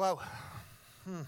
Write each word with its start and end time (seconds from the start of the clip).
Wow. 0.00 0.18
Hmm. 1.04 1.20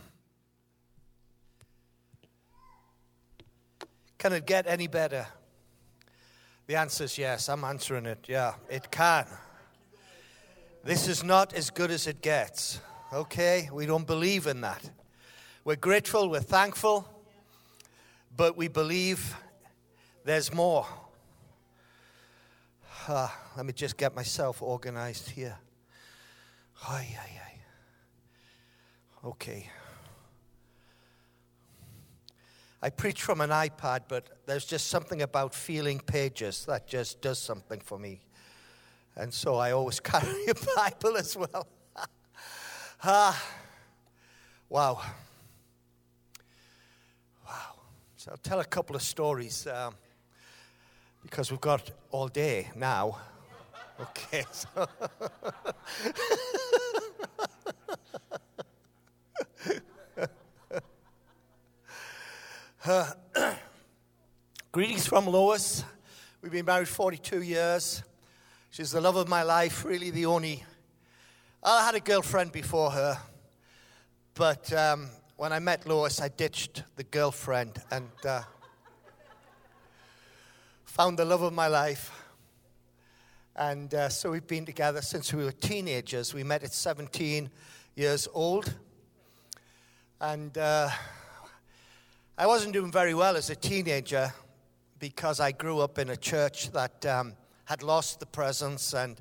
Can 4.16 4.32
it 4.32 4.46
get 4.46 4.66
any 4.66 4.86
better? 4.86 5.26
The 6.66 6.76
answer 6.76 7.04
is 7.04 7.18
yes. 7.18 7.50
I'm 7.50 7.64
answering 7.64 8.06
it. 8.06 8.24
Yeah, 8.26 8.54
it 8.70 8.90
can. 8.90 9.26
This 10.84 11.06
is 11.06 11.22
not 11.22 11.52
as 11.52 11.68
good 11.68 11.90
as 11.90 12.06
it 12.06 12.22
gets. 12.22 12.80
Okay? 13.12 13.68
We 13.70 13.84
don't 13.84 14.06
believe 14.06 14.46
in 14.46 14.62
that. 14.62 14.90
We're 15.66 15.76
grateful, 15.76 16.30
we're 16.30 16.40
thankful, 16.40 17.06
but 18.34 18.56
we 18.56 18.68
believe 18.68 19.36
there's 20.24 20.50
more. 20.50 20.86
Uh, 23.06 23.28
let 23.54 23.66
me 23.66 23.74
just 23.74 23.98
get 23.98 24.16
myself 24.16 24.62
organized 24.62 25.28
here. 25.28 25.58
Ay. 26.88 27.18
Okay. 29.24 29.70
I 32.82 32.90
preach 32.90 33.22
from 33.22 33.40
an 33.40 33.50
iPad, 33.50 34.00
but 34.08 34.28
there's 34.46 34.64
just 34.64 34.88
something 34.88 35.22
about 35.22 35.54
feeling 35.54 36.00
pages 36.00 36.66
that 36.66 36.88
just 36.88 37.20
does 37.20 37.38
something 37.38 37.78
for 37.78 37.96
me. 37.96 38.20
And 39.14 39.32
so 39.32 39.54
I 39.56 39.70
always 39.70 40.00
carry 40.00 40.46
a 40.46 40.54
Bible 40.76 41.16
as 41.16 41.36
well. 41.36 41.68
ah, 43.04 43.40
wow. 44.68 45.00
Wow. 47.46 47.74
So 48.16 48.32
I'll 48.32 48.36
tell 48.38 48.58
a 48.58 48.64
couple 48.64 48.96
of 48.96 49.02
stories 49.02 49.68
um, 49.68 49.94
because 51.22 51.52
we've 51.52 51.60
got 51.60 51.90
all 52.10 52.28
day 52.28 52.70
now. 52.74 53.18
Okay. 54.00 54.44
So 54.50 54.66
Greetings 64.72 65.06
from 65.06 65.26
Lois. 65.26 65.84
We've 66.40 66.50
been 66.50 66.64
married 66.64 66.88
42 66.88 67.42
years. 67.42 68.02
She's 68.70 68.90
the 68.90 69.00
love 69.00 69.14
of 69.14 69.28
my 69.28 69.44
life, 69.44 69.84
really 69.84 70.10
the 70.10 70.26
only. 70.26 70.64
I 71.62 71.86
had 71.86 71.94
a 71.94 72.00
girlfriend 72.00 72.50
before 72.50 72.90
her, 72.90 73.18
but 74.34 74.72
um, 74.72 75.10
when 75.36 75.52
I 75.52 75.60
met 75.60 75.86
Lois, 75.86 76.20
I 76.20 76.26
ditched 76.26 76.82
the 76.96 77.04
girlfriend 77.04 77.80
and 77.92 78.10
uh, 78.26 78.42
found 80.84 81.20
the 81.20 81.24
love 81.24 81.42
of 81.42 81.52
my 81.52 81.68
life. 81.68 82.10
And 83.54 83.94
uh, 83.94 84.08
so 84.08 84.32
we've 84.32 84.48
been 84.48 84.66
together 84.66 85.02
since 85.02 85.32
we 85.32 85.44
were 85.44 85.52
teenagers. 85.52 86.34
We 86.34 86.42
met 86.42 86.64
at 86.64 86.72
17 86.72 87.48
years 87.94 88.26
old. 88.34 88.74
And 90.20 90.58
uh, 90.58 90.90
I 92.42 92.46
wasn't 92.46 92.72
doing 92.72 92.90
very 92.90 93.14
well 93.14 93.36
as 93.36 93.50
a 93.50 93.54
teenager 93.54 94.34
because 94.98 95.38
I 95.38 95.52
grew 95.52 95.78
up 95.78 96.00
in 96.00 96.10
a 96.10 96.16
church 96.16 96.72
that 96.72 97.06
um, 97.06 97.34
had 97.66 97.84
lost 97.84 98.18
the 98.18 98.26
presence, 98.26 98.94
and 98.94 99.16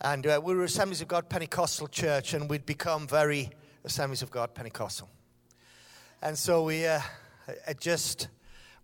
and 0.00 0.24
uh, 0.24 0.40
we 0.40 0.54
were 0.54 0.62
Assemblies 0.62 1.00
of 1.00 1.08
God 1.08 1.28
Pentecostal 1.28 1.88
church, 1.88 2.34
and 2.34 2.48
we'd 2.48 2.64
become 2.64 3.08
very 3.08 3.50
Assemblies 3.82 4.22
of 4.22 4.30
God 4.30 4.54
Pentecostal, 4.54 5.08
and 6.22 6.38
so 6.38 6.62
we 6.62 6.86
uh, 6.86 7.00
it 7.66 7.80
just 7.80 8.28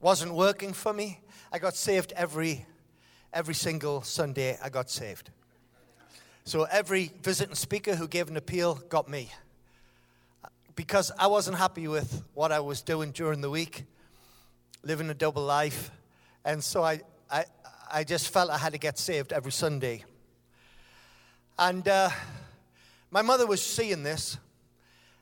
wasn't 0.00 0.34
working 0.34 0.72
for 0.72 0.92
me. 0.92 1.20
I 1.52 1.60
got 1.60 1.76
saved 1.76 2.12
every 2.16 2.66
every 3.32 3.54
single 3.54 4.02
Sunday. 4.02 4.58
I 4.60 4.70
got 4.70 4.90
saved. 4.90 5.30
So 6.42 6.64
every 6.64 7.12
visiting 7.22 7.54
speaker 7.54 7.94
who 7.94 8.08
gave 8.08 8.28
an 8.28 8.36
appeal 8.36 8.82
got 8.88 9.08
me 9.08 9.30
because 10.74 11.12
I 11.18 11.26
wasn't 11.26 11.58
happy 11.58 11.88
with 11.88 12.22
what 12.34 12.52
I 12.52 12.60
was 12.60 12.82
doing 12.82 13.10
during 13.12 13.40
the 13.40 13.50
week, 13.50 13.84
living 14.82 15.10
a 15.10 15.14
double 15.14 15.42
life. 15.42 15.90
And 16.44 16.62
so 16.62 16.82
I, 16.82 17.00
I, 17.30 17.44
I 17.92 18.04
just 18.04 18.28
felt 18.32 18.50
I 18.50 18.58
had 18.58 18.72
to 18.72 18.78
get 18.78 18.98
saved 18.98 19.32
every 19.32 19.52
Sunday. 19.52 20.04
And 21.58 21.86
uh, 21.86 22.10
my 23.10 23.22
mother 23.22 23.46
was 23.46 23.62
seeing 23.62 24.02
this 24.02 24.38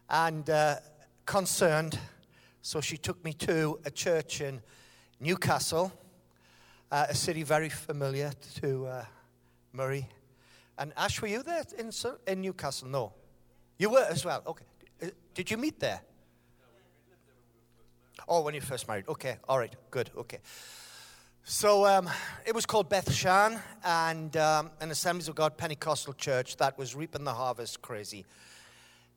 and 0.09 0.49
uh, 0.49 0.77
concerned, 1.27 1.99
so 2.63 2.81
she 2.81 2.97
took 2.97 3.23
me 3.25 3.33
to 3.35 3.79
a 3.85 3.91
church 3.91 4.41
in 4.41 4.61
Newcastle, 5.19 5.93
uh, 6.91 7.07
a 7.09 7.15
city 7.15 7.43
very 7.43 7.69
familiar 7.69 8.33
to 8.61 8.87
uh, 8.87 9.05
Murray. 9.73 10.09
And 10.79 10.93
Ash, 10.97 11.21
were 11.21 11.29
you 11.29 11.43
there 11.43 11.65
in, 11.79 11.91
in 12.27 12.41
Newcastle? 12.41 12.89
No. 12.89 13.13
You 13.79 13.91
were 13.91 14.07
as 14.09 14.25
well. 14.25 14.43
Okay. 14.47 14.65
Did 15.41 15.51
you 15.51 15.57
meet 15.57 15.81
there? 15.81 16.03
Oh, 18.29 18.43
when 18.43 18.53
you 18.53 18.61
first 18.61 18.87
married. 18.87 19.09
Okay, 19.09 19.39
all 19.49 19.59
right, 19.59 19.75
good, 19.91 20.11
okay. 20.15 20.37
So 21.45 21.87
um, 21.87 22.11
it 22.45 22.55
was 22.55 22.67
called 22.67 22.91
Bethshan 22.91 23.59
and 23.83 24.37
um, 24.37 24.71
an 24.83 24.91
Assemblies 24.91 25.29
of 25.29 25.35
God 25.35 25.57
Pentecostal 25.57 26.13
church 26.13 26.59
that 26.59 26.77
was 26.77 26.95
reaping 26.95 27.25
the 27.25 27.33
harvest 27.33 27.81
crazy. 27.81 28.27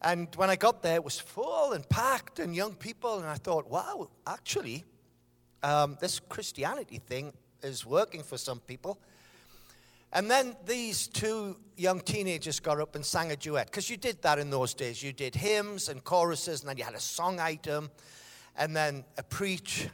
And 0.01 0.33
when 0.38 0.50
I 0.50 0.56
got 0.56 0.81
there, 0.81 0.95
it 0.95 1.03
was 1.03 1.19
full 1.19 1.73
and 1.73 1.89
packed 1.89 2.39
and 2.39 2.56
young 2.56 2.75
people, 2.75 3.19
and 3.19 3.28
I 3.28 3.35
thought, 3.35 3.69
wow, 3.69 4.07
actually, 4.25 4.85
um, 5.62 5.97
this 6.00 6.22
Christianity 6.22 7.00
thing 7.00 7.33
is 7.62 7.85
working 7.85 8.23
for 8.23 8.38
some 8.38 8.62
people. 8.62 8.97
And 10.13 10.29
then 10.29 10.56
these 10.68 11.07
two 11.07 11.57
young 11.75 12.00
teenagers 12.00 12.59
got 12.59 12.79
up 12.79 12.96
and 12.96 13.03
sang 13.03 13.31
a 13.31 13.35
duet, 13.35 13.66
because 13.66 13.90
you 13.90 13.97
did 13.97 14.22
that 14.22 14.38
in 14.38 14.51
those 14.51 14.75
days. 14.75 15.01
You 15.01 15.12
did 15.12 15.34
hymns 15.34 15.90
and 15.90 16.03
choruses, 16.03 16.62
and 16.62 16.69
then 16.69 16.78
you 16.78 16.84
had 16.84 16.94
a 16.94 17.00
song 17.00 17.40
item, 17.40 17.90
and 18.56 18.75
then 18.75 19.06
a 19.18 19.24
preach, 19.24 19.90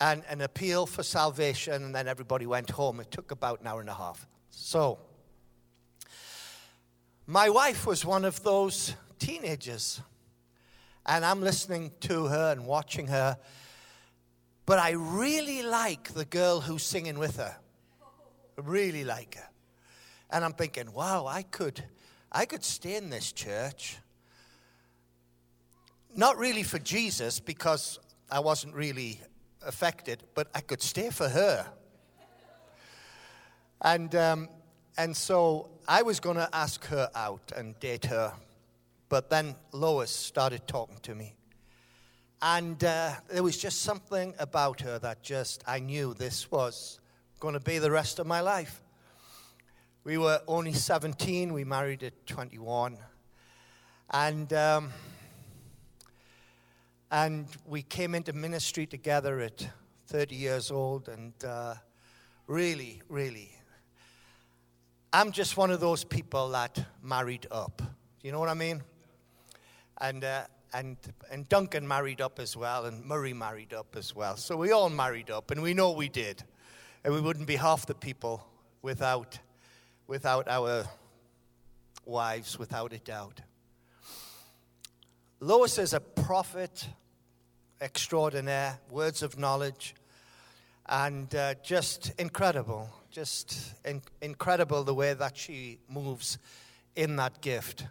and 0.00 0.22
an 0.28 0.42
appeal 0.42 0.86
for 0.86 1.02
salvation, 1.02 1.82
and 1.82 1.92
then 1.92 2.06
everybody 2.06 2.46
went 2.46 2.70
home. 2.70 3.00
It 3.00 3.10
took 3.10 3.32
about 3.32 3.60
an 3.60 3.66
hour 3.66 3.80
and 3.80 3.90
a 3.90 3.94
half. 3.94 4.28
So, 4.50 5.00
my 7.26 7.50
wife 7.50 7.84
was 7.84 8.04
one 8.04 8.24
of 8.24 8.40
those 8.44 8.94
teenagers, 9.18 10.00
and 11.04 11.24
I'm 11.24 11.40
listening 11.40 11.90
to 12.02 12.26
her 12.26 12.52
and 12.52 12.64
watching 12.64 13.08
her, 13.08 13.36
but 14.66 14.78
I 14.78 14.92
really 14.92 15.64
like 15.64 16.14
the 16.14 16.24
girl 16.24 16.60
who's 16.60 16.84
singing 16.84 17.18
with 17.18 17.38
her 17.38 17.56
I 18.58 18.60
really 18.62 19.04
like 19.04 19.36
her. 19.36 19.47
And 20.30 20.44
I'm 20.44 20.52
thinking, 20.52 20.92
wow, 20.92 21.26
I 21.26 21.42
could, 21.42 21.82
I 22.30 22.44
could 22.44 22.64
stay 22.64 22.96
in 22.96 23.10
this 23.10 23.32
church. 23.32 23.98
Not 26.14 26.36
really 26.36 26.62
for 26.62 26.78
Jesus, 26.78 27.40
because 27.40 27.98
I 28.30 28.40
wasn't 28.40 28.74
really 28.74 29.20
affected, 29.66 30.22
but 30.34 30.48
I 30.54 30.60
could 30.60 30.82
stay 30.82 31.10
for 31.10 31.28
her. 31.28 31.66
And, 33.82 34.14
um, 34.14 34.48
and 34.96 35.16
so 35.16 35.70
I 35.86 36.02
was 36.02 36.20
going 36.20 36.36
to 36.36 36.48
ask 36.52 36.84
her 36.86 37.08
out 37.14 37.52
and 37.56 37.78
date 37.80 38.06
her. 38.06 38.32
But 39.08 39.30
then 39.30 39.54
Lois 39.72 40.10
started 40.10 40.66
talking 40.66 40.98
to 41.02 41.14
me. 41.14 41.34
And 42.42 42.82
uh, 42.84 43.12
there 43.30 43.42
was 43.42 43.56
just 43.56 43.82
something 43.82 44.34
about 44.38 44.80
her 44.82 44.98
that 44.98 45.22
just, 45.22 45.64
I 45.66 45.78
knew 45.78 46.14
this 46.14 46.50
was 46.50 47.00
going 47.40 47.54
to 47.54 47.60
be 47.60 47.78
the 47.78 47.90
rest 47.90 48.18
of 48.18 48.26
my 48.26 48.40
life. 48.40 48.82
We 50.08 50.16
were 50.16 50.40
only 50.48 50.72
17, 50.72 51.52
we 51.52 51.64
married 51.64 52.02
at 52.02 52.26
21. 52.26 52.96
And, 54.08 54.50
um, 54.54 54.90
and 57.10 57.46
we 57.66 57.82
came 57.82 58.14
into 58.14 58.32
ministry 58.32 58.86
together 58.86 59.40
at 59.40 59.68
30 60.06 60.34
years 60.34 60.70
old. 60.70 61.10
And 61.10 61.34
uh, 61.44 61.74
really, 62.46 63.02
really, 63.10 63.52
I'm 65.12 65.30
just 65.30 65.58
one 65.58 65.70
of 65.70 65.80
those 65.80 66.04
people 66.04 66.48
that 66.52 66.82
married 67.02 67.46
up. 67.50 67.82
You 68.22 68.32
know 68.32 68.40
what 68.40 68.48
I 68.48 68.54
mean? 68.54 68.82
And, 70.00 70.24
uh, 70.24 70.44
and, 70.72 70.96
and 71.30 71.46
Duncan 71.50 71.86
married 71.86 72.22
up 72.22 72.38
as 72.38 72.56
well, 72.56 72.86
and 72.86 73.04
Murray 73.04 73.34
married 73.34 73.74
up 73.74 73.94
as 73.94 74.16
well. 74.16 74.38
So 74.38 74.56
we 74.56 74.72
all 74.72 74.88
married 74.88 75.30
up, 75.30 75.50
and 75.50 75.60
we 75.60 75.74
know 75.74 75.90
we 75.90 76.08
did. 76.08 76.44
And 77.04 77.12
we 77.12 77.20
wouldn't 77.20 77.46
be 77.46 77.56
half 77.56 77.84
the 77.84 77.94
people 77.94 78.42
without, 78.80 79.38
without 80.08 80.48
our 80.48 80.86
wives, 82.04 82.58
without 82.58 82.92
a 82.92 82.98
doubt. 82.98 83.42
Lois 85.38 85.78
is 85.78 85.92
a 85.92 86.00
prophet 86.00 86.88
extraordinaire, 87.80 88.80
words 88.90 89.22
of 89.22 89.38
knowledge, 89.38 89.94
and 90.86 91.32
uh, 91.34 91.54
just 91.62 92.12
incredible. 92.18 92.88
Just 93.10 93.74
in- 93.84 94.02
incredible 94.20 94.82
the 94.82 94.94
way 94.94 95.14
that 95.14 95.36
she 95.36 95.78
moves 95.88 96.38
in 96.96 97.16
that 97.16 97.40
gift. 97.40 97.86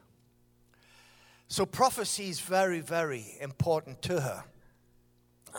So, 1.48 1.66
prophecy 1.66 2.30
is 2.30 2.40
very, 2.40 2.82
very 2.82 3.26
important 3.40 4.02
to 4.04 4.20
her. 4.20 4.44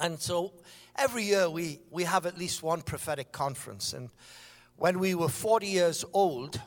And 0.01 0.21
so, 0.21 0.53
every 0.97 1.25
year 1.25 1.49
we, 1.49 1.81
we 1.91 2.05
have 2.05 2.27
at 2.27 2.37
least 2.37 2.63
one 2.63 2.83
prophetic 2.83 3.33
conference. 3.33 3.93
And 3.93 4.11
when 4.79 5.01
we 5.01 5.13
were 5.17 5.29
40 5.29 5.67
years 5.67 6.05
old, 6.13 6.61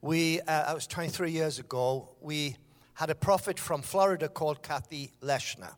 we, 0.00 0.40
uh, 0.40 0.44
that 0.46 0.74
was 0.74 0.86
23 0.86 1.32
years 1.32 1.58
ago, 1.58 2.08
we 2.20 2.56
had 2.94 3.10
a 3.10 3.14
prophet 3.14 3.58
from 3.58 3.82
Florida 3.82 4.28
called 4.28 4.62
Cathy 4.62 5.10
Lechner. 5.20 5.74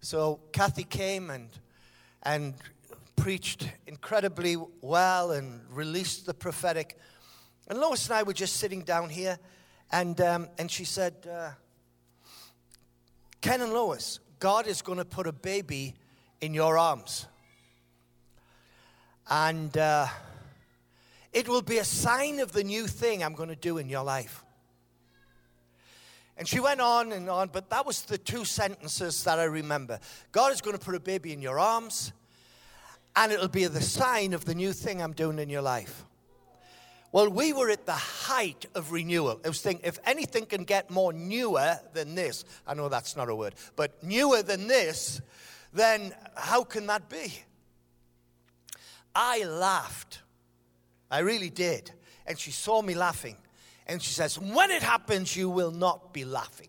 So 0.00 0.40
Cathy 0.52 0.82
came 0.82 1.30
and, 1.30 1.48
and 2.24 2.54
preached 3.14 3.68
incredibly 3.86 4.56
well 4.80 5.30
and 5.30 5.60
released 5.70 6.26
the 6.26 6.34
prophetic. 6.34 6.98
And 7.68 7.78
Lois 7.78 8.06
and 8.06 8.14
I 8.14 8.24
were 8.24 8.32
just 8.32 8.56
sitting 8.56 8.82
down 8.82 9.10
here, 9.10 9.38
and, 9.92 10.20
um, 10.20 10.48
and 10.58 10.68
she 10.68 10.84
said, 10.84 11.14
uh, 11.32 11.50
Ken 13.40 13.60
and 13.60 13.72
Lois, 13.72 14.18
God 14.40 14.66
is 14.66 14.82
going 14.82 14.98
to 14.98 15.04
put 15.04 15.28
a 15.28 15.32
baby 15.32 15.94
in 16.40 16.54
your 16.54 16.76
arms. 16.76 17.26
And 19.30 19.76
uh, 19.76 20.06
it 21.32 21.48
will 21.48 21.62
be 21.62 21.78
a 21.78 21.84
sign 21.84 22.40
of 22.40 22.52
the 22.52 22.64
new 22.64 22.86
thing 22.86 23.22
I'm 23.22 23.34
going 23.34 23.50
to 23.50 23.56
do 23.56 23.78
in 23.78 23.88
your 23.88 24.04
life. 24.04 24.44
And 26.38 26.46
she 26.46 26.60
went 26.60 26.80
on 26.80 27.12
and 27.12 27.28
on, 27.28 27.48
but 27.52 27.68
that 27.70 27.84
was 27.84 28.02
the 28.02 28.16
two 28.16 28.44
sentences 28.44 29.24
that 29.24 29.40
I 29.40 29.44
remember. 29.44 29.98
God 30.30 30.52
is 30.52 30.60
going 30.60 30.78
to 30.78 30.84
put 30.84 30.94
a 30.94 31.00
baby 31.00 31.32
in 31.32 31.42
your 31.42 31.58
arms, 31.58 32.12
and 33.16 33.32
it'll 33.32 33.48
be 33.48 33.66
the 33.66 33.82
sign 33.82 34.32
of 34.32 34.44
the 34.44 34.54
new 34.54 34.72
thing 34.72 35.02
I'm 35.02 35.12
doing 35.12 35.40
in 35.40 35.50
your 35.50 35.62
life. 35.62 36.04
Well, 37.10 37.28
we 37.28 37.52
were 37.52 37.70
at 37.70 37.86
the 37.86 37.92
height 37.92 38.66
of 38.74 38.92
renewal. 38.92 39.40
I 39.44 39.48
was 39.48 39.60
thinking, 39.60 39.84
if 39.84 39.98
anything 40.04 40.46
can 40.46 40.62
get 40.62 40.90
more 40.90 41.12
newer 41.12 41.80
than 41.92 42.14
this, 42.14 42.44
I 42.66 42.74
know 42.74 42.88
that's 42.88 43.16
not 43.16 43.28
a 43.28 43.34
word, 43.34 43.54
but 43.74 44.02
newer 44.04 44.42
than 44.42 44.68
this, 44.68 45.20
then 45.72 46.14
how 46.36 46.62
can 46.62 46.86
that 46.86 47.08
be? 47.08 47.32
I 49.20 49.42
laughed. 49.42 50.20
I 51.10 51.18
really 51.20 51.50
did. 51.50 51.90
And 52.24 52.38
she 52.38 52.52
saw 52.52 52.80
me 52.82 52.94
laughing. 52.94 53.36
And 53.88 54.00
she 54.00 54.12
says, 54.12 54.38
When 54.38 54.70
it 54.70 54.80
happens, 54.80 55.36
you 55.36 55.50
will 55.50 55.72
not 55.72 56.12
be 56.12 56.24
laughing. 56.24 56.68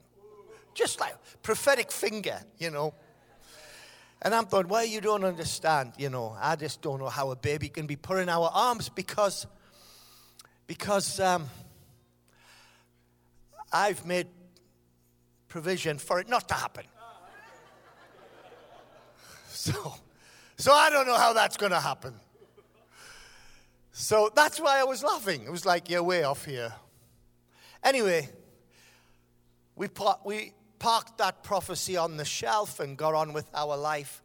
Just 0.74 1.00
like 1.00 1.14
prophetic 1.44 1.92
finger, 1.92 2.40
you 2.58 2.72
know. 2.72 2.96
And 4.24 4.34
I'm 4.34 4.46
thought, 4.46 4.66
well, 4.68 4.84
you 4.84 5.00
don't 5.00 5.24
understand, 5.24 5.94
you 6.00 6.10
know. 6.10 6.36
I 6.42 6.56
just 6.56 6.82
don't 6.82 7.00
know 7.00 7.08
how 7.08 7.30
a 7.30 7.36
baby 7.36 7.70
can 7.70 7.86
be 7.86 7.96
put 7.96 8.18
in 8.18 8.30
our 8.30 8.50
arms 8.52 8.90
because, 8.90 9.46
because 10.66 11.20
um, 11.20 11.48
I've 13.72 14.08
made 14.08 14.28
provision 15.50 16.00
for 16.00 16.20
it 16.20 16.28
not 16.28 16.48
to 16.50 16.56
happen. 16.56 16.86
So, 19.52 19.94
so 20.58 20.72
I 20.72 20.90
don't 20.90 21.06
know 21.06 21.18
how 21.18 21.34
that's 21.34 21.58
going 21.58 21.74
to 21.74 21.82
happen. 21.82 22.14
So 24.00 24.32
that's 24.34 24.62
why 24.62 24.80
I 24.80 24.86
was 24.86 25.04
laughing. 25.04 25.44
It 25.44 25.52
was 25.52 25.66
like, 25.66 25.90
you're 25.90 26.02
way 26.02 26.24
off 26.24 26.46
here. 26.46 26.74
Anyway, 27.84 28.30
we, 29.76 29.90
par- 29.90 30.22
we 30.26 30.54
parked 30.80 31.18
that 31.18 31.44
prophecy 31.44 31.98
on 31.98 32.16
the 32.16 32.24
shelf 32.24 32.80
and 32.80 32.98
got 32.98 33.14
on 33.14 33.34
with 33.34 33.50
our 33.54 33.76
life. 33.76 34.24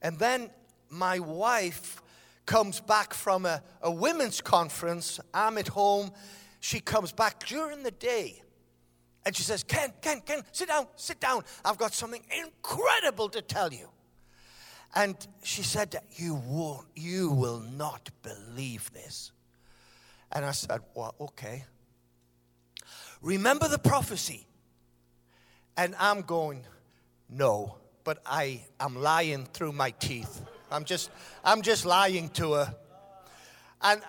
And 0.00 0.16
then 0.20 0.48
my 0.90 1.18
wife 1.18 2.00
comes 2.46 2.80
back 2.80 3.14
from 3.14 3.46
a, 3.46 3.64
a 3.82 3.90
women's 3.90 4.40
conference. 4.40 5.18
I'm 5.34 5.58
at 5.58 5.66
home. 5.66 6.12
She 6.60 6.78
comes 6.78 7.10
back 7.10 7.44
during 7.44 7.82
the 7.82 7.90
day. 7.90 8.44
And 9.26 9.34
she 9.34 9.42
says, 9.42 9.64
Ken, 9.64 9.92
Ken, 10.02 10.20
Ken, 10.24 10.42
sit 10.52 10.68
down, 10.68 10.86
sit 10.94 11.18
down. 11.18 11.42
I've 11.64 11.78
got 11.78 11.94
something 11.94 12.22
incredible 12.30 13.28
to 13.30 13.42
tell 13.42 13.72
you. 13.72 13.88
And 14.94 15.16
she 15.42 15.62
said, 15.62 15.96
You 16.12 16.34
won't, 16.34 16.86
you 16.94 17.30
will 17.30 17.60
not 17.60 18.10
believe 18.22 18.92
this. 18.92 19.32
And 20.32 20.44
I 20.44 20.52
said, 20.52 20.80
Well, 20.94 21.14
okay. 21.20 21.64
Remember 23.20 23.68
the 23.68 23.78
prophecy. 23.78 24.46
And 25.76 25.94
I'm 25.98 26.20
going, 26.20 26.64
no, 27.28 27.76
but 28.04 28.18
I 28.24 28.60
am 28.78 28.96
lying 28.96 29.46
through 29.46 29.72
my 29.72 29.90
teeth. 29.90 30.42
I'm 30.70 30.84
just, 30.84 31.10
I'm 31.42 31.62
just 31.62 31.84
lying 31.84 32.28
to 32.30 32.52
her. 32.52 32.74
And 33.82 34.02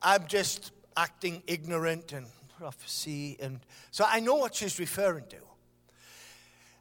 I'm 0.00 0.26
just 0.26 0.72
acting 0.96 1.42
ignorant 1.46 2.12
and 2.12 2.26
prophecy. 2.58 3.36
And 3.40 3.60
so 3.90 4.04
I 4.08 4.20
know 4.20 4.36
what 4.36 4.54
she's 4.54 4.78
referring 4.78 5.26
to. 5.28 5.36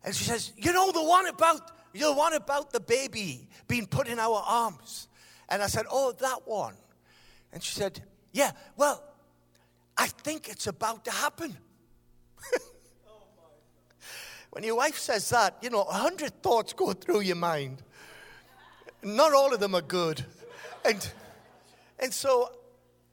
And 0.03 0.15
she 0.15 0.23
says, 0.23 0.53
You 0.57 0.73
know, 0.73 0.91
the 0.91 1.03
one 1.03 1.27
about, 1.27 1.71
the 1.93 2.13
one 2.13 2.33
about 2.33 2.71
the 2.71 2.79
baby 2.79 3.47
being 3.67 3.85
put 3.85 4.07
in 4.07 4.19
our 4.19 4.43
arms. 4.45 5.07
And 5.49 5.61
I 5.61 5.67
said, 5.67 5.85
Oh, 5.89 6.13
that 6.19 6.47
one. 6.47 6.75
And 7.51 7.61
she 7.61 7.73
said, 7.73 8.01
Yeah, 8.31 8.51
well, 8.77 9.03
I 9.97 10.07
think 10.07 10.49
it's 10.49 10.67
about 10.67 11.05
to 11.05 11.11
happen. 11.11 11.57
when 14.51 14.63
your 14.63 14.75
wife 14.75 14.97
says 14.97 15.29
that, 15.29 15.57
you 15.61 15.69
know, 15.69 15.83
a 15.83 15.93
hundred 15.93 16.41
thoughts 16.41 16.73
go 16.73 16.93
through 16.93 17.21
your 17.21 17.35
mind. 17.35 17.83
Not 19.03 19.33
all 19.33 19.53
of 19.53 19.59
them 19.59 19.75
are 19.75 19.81
good. 19.81 20.23
And, 20.85 21.11
and 21.99 22.13
so 22.13 22.51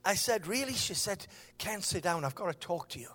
I 0.04 0.14
said, 0.14 0.46
Really? 0.46 0.75
She 0.75 0.94
said, 0.94 1.26
Can't 1.58 1.82
sit 1.82 2.04
down. 2.04 2.25
I've 2.25 2.34
got 2.34 2.52
to 2.52 2.58
talk 2.58 2.88
to 2.90 3.00
you. 3.00 3.08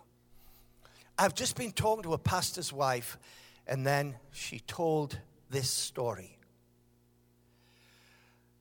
I've 1.17 1.35
just 1.35 1.55
been 1.55 1.71
talking 1.71 2.03
to 2.03 2.13
a 2.13 2.17
pastor's 2.17 2.73
wife, 2.73 3.17
and 3.67 3.85
then 3.85 4.15
she 4.31 4.59
told 4.59 5.19
this 5.53 5.69
story. 5.69 6.35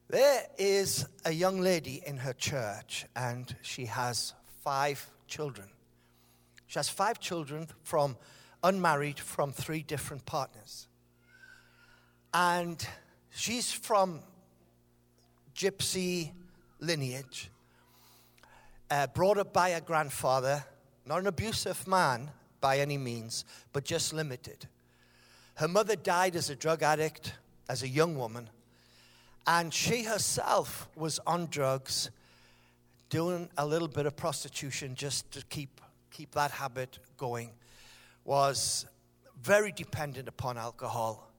There 0.08 0.42
is 0.58 1.06
a 1.24 1.32
young 1.32 1.62
lady 1.62 2.02
in 2.06 2.18
her 2.18 2.34
church, 2.34 3.06
and 3.16 3.56
she 3.62 3.86
has 3.86 4.34
five 4.62 5.04
children. 5.26 5.68
She 6.66 6.78
has 6.78 6.90
five 6.90 7.18
children 7.18 7.66
from 7.82 8.18
unmarried 8.62 9.18
from 9.18 9.52
three 9.52 9.82
different 9.82 10.26
partners. 10.26 10.86
And 12.34 12.86
she's 13.30 13.72
from 13.72 14.20
gypsy 15.56 16.32
lineage, 16.78 17.50
uh, 18.90 19.06
brought 19.06 19.38
up 19.38 19.54
by 19.54 19.70
a 19.70 19.80
grandfather, 19.80 20.62
not 21.06 21.20
an 21.20 21.26
abusive 21.26 21.88
man 21.88 22.30
by 22.60 22.80
any 22.80 22.98
means, 22.98 23.46
but 23.72 23.82
just 23.82 24.12
limited. 24.12 24.68
Her 25.54 25.68
mother 25.68 25.96
died 25.96 26.36
as 26.36 26.50
a 26.50 26.56
drug 26.56 26.82
addict, 26.82 27.34
as 27.68 27.82
a 27.82 27.88
young 27.88 28.16
woman, 28.16 28.48
and 29.46 29.72
she 29.72 30.04
herself 30.04 30.88
was 30.96 31.18
on 31.26 31.46
drugs, 31.46 32.10
doing 33.10 33.48
a 33.58 33.66
little 33.66 33.88
bit 33.88 34.06
of 34.06 34.16
prostitution 34.16 34.94
just 34.94 35.30
to 35.32 35.44
keep 35.46 35.80
keep 36.10 36.32
that 36.32 36.50
habit 36.50 36.98
going, 37.16 37.50
was 38.24 38.86
very 39.42 39.72
dependent 39.72 40.28
upon 40.28 40.58
alcohol. 40.58 41.30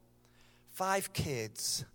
Five 0.73 1.13
kids. 1.13 1.85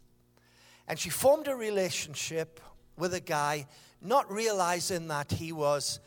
And 0.87 0.99
she 0.99 1.11
formed 1.11 1.49
a 1.49 1.55
relationship 1.55 2.61
with 2.97 3.13
a 3.15 3.21
guy, 3.21 3.67
not 4.01 4.31
realizing 4.33 5.09
that 5.09 5.33
he 5.33 5.53
was 5.53 6.01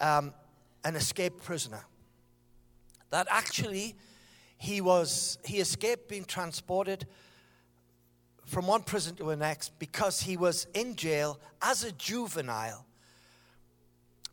um, 0.00 0.32
an 0.84 0.96
escaped 0.96 1.44
prisoner. 1.44 1.84
That 3.10 3.26
actually 3.30 3.94
he 4.60 4.82
was 4.82 5.38
he 5.42 5.58
escaped 5.58 6.06
being 6.06 6.26
transported 6.26 7.06
from 8.44 8.66
one 8.66 8.82
prison 8.82 9.16
to 9.16 9.24
the 9.24 9.36
next 9.36 9.78
because 9.78 10.20
he 10.20 10.36
was 10.36 10.66
in 10.74 10.96
jail 10.96 11.40
as 11.62 11.82
a 11.82 11.90
juvenile 11.92 12.84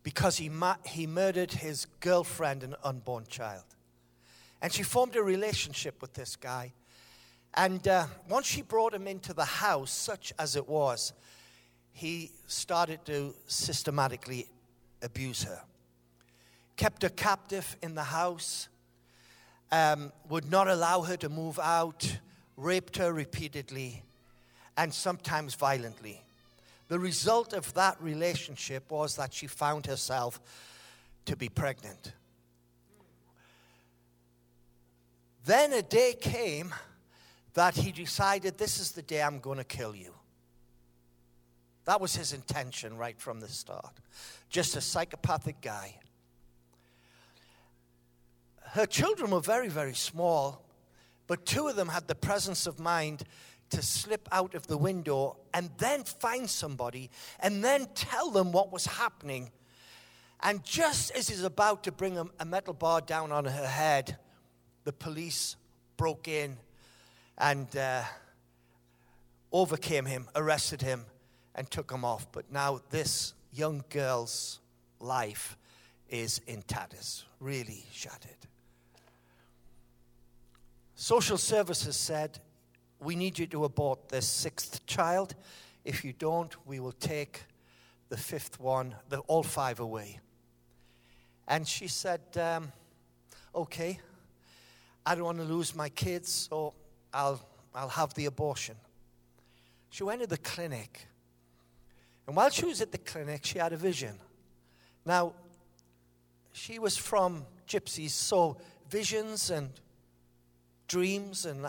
because 0.03 0.35
he, 0.35 0.49
ma- 0.49 0.75
he 0.85 1.07
murdered 1.07 1.53
his 1.53 1.85
girlfriend 2.01 2.63
and 2.63 2.75
unborn 2.83 3.23
child. 3.29 3.63
And 4.61 4.73
she 4.73 4.83
formed 4.83 5.15
a 5.15 5.23
relationship 5.23 6.01
with 6.01 6.13
this 6.13 6.35
guy. 6.35 6.73
And 7.53 7.87
uh, 7.87 8.07
once 8.27 8.47
she 8.47 8.61
brought 8.61 8.93
him 8.93 9.07
into 9.07 9.33
the 9.33 9.45
house, 9.45 9.91
such 9.91 10.33
as 10.37 10.57
it 10.57 10.67
was, 10.67 11.13
he 11.93 12.31
started 12.47 13.05
to 13.05 13.33
systematically 13.45 14.49
abuse 15.01 15.43
her. 15.43 15.61
Kept 16.75 17.03
her 17.03 17.09
captive 17.09 17.77
in 17.81 17.95
the 17.95 18.03
house, 18.03 18.67
um, 19.71 20.11
would 20.29 20.49
not 20.49 20.67
allow 20.67 21.01
her 21.01 21.17
to 21.17 21.29
move 21.29 21.59
out, 21.59 22.17
raped 22.55 22.97
her 22.97 23.11
repeatedly, 23.11 24.03
and 24.77 24.93
sometimes 24.93 25.55
violently. 25.55 26.23
The 26.87 26.99
result 26.99 27.53
of 27.53 27.73
that 27.73 28.01
relationship 28.01 28.91
was 28.91 29.15
that 29.17 29.33
she 29.33 29.47
found 29.47 29.85
herself 29.85 30.39
to 31.25 31.35
be 31.35 31.49
pregnant. 31.49 32.13
Then 35.45 35.73
a 35.73 35.81
day 35.81 36.13
came 36.19 36.73
that 37.53 37.75
he 37.75 37.91
decided, 37.91 38.57
This 38.57 38.79
is 38.79 38.91
the 38.91 39.01
day 39.01 39.21
I'm 39.21 39.39
going 39.39 39.57
to 39.57 39.63
kill 39.63 39.95
you. 39.95 40.13
That 41.85 42.01
was 42.01 42.15
his 42.15 42.33
intention 42.33 42.97
right 42.97 43.19
from 43.19 43.39
the 43.39 43.47
start. 43.47 43.93
Just 44.49 44.75
a 44.75 44.81
psychopathic 44.81 45.61
guy. 45.61 45.95
Her 48.77 48.85
children 48.85 49.31
were 49.31 49.39
very, 49.39 49.69
very 49.69 49.95
small, 49.95 50.63
but 51.25 51.47
two 51.47 51.67
of 51.67 51.75
them 51.75 51.87
had 51.87 52.07
the 52.07 52.13
presence 52.13 52.67
of 52.67 52.79
mind 52.79 53.23
to 53.71 53.81
slip 53.81 54.29
out 54.31 54.53
of 54.53 54.67
the 54.67 54.77
window 54.77 55.37
and 55.51 55.71
then 55.79 56.03
find 56.03 56.47
somebody 56.47 57.09
and 57.39 57.63
then 57.63 57.87
tell 57.95 58.29
them 58.29 58.51
what 58.51 58.71
was 58.71 58.85
happening. 58.85 59.49
And 60.41 60.63
just 60.63 61.09
as 61.15 61.27
he's 61.27 61.43
about 61.43 61.85
to 61.85 61.91
bring 61.91 62.19
a, 62.39 62.45
metal 62.45 62.75
bar 62.75 63.01
down 63.01 63.31
on 63.31 63.45
her 63.45 63.65
head, 63.65 64.19
the 64.83 64.93
police 64.93 65.55
broke 65.97 66.27
in 66.27 66.57
and 67.35 67.75
uh, 67.75 68.03
overcame 69.51 70.05
him, 70.05 70.27
arrested 70.35 70.83
him, 70.83 71.05
and 71.55 71.67
took 71.71 71.91
him 71.91 72.05
off. 72.05 72.31
But 72.31 72.51
now 72.51 72.81
this 72.91 73.33
young 73.51 73.83
girl's 73.89 74.59
life 74.99 75.57
is 76.09 76.41
in 76.45 76.61
tatters, 76.61 77.25
really 77.39 77.83
shattered. 77.91 78.37
Social 80.99 81.37
services 81.37 81.95
said, 81.95 82.39
We 82.99 83.15
need 83.15 83.37
you 83.37 83.45
to 83.47 83.65
abort 83.65 84.09
this 84.09 84.27
sixth 84.27 84.83
child. 84.87 85.35
If 85.85 86.03
you 86.03 86.11
don't, 86.11 86.51
we 86.65 86.79
will 86.79 86.91
take 86.91 87.43
the 88.09 88.17
fifth 88.17 88.59
one, 88.59 88.95
the, 89.07 89.19
all 89.19 89.43
five 89.43 89.79
away. 89.79 90.19
And 91.47 91.67
she 91.67 91.87
said, 91.87 92.21
um, 92.37 92.71
Okay, 93.53 93.99
I 95.05 95.13
don't 95.13 95.23
want 95.23 95.37
to 95.37 95.43
lose 95.43 95.75
my 95.75 95.89
kids, 95.89 96.31
so 96.49 96.73
I'll, 97.13 97.47
I'll 97.75 97.89
have 97.89 98.15
the 98.15 98.25
abortion. 98.25 98.75
She 99.91 100.03
went 100.03 100.21
to 100.21 100.27
the 100.27 100.37
clinic. 100.37 101.07
And 102.25 102.35
while 102.35 102.49
she 102.49 102.65
was 102.65 102.81
at 102.81 102.91
the 102.91 102.97
clinic, 102.97 103.45
she 103.45 103.59
had 103.59 103.71
a 103.71 103.77
vision. 103.77 104.17
Now, 105.05 105.33
she 106.53 106.79
was 106.79 106.97
from 106.97 107.45
gypsies, 107.67 108.09
so 108.09 108.57
visions 108.89 109.51
and 109.51 109.69
dreams 110.87 111.45
and 111.45 111.67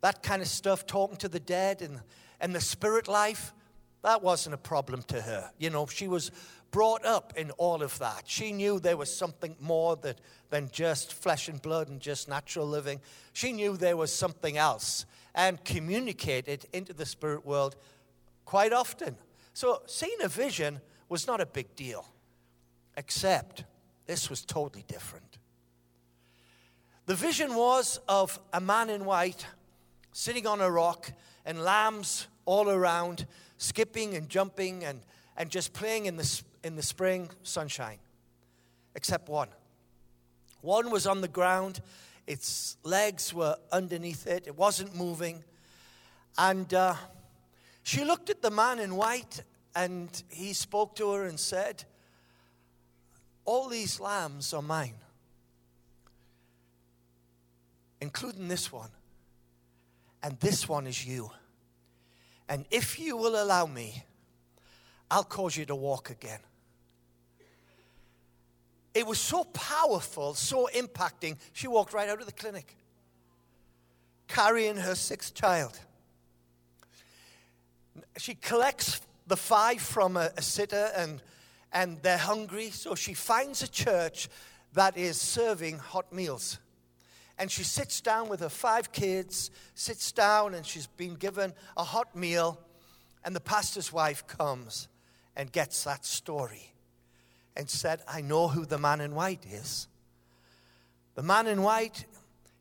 that 0.00 0.22
kind 0.22 0.42
of 0.42 0.48
stuff, 0.48 0.86
talking 0.86 1.16
to 1.18 1.28
the 1.28 1.40
dead 1.40 1.82
and, 1.82 2.00
and 2.40 2.54
the 2.54 2.60
spirit 2.60 3.08
life, 3.08 3.52
that 4.02 4.22
wasn't 4.22 4.54
a 4.54 4.58
problem 4.58 5.02
to 5.04 5.20
her. 5.20 5.50
You 5.58 5.70
know, 5.70 5.86
she 5.86 6.06
was 6.08 6.30
brought 6.70 7.04
up 7.04 7.32
in 7.36 7.50
all 7.52 7.82
of 7.82 7.98
that. 7.98 8.22
She 8.26 8.52
knew 8.52 8.78
there 8.78 8.96
was 8.96 9.14
something 9.14 9.56
more 9.60 9.96
that, 9.96 10.20
than 10.50 10.68
just 10.70 11.14
flesh 11.14 11.48
and 11.48 11.60
blood 11.60 11.88
and 11.88 12.00
just 12.00 12.28
natural 12.28 12.66
living. 12.66 13.00
She 13.32 13.52
knew 13.52 13.76
there 13.76 13.96
was 13.96 14.12
something 14.14 14.56
else 14.56 15.06
and 15.34 15.62
communicated 15.64 16.66
into 16.72 16.92
the 16.92 17.06
spirit 17.06 17.44
world 17.44 17.76
quite 18.44 18.72
often. 18.72 19.16
So 19.52 19.82
seeing 19.86 20.18
a 20.22 20.28
vision 20.28 20.80
was 21.08 21.26
not 21.26 21.40
a 21.40 21.46
big 21.46 21.74
deal, 21.74 22.06
except 22.96 23.64
this 24.06 24.30
was 24.30 24.44
totally 24.44 24.84
different. 24.86 25.27
The 27.08 27.14
vision 27.14 27.54
was 27.54 27.98
of 28.06 28.38
a 28.52 28.60
man 28.60 28.90
in 28.90 29.06
white 29.06 29.46
sitting 30.12 30.46
on 30.46 30.60
a 30.60 30.70
rock 30.70 31.10
and 31.46 31.64
lambs 31.64 32.26
all 32.44 32.68
around, 32.68 33.24
skipping 33.56 34.14
and 34.14 34.28
jumping 34.28 34.84
and, 34.84 35.00
and 35.34 35.48
just 35.48 35.72
playing 35.72 36.04
in 36.04 36.18
the, 36.18 36.42
in 36.62 36.76
the 36.76 36.82
spring 36.82 37.30
sunshine, 37.42 37.96
except 38.94 39.30
one. 39.30 39.48
One 40.60 40.90
was 40.90 41.06
on 41.06 41.22
the 41.22 41.28
ground, 41.28 41.80
its 42.26 42.76
legs 42.82 43.32
were 43.32 43.56
underneath 43.72 44.26
it, 44.26 44.46
it 44.46 44.58
wasn't 44.58 44.94
moving. 44.94 45.42
And 46.36 46.74
uh, 46.74 46.94
she 47.84 48.04
looked 48.04 48.28
at 48.28 48.42
the 48.42 48.50
man 48.50 48.78
in 48.78 48.94
white, 48.96 49.42
and 49.74 50.10
he 50.28 50.52
spoke 50.52 50.94
to 50.96 51.12
her 51.12 51.24
and 51.24 51.40
said, 51.40 51.84
all 53.46 53.66
these 53.70 53.98
lambs 53.98 54.52
are 54.52 54.60
mine, 54.60 54.96
including 58.00 58.48
this 58.48 58.72
one. 58.72 58.90
And 60.22 60.38
this 60.40 60.68
one 60.68 60.86
is 60.86 61.06
you. 61.06 61.30
And 62.48 62.64
if 62.70 62.98
you 62.98 63.16
will 63.16 63.40
allow 63.42 63.66
me, 63.66 64.04
I'll 65.10 65.24
cause 65.24 65.56
you 65.56 65.64
to 65.66 65.74
walk 65.74 66.10
again. 66.10 66.40
It 68.94 69.06
was 69.06 69.18
so 69.18 69.44
powerful, 69.44 70.34
so 70.34 70.68
impacting, 70.74 71.36
she 71.52 71.68
walked 71.68 71.92
right 71.92 72.08
out 72.08 72.20
of 72.20 72.26
the 72.26 72.32
clinic, 72.32 72.74
carrying 74.26 74.76
her 74.76 74.94
sixth 74.94 75.34
child. 75.34 75.78
She 78.16 78.34
collects 78.34 79.00
the 79.26 79.36
five 79.36 79.80
from 79.80 80.16
a, 80.16 80.30
a 80.36 80.42
sitter 80.42 80.90
and 80.96 81.22
and 81.72 81.98
they're 82.02 82.18
hungry. 82.18 82.70
So 82.70 82.94
she 82.94 83.14
finds 83.14 83.62
a 83.62 83.68
church 83.68 84.28
that 84.74 84.96
is 84.96 85.20
serving 85.20 85.78
hot 85.78 86.12
meals. 86.12 86.58
And 87.38 87.50
she 87.50 87.62
sits 87.62 88.00
down 88.00 88.28
with 88.28 88.40
her 88.40 88.48
five 88.48 88.90
kids, 88.92 89.50
sits 89.74 90.10
down, 90.10 90.54
and 90.54 90.66
she's 90.66 90.88
been 90.88 91.14
given 91.14 91.52
a 91.76 91.84
hot 91.84 92.16
meal. 92.16 92.60
And 93.24 93.34
the 93.34 93.40
pastor's 93.40 93.92
wife 93.92 94.26
comes 94.26 94.88
and 95.36 95.52
gets 95.52 95.84
that 95.84 96.04
story 96.04 96.72
and 97.56 97.70
said, 97.70 98.00
I 98.08 98.20
know 98.20 98.48
who 98.48 98.64
the 98.64 98.78
man 98.78 99.00
in 99.00 99.14
white 99.14 99.44
is. 99.50 99.88
The 101.14 101.22
man 101.22 101.46
in 101.46 101.62
white, 101.62 102.06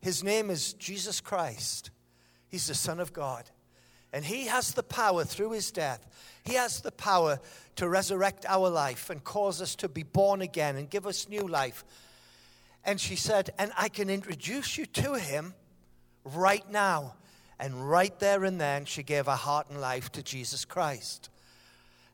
his 0.02 0.24
name 0.24 0.50
is 0.50 0.74
Jesus 0.74 1.22
Christ. 1.22 1.92
He's 2.50 2.68
the 2.68 2.76
Son 2.76 3.00
of 3.00 3.14
God. 3.14 3.50
And 4.14 4.24
he 4.24 4.46
has 4.46 4.74
the 4.74 4.84
power 4.84 5.24
through 5.24 5.52
his 5.52 5.72
death, 5.72 6.08
he 6.44 6.54
has 6.54 6.82
the 6.82 6.92
power 6.92 7.40
to 7.76 7.90
resurrect 7.90 8.46
our 8.48 8.70
life 8.70 9.10
and 9.10 9.24
cause 9.24 9.62
us 9.62 9.76
to 9.76 9.90
be 9.90 10.04
born 10.04 10.42
again 10.42 10.76
and 10.76 10.90
give 10.90 11.06
us 11.06 11.30
new 11.30 11.48
life. 11.48 11.84
And 12.88 13.02
she 13.02 13.18
said, 13.18 13.50
And 13.60 13.72
I 13.78 13.90
can 13.90 14.10
introduce 14.10 14.78
you 14.78 14.86
to 14.88 15.16
him 15.16 15.54
right 16.24 16.68
now. 16.72 17.16
And 17.60 17.90
right 17.90 18.18
there 18.20 18.46
and 18.46 18.62
then, 18.62 18.86
she 18.86 19.04
gave 19.04 19.26
her 19.26 19.36
heart 19.36 19.70
and 19.70 19.82
life 19.82 20.12
to 20.14 20.24
Jesus 20.24 20.64
Christ 20.64 21.30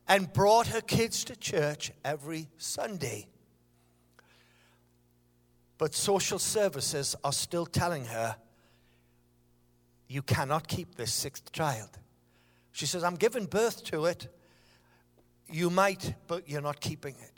and 0.08 0.32
brought 0.34 0.68
her 0.68 0.82
kids 0.82 1.24
to 1.26 1.36
church 1.36 1.92
every 2.04 2.50
Sunday. 2.58 3.28
But 5.78 5.94
social 5.94 6.40
services 6.40 7.16
are 7.24 7.34
still 7.34 7.66
telling 7.66 8.06
her, 8.06 8.38
You 10.08 10.24
cannot 10.24 10.68
keep 10.68 10.96
this 10.96 11.14
sixth 11.14 11.52
child. 11.52 11.90
She 12.72 12.88
says, 12.88 13.04
I'm 13.04 13.16
giving 13.16 13.46
birth 13.46 13.84
to 13.86 14.06
it. 14.06 14.28
You 15.52 15.70
might, 15.70 16.16
but 16.26 16.50
you're 16.50 16.62
not 16.62 16.80
keeping 16.80 17.16
it. 17.22 17.33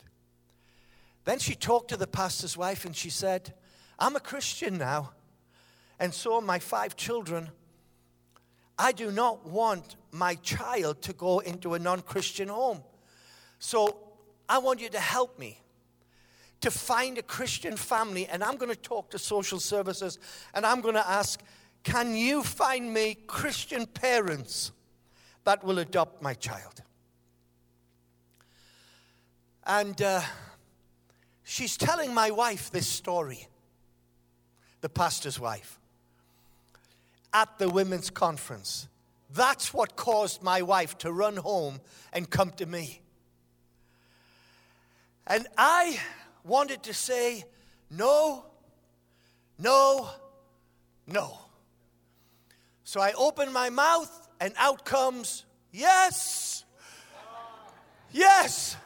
Then 1.26 1.40
she 1.40 1.56
talked 1.56 1.88
to 1.88 1.96
the 1.96 2.06
pastor's 2.06 2.56
wife 2.56 2.84
and 2.84 2.94
she 2.94 3.10
said, 3.10 3.52
I'm 3.98 4.14
a 4.14 4.20
Christian 4.20 4.78
now, 4.78 5.10
and 5.98 6.14
so 6.14 6.36
are 6.36 6.40
my 6.40 6.60
five 6.60 6.94
children. 6.94 7.50
I 8.78 8.92
do 8.92 9.10
not 9.10 9.44
want 9.44 9.96
my 10.12 10.36
child 10.36 11.02
to 11.02 11.12
go 11.12 11.40
into 11.40 11.74
a 11.74 11.80
non 11.80 12.02
Christian 12.02 12.46
home. 12.46 12.80
So 13.58 13.98
I 14.48 14.58
want 14.58 14.80
you 14.80 14.88
to 14.90 15.00
help 15.00 15.36
me 15.36 15.60
to 16.60 16.70
find 16.70 17.18
a 17.18 17.22
Christian 17.22 17.76
family, 17.76 18.28
and 18.28 18.44
I'm 18.44 18.56
going 18.56 18.70
to 18.70 18.80
talk 18.80 19.10
to 19.10 19.18
social 19.18 19.58
services 19.58 20.20
and 20.54 20.64
I'm 20.64 20.80
going 20.80 20.94
to 20.94 21.08
ask, 21.08 21.42
can 21.82 22.14
you 22.14 22.44
find 22.44 22.94
me 22.94 23.16
Christian 23.26 23.86
parents 23.86 24.70
that 25.42 25.64
will 25.64 25.80
adopt 25.80 26.22
my 26.22 26.34
child? 26.34 26.82
And 29.66 30.00
uh, 30.00 30.20
she's 31.46 31.76
telling 31.76 32.12
my 32.12 32.30
wife 32.32 32.70
this 32.72 32.88
story, 32.88 33.46
the 34.80 34.88
pastor's 34.88 35.38
wife, 35.38 35.78
at 37.32 37.58
the 37.58 37.68
women's 37.68 38.10
conference. 38.10 38.88
That's 39.32 39.72
what 39.72 39.94
caused 39.96 40.42
my 40.42 40.62
wife 40.62 40.98
to 40.98 41.12
run 41.12 41.36
home 41.36 41.80
and 42.12 42.28
come 42.28 42.50
to 42.56 42.66
me. 42.66 43.00
And 45.26 45.46
I 45.56 46.00
wanted 46.44 46.82
to 46.84 46.94
say, 46.94 47.44
no, 47.90 48.44
no, 49.56 50.08
no. 51.06 51.38
So 52.82 53.00
I 53.00 53.12
opened 53.12 53.52
my 53.52 53.70
mouth, 53.70 54.28
and 54.40 54.52
out 54.56 54.84
comes, 54.84 55.44
yes, 55.72 56.64
yes. 58.12 58.76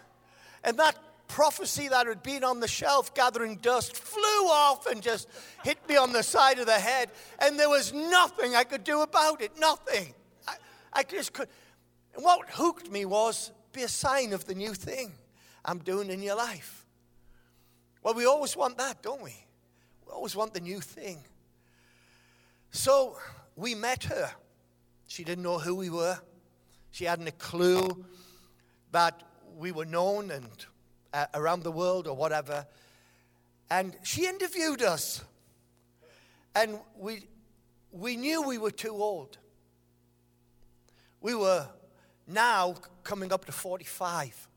And 0.62 0.78
that 0.78 0.96
prophecy 1.30 1.86
that 1.86 2.08
had 2.08 2.24
been 2.24 2.42
on 2.42 2.58
the 2.58 2.66
shelf 2.66 3.14
gathering 3.14 3.56
dust 3.56 3.96
flew 3.96 4.48
off 4.48 4.86
and 4.86 5.00
just 5.00 5.28
hit 5.62 5.78
me 5.88 5.96
on 5.96 6.12
the 6.12 6.24
side 6.24 6.58
of 6.58 6.66
the 6.66 6.72
head. 6.72 7.08
And 7.38 7.58
there 7.58 7.68
was 7.68 7.92
nothing 7.92 8.56
I 8.56 8.64
could 8.64 8.82
do 8.82 9.02
about 9.02 9.40
it. 9.40 9.52
Nothing. 9.58 10.12
I, 10.48 10.56
I 10.92 11.02
just 11.04 11.32
could. 11.32 11.48
And 12.16 12.24
what 12.24 12.48
hooked 12.50 12.90
me 12.90 13.04
was 13.04 13.52
be 13.72 13.82
a 13.82 13.88
sign 13.88 14.32
of 14.32 14.44
the 14.44 14.54
new 14.54 14.74
thing 14.74 15.12
I'm 15.64 15.78
doing 15.78 16.10
in 16.10 16.20
your 16.20 16.36
life. 16.36 16.84
Well, 18.02 18.14
we 18.14 18.26
always 18.26 18.56
want 18.56 18.78
that, 18.78 19.00
don't 19.00 19.22
we? 19.22 19.36
We 20.06 20.12
always 20.12 20.34
want 20.34 20.52
the 20.52 20.60
new 20.60 20.80
thing. 20.80 21.22
So 22.72 23.16
we 23.54 23.76
met 23.76 24.04
her. 24.04 24.32
She 25.06 25.22
didn't 25.22 25.44
know 25.44 25.60
who 25.60 25.76
we 25.76 25.90
were. 25.90 26.18
She 26.90 27.04
hadn't 27.04 27.28
a 27.28 27.32
clue 27.32 28.04
that 28.90 29.22
we 29.56 29.70
were 29.70 29.84
known 29.84 30.32
and 30.32 30.48
uh, 31.12 31.26
around 31.34 31.62
the 31.62 31.72
world 31.72 32.06
or 32.06 32.16
whatever. 32.16 32.66
And 33.70 33.96
she 34.02 34.26
interviewed 34.26 34.82
us. 34.82 35.22
And 36.54 36.78
we, 36.98 37.26
we 37.92 38.16
knew 38.16 38.42
we 38.42 38.58
were 38.58 38.70
too 38.70 38.94
old. 38.94 39.38
We 41.20 41.34
were 41.34 41.66
now 42.26 42.74
coming 43.04 43.32
up 43.32 43.44
to 43.46 43.52
45. 43.52 44.48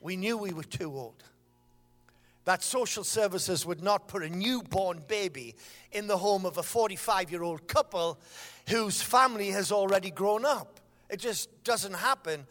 We 0.00 0.16
knew 0.16 0.36
we 0.38 0.52
were 0.52 0.64
too 0.64 0.92
old. 0.96 1.22
that 2.44 2.62
social 2.62 3.04
services 3.04 3.64
would 3.64 3.82
not 3.82 4.08
put 4.08 4.22
a 4.22 4.28
newborn 4.28 5.02
baby 5.06 5.54
in 5.92 6.06
the 6.06 6.16
home 6.16 6.44
of 6.44 6.58
a 6.58 6.62
45 6.62 7.30
year 7.30 7.42
old 7.42 7.68
couple 7.68 8.18
whose 8.68 9.00
family 9.00 9.50
has 9.50 9.70
already 9.70 10.10
grown 10.10 10.44
up. 10.44 10.80
It 11.08 11.20
just 11.20 11.64
doesn't 11.64 11.94
happen. 11.94 12.46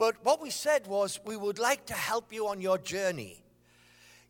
But 0.00 0.24
what 0.24 0.40
we 0.40 0.48
said 0.48 0.86
was, 0.86 1.20
we 1.26 1.36
would 1.36 1.58
like 1.58 1.84
to 1.84 1.92
help 1.92 2.32
you 2.32 2.48
on 2.48 2.62
your 2.62 2.78
journey. 2.78 3.44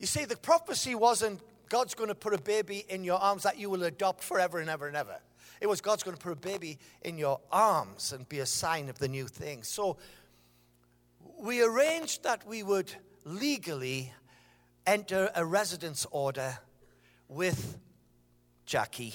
You 0.00 0.06
see, 0.08 0.24
the 0.24 0.36
prophecy 0.36 0.96
wasn't 0.96 1.42
God's 1.68 1.94
going 1.94 2.08
to 2.08 2.14
put 2.16 2.34
a 2.34 2.42
baby 2.42 2.84
in 2.88 3.04
your 3.04 3.20
arms 3.20 3.44
that 3.44 3.56
you 3.56 3.70
will 3.70 3.84
adopt 3.84 4.24
forever 4.24 4.58
and 4.58 4.68
ever 4.68 4.88
and 4.88 4.96
ever. 4.96 5.20
It 5.60 5.68
was 5.68 5.80
God's 5.80 6.02
going 6.02 6.16
to 6.16 6.20
put 6.20 6.32
a 6.32 6.34
baby 6.34 6.80
in 7.02 7.18
your 7.18 7.38
arms 7.52 8.12
and 8.12 8.28
be 8.28 8.40
a 8.40 8.46
sign 8.46 8.88
of 8.88 8.98
the 8.98 9.06
new 9.06 9.28
thing. 9.28 9.62
So 9.62 9.96
we 11.38 11.62
arranged 11.62 12.24
that 12.24 12.44
we 12.44 12.64
would 12.64 12.92
legally 13.24 14.12
enter 14.88 15.30
a 15.36 15.44
residence 15.44 16.04
order 16.10 16.58
with 17.28 17.78
Jackie, 18.66 19.14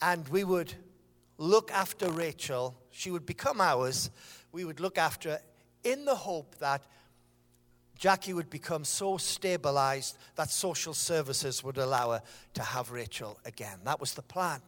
and 0.00 0.28
we 0.28 0.44
would 0.44 0.72
look 1.38 1.72
after 1.72 2.08
Rachel. 2.08 2.76
She 2.92 3.10
would 3.10 3.26
become 3.26 3.60
ours. 3.60 4.10
We 4.52 4.64
would 4.64 4.80
look 4.80 4.98
after 4.98 5.40
in 5.84 6.04
the 6.04 6.14
hope 6.14 6.56
that 6.58 6.82
Jackie 7.96 8.32
would 8.32 8.48
become 8.48 8.84
so 8.84 9.18
stabilized 9.18 10.16
that 10.34 10.50
social 10.50 10.94
services 10.94 11.62
would 11.62 11.76
allow 11.76 12.12
her 12.12 12.22
to 12.54 12.62
have 12.62 12.90
Rachel 12.90 13.38
again. 13.44 13.78
That 13.84 14.00
was 14.00 14.14
the 14.14 14.22
plan. 14.22 14.62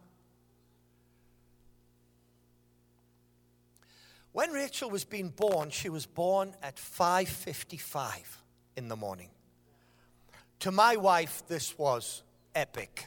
When 4.32 4.50
Rachel 4.50 4.90
was 4.90 5.04
being 5.04 5.28
born, 5.28 5.70
she 5.70 5.88
was 5.88 6.06
born 6.06 6.54
at 6.62 6.78
5:55 6.78 8.42
in 8.76 8.88
the 8.88 8.96
morning. 8.96 9.30
To 10.60 10.70
my 10.70 10.96
wife, 10.96 11.42
this 11.48 11.76
was 11.76 12.22
epic. 12.54 13.06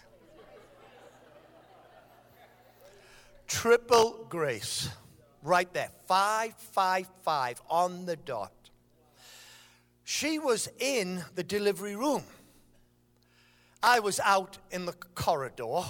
Triple 3.47 4.25
grace. 4.27 4.89
Right 5.45 5.71
there. 5.75 5.91
555 6.07 7.61
on 7.69 8.07
the 8.07 8.15
dot. 8.15 8.51
She 10.03 10.39
was 10.39 10.67
in 10.79 11.23
the 11.35 11.43
delivery 11.43 11.95
room. 11.95 12.23
I 13.83 13.99
was 13.99 14.19
out 14.21 14.57
in 14.71 14.87
the 14.87 14.93
corridor. 14.93 15.83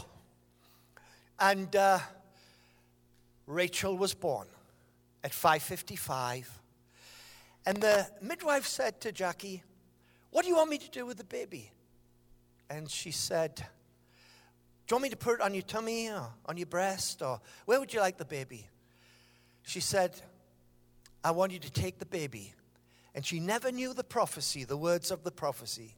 And 1.39 1.73
uh, 1.73 1.99
Rachel 3.47 3.97
was 3.97 4.13
born 4.13 4.47
at 5.23 5.31
5:55. 5.31 6.47
And 7.65 7.77
the 7.77 8.09
midwife 8.21 8.65
said 8.65 8.99
to 9.01 9.13
Jackie, 9.13 9.63
"What 10.31 10.41
do 10.41 10.49
you 10.49 10.57
want 10.57 10.69
me 10.69 10.79
to 10.79 10.89
do 10.89 11.05
with 11.05 11.15
the 11.15 11.23
baby?" 11.23 11.71
And 12.69 12.91
she 12.91 13.11
said, 13.11 13.55
"Do 13.55 13.63
you 13.63 14.95
want 14.95 15.03
me 15.03 15.09
to 15.11 15.17
put 15.17 15.35
it 15.35 15.41
on 15.41 15.53
your 15.53 15.63
tummy 15.63 16.09
or 16.09 16.27
on 16.45 16.57
your 16.57 16.67
breast 16.67 17.21
or 17.21 17.39
where 17.63 17.79
would 17.79 17.93
you 17.93 18.01
like 18.01 18.17
the 18.17 18.25
baby?" 18.25 18.67
She 19.65 19.79
said, 19.79 20.21
"I 21.23 21.31
want 21.31 21.51
you 21.51 21.59
to 21.59 21.71
take 21.71 21.99
the 21.99 22.05
baby." 22.05 22.53
And 23.13 23.25
she 23.25 23.39
never 23.39 23.71
knew 23.71 23.93
the 23.93 24.03
prophecy, 24.03 24.65
the 24.65 24.77
words 24.77 25.09
of 25.09 25.23
the 25.23 25.31
prophecy. 25.31 25.95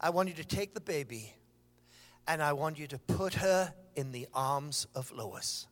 I 0.00 0.10
want 0.10 0.28
you 0.28 0.34
to 0.36 0.44
take 0.44 0.74
the 0.74 0.80
baby 0.80 1.34
and 2.28 2.40
I 2.40 2.52
want 2.52 2.78
you 2.78 2.86
to 2.86 2.98
put 2.98 3.34
her 3.34 3.74
in 3.96 4.12
the 4.12 4.28
arms 4.32 4.86
of 4.94 5.10
Lois 5.10 5.66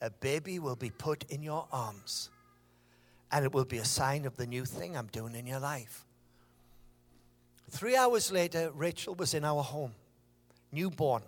a 0.00 0.10
baby 0.10 0.58
will 0.58 0.76
be 0.76 0.90
put 0.90 1.24
in 1.28 1.42
your 1.42 1.66
arms, 1.70 2.30
and 3.30 3.44
it 3.44 3.52
will 3.52 3.64
be 3.64 3.78
a 3.78 3.84
sign 3.84 4.24
of 4.24 4.36
the 4.36 4.46
new 4.46 4.64
thing 4.64 4.96
I'm 4.96 5.08
doing 5.08 5.34
in 5.34 5.46
your 5.46 5.60
life. 5.60 6.06
Three 7.70 7.96
hours 7.96 8.32
later, 8.32 8.70
Rachel 8.74 9.14
was 9.14 9.34
in 9.34 9.44
our 9.44 9.62
home, 9.62 9.94
newborn. 10.72 11.22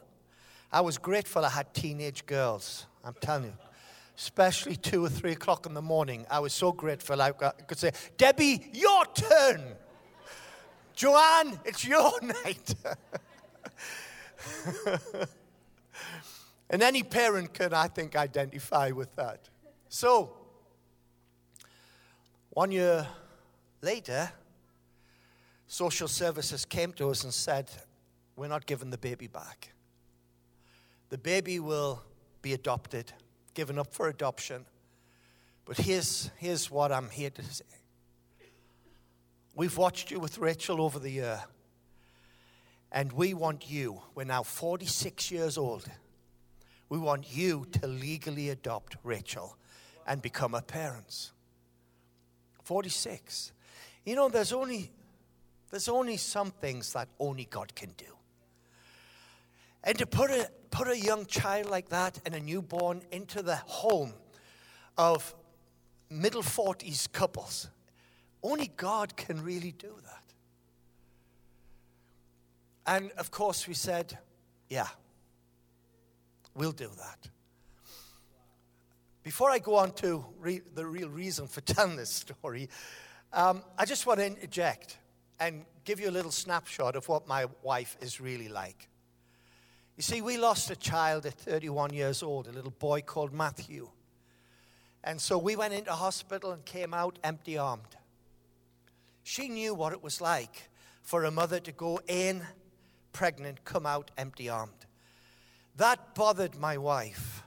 I 0.72 0.80
was 0.80 0.96
grateful 0.98 1.44
I 1.44 1.50
had 1.50 1.72
teenage 1.74 2.24
girls, 2.24 2.86
I'm 3.04 3.14
telling 3.20 3.44
you. 3.44 3.52
Especially 4.16 4.76
two 4.76 5.04
or 5.04 5.08
three 5.08 5.32
o'clock 5.32 5.66
in 5.66 5.74
the 5.74 5.82
morning. 5.82 6.26
I 6.30 6.40
was 6.40 6.52
so 6.52 6.72
grateful 6.72 7.20
I 7.20 7.32
could 7.32 7.78
say, 7.78 7.92
Debbie, 8.16 8.70
your 8.72 9.04
turn. 9.06 9.62
Joanne, 10.94 11.58
it's 11.64 11.84
your 11.84 12.12
night. 12.22 12.74
And 16.72 16.82
any 16.82 17.02
parent 17.02 17.52
can, 17.52 17.74
I 17.74 17.86
think, 17.86 18.16
identify 18.16 18.92
with 18.92 19.14
that. 19.16 19.50
So, 19.90 20.32
one 22.48 22.72
year 22.72 23.06
later, 23.82 24.32
social 25.66 26.08
services 26.08 26.64
came 26.64 26.94
to 26.94 27.10
us 27.10 27.24
and 27.24 27.34
said, 27.34 27.70
We're 28.36 28.48
not 28.48 28.64
giving 28.64 28.88
the 28.88 28.96
baby 28.96 29.26
back. 29.26 29.74
The 31.10 31.18
baby 31.18 31.60
will 31.60 32.02
be 32.40 32.54
adopted, 32.54 33.12
given 33.54 33.78
up 33.78 33.92
for 33.92 34.08
adoption. 34.08 34.64
But 35.64 35.76
here's, 35.76 36.30
here's 36.38 36.70
what 36.70 36.92
I'm 36.92 37.08
here 37.10 37.30
to 37.30 37.42
say. 37.42 37.64
We've 39.54 39.76
watched 39.76 40.10
you 40.10 40.18
with 40.18 40.38
Rachel 40.38 40.80
over 40.80 40.98
the 40.98 41.10
year, 41.10 41.42
and 42.90 43.12
we 43.12 43.34
want 43.34 43.70
you. 43.70 44.00
We're 44.14 44.24
now 44.24 44.42
46 44.42 45.30
years 45.30 45.58
old 45.58 45.88
we 46.92 46.98
want 46.98 47.34
you 47.34 47.64
to 47.80 47.86
legally 47.86 48.50
adopt 48.50 48.98
Rachel 49.02 49.56
and 50.06 50.20
become 50.20 50.52
her 50.52 50.60
parents. 50.60 51.32
46. 52.64 53.52
You 54.04 54.14
know, 54.14 54.28
there's 54.28 54.52
only, 54.52 54.90
there's 55.70 55.88
only 55.88 56.18
some 56.18 56.50
things 56.50 56.92
that 56.92 57.08
only 57.18 57.46
God 57.46 57.74
can 57.74 57.92
do. 57.96 58.14
And 59.84 59.98
to 59.98 60.06
put 60.06 60.30
a, 60.30 60.48
put 60.70 60.88
a 60.88 60.98
young 60.98 61.26
child 61.26 61.68
like 61.70 61.88
that 61.90 62.20
and 62.24 62.34
a 62.34 62.40
newborn 62.40 63.02
into 63.10 63.42
the 63.42 63.56
home 63.56 64.12
of 64.96 65.34
middle 66.10 66.42
40s 66.42 67.10
couples, 67.10 67.68
only 68.42 68.70
God 68.76 69.16
can 69.16 69.42
really 69.42 69.72
do 69.72 69.94
that. 70.04 70.22
And 72.86 73.10
of 73.12 73.30
course, 73.30 73.68
we 73.68 73.74
said, 73.74 74.18
yeah, 74.68 74.88
We'll 76.54 76.72
do 76.72 76.90
that. 76.98 77.28
Before 79.22 79.50
I 79.50 79.58
go 79.58 79.76
on 79.76 79.92
to 79.94 80.24
re- 80.38 80.62
the 80.74 80.84
real 80.84 81.08
reason 81.08 81.46
for 81.46 81.60
telling 81.62 81.96
this 81.96 82.10
story, 82.10 82.68
um, 83.32 83.62
I 83.78 83.84
just 83.84 84.06
want 84.06 84.20
to 84.20 84.26
interject 84.26 84.98
and 85.40 85.64
give 85.84 86.00
you 86.00 86.10
a 86.10 86.12
little 86.12 86.30
snapshot 86.30 86.96
of 86.96 87.08
what 87.08 87.26
my 87.26 87.46
wife 87.62 87.96
is 88.00 88.20
really 88.20 88.48
like. 88.48 88.88
You 90.02 90.04
see, 90.16 90.20
we 90.20 90.36
lost 90.36 90.68
a 90.68 90.74
child 90.74 91.26
at 91.26 91.34
31 91.34 91.94
years 91.94 92.24
old, 92.24 92.48
a 92.48 92.50
little 92.50 92.72
boy 92.72 93.02
called 93.02 93.32
Matthew. 93.32 93.88
And 95.04 95.20
so 95.20 95.38
we 95.38 95.54
went 95.54 95.74
into 95.74 95.92
hospital 95.92 96.50
and 96.50 96.64
came 96.64 96.92
out 96.92 97.20
empty 97.22 97.56
armed. 97.56 97.96
She 99.22 99.48
knew 99.48 99.74
what 99.74 99.92
it 99.92 100.02
was 100.02 100.20
like 100.20 100.70
for 101.02 101.22
a 101.22 101.30
mother 101.30 101.60
to 101.60 101.70
go 101.70 102.00
in 102.08 102.44
pregnant, 103.12 103.64
come 103.64 103.86
out 103.86 104.10
empty 104.18 104.48
armed. 104.48 104.86
That 105.76 106.16
bothered 106.16 106.56
my 106.58 106.78
wife. 106.78 107.44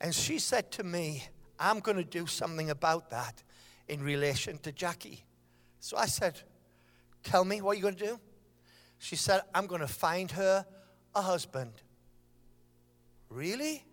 And 0.00 0.14
she 0.14 0.38
said 0.38 0.72
to 0.72 0.84
me, 0.84 1.24
I'm 1.60 1.80
going 1.80 1.98
to 1.98 2.02
do 2.02 2.26
something 2.26 2.70
about 2.70 3.10
that 3.10 3.42
in 3.88 4.02
relation 4.02 4.56
to 4.60 4.72
Jackie. 4.72 5.26
So 5.80 5.98
I 5.98 6.06
said, 6.06 6.40
Tell 7.24 7.44
me 7.44 7.60
what 7.60 7.76
you're 7.76 7.82
going 7.82 7.96
to 7.96 8.06
do. 8.06 8.20
She 8.96 9.16
said, 9.16 9.42
I'm 9.54 9.66
going 9.66 9.82
to 9.82 9.86
find 9.86 10.30
her 10.30 10.64
a 11.14 11.22
husband. 11.22 11.72
Really? 13.28 13.84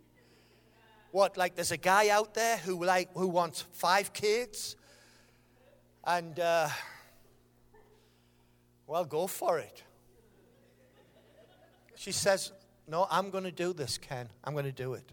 What, 1.12 1.38
like 1.38 1.56
there's 1.56 1.72
a 1.72 1.78
guy 1.78 2.10
out 2.10 2.34
there 2.34 2.58
who, 2.58 2.84
like, 2.84 3.10
who 3.14 3.28
wants 3.28 3.62
five 3.74 4.14
kids? 4.14 4.76
And, 6.04 6.40
uh, 6.40 6.70
well, 8.88 9.06
go 9.06 9.28
for 9.28 9.60
it. 9.60 9.84
She 11.96 12.12
says, 12.12 12.52
no, 12.88 13.08
I'm 13.12 13.30
going 13.30 13.44
to 13.44 13.52
do 13.52 13.74
this, 13.74 13.98
Ken. 13.98 14.30
I'm 14.44 14.54
going 14.54 14.66
to 14.66 14.72
do 14.72 14.94
it. 14.94 15.12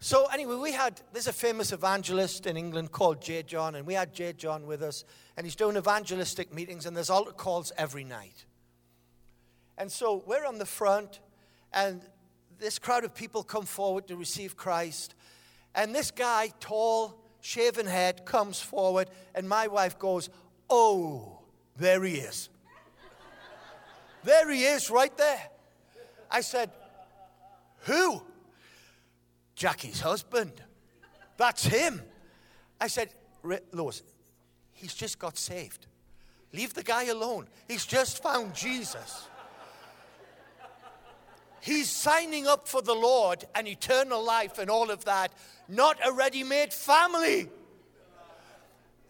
So, 0.00 0.26
anyway, 0.32 0.56
we 0.56 0.72
had, 0.72 1.00
there's 1.12 1.28
a 1.28 1.32
famous 1.32 1.72
evangelist 1.72 2.46
in 2.46 2.56
England 2.56 2.90
called 2.90 3.22
J. 3.22 3.44
John, 3.44 3.76
and 3.76 3.86
we 3.86 3.94
had 3.94 4.12
J. 4.12 4.32
John 4.32 4.66
with 4.66 4.82
us, 4.82 5.04
and 5.36 5.46
he's 5.46 5.54
doing 5.54 5.76
evangelistic 5.76 6.52
meetings, 6.52 6.86
and 6.86 6.96
there's 6.96 7.10
altar 7.10 7.30
calls 7.30 7.70
every 7.78 8.02
night. 8.02 8.44
And 9.82 9.90
so 9.90 10.22
we're 10.26 10.46
on 10.46 10.58
the 10.58 10.64
front, 10.64 11.18
and 11.72 12.02
this 12.60 12.78
crowd 12.78 13.02
of 13.02 13.16
people 13.16 13.42
come 13.42 13.64
forward 13.64 14.06
to 14.06 14.16
receive 14.16 14.56
Christ. 14.56 15.16
And 15.74 15.92
this 15.92 16.12
guy, 16.12 16.52
tall, 16.60 17.20
shaven 17.40 17.86
head, 17.86 18.24
comes 18.24 18.60
forward, 18.60 19.10
and 19.34 19.48
my 19.48 19.66
wife 19.66 19.98
goes, 19.98 20.30
Oh, 20.70 21.40
there 21.76 22.04
he 22.04 22.14
is. 22.14 22.48
there 24.22 24.48
he 24.52 24.62
is, 24.62 24.88
right 24.88 25.16
there. 25.16 25.48
I 26.30 26.42
said, 26.42 26.70
Who? 27.80 28.22
Jackie's 29.56 30.00
husband. 30.00 30.52
That's 31.36 31.64
him. 31.64 32.02
I 32.80 32.86
said, 32.86 33.08
Lois, 33.72 34.04
he's 34.74 34.94
just 34.94 35.18
got 35.18 35.36
saved. 35.36 35.88
Leave 36.52 36.72
the 36.72 36.84
guy 36.84 37.06
alone. 37.06 37.48
He's 37.66 37.84
just 37.84 38.22
found 38.22 38.54
Jesus. 38.54 39.26
He's 41.62 41.88
signing 41.88 42.48
up 42.48 42.66
for 42.66 42.82
the 42.82 42.92
Lord 42.92 43.44
and 43.54 43.68
eternal 43.68 44.20
life 44.20 44.58
and 44.58 44.68
all 44.68 44.90
of 44.90 45.04
that, 45.04 45.32
not 45.68 45.96
a 46.04 46.10
ready 46.10 46.42
made 46.42 46.72
family. 46.72 47.48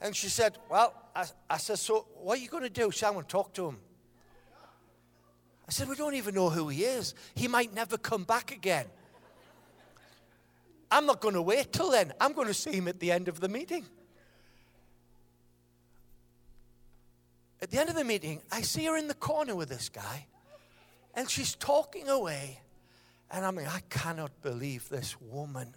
And 0.02 0.14
she 0.14 0.28
said, 0.28 0.58
Well, 0.68 0.92
I, 1.16 1.24
I 1.48 1.56
said, 1.56 1.78
So 1.78 2.06
what 2.20 2.38
are 2.38 2.42
you 2.42 2.50
going 2.50 2.64
to 2.64 2.68
do? 2.68 2.90
She 2.90 3.06
to 3.06 3.22
talk 3.26 3.54
to 3.54 3.68
him. 3.68 3.78
I 5.66 5.72
said, 5.72 5.88
We 5.88 5.96
don't 5.96 6.12
even 6.12 6.34
know 6.34 6.50
who 6.50 6.68
he 6.68 6.84
is. 6.84 7.14
He 7.34 7.48
might 7.48 7.72
never 7.72 7.96
come 7.96 8.24
back 8.24 8.52
again. 8.52 8.84
I'm 10.90 11.06
not 11.06 11.22
going 11.22 11.34
to 11.34 11.42
wait 11.42 11.72
till 11.72 11.90
then. 11.90 12.12
I'm 12.20 12.34
going 12.34 12.48
to 12.48 12.54
see 12.54 12.72
him 12.72 12.86
at 12.86 13.00
the 13.00 13.12
end 13.12 13.28
of 13.28 13.40
the 13.40 13.48
meeting. 13.48 13.86
At 17.62 17.70
the 17.70 17.80
end 17.80 17.88
of 17.88 17.94
the 17.94 18.04
meeting, 18.04 18.42
I 18.52 18.60
see 18.60 18.84
her 18.84 18.98
in 18.98 19.08
the 19.08 19.14
corner 19.14 19.56
with 19.56 19.70
this 19.70 19.88
guy, 19.88 20.26
and 21.14 21.28
she's 21.28 21.54
talking 21.54 22.08
away. 22.08 22.60
And 23.30 23.44
I'm 23.44 23.56
like, 23.56 23.74
I 23.74 23.80
cannot 23.88 24.30
believe 24.42 24.88
this 24.88 25.20
woman. 25.20 25.74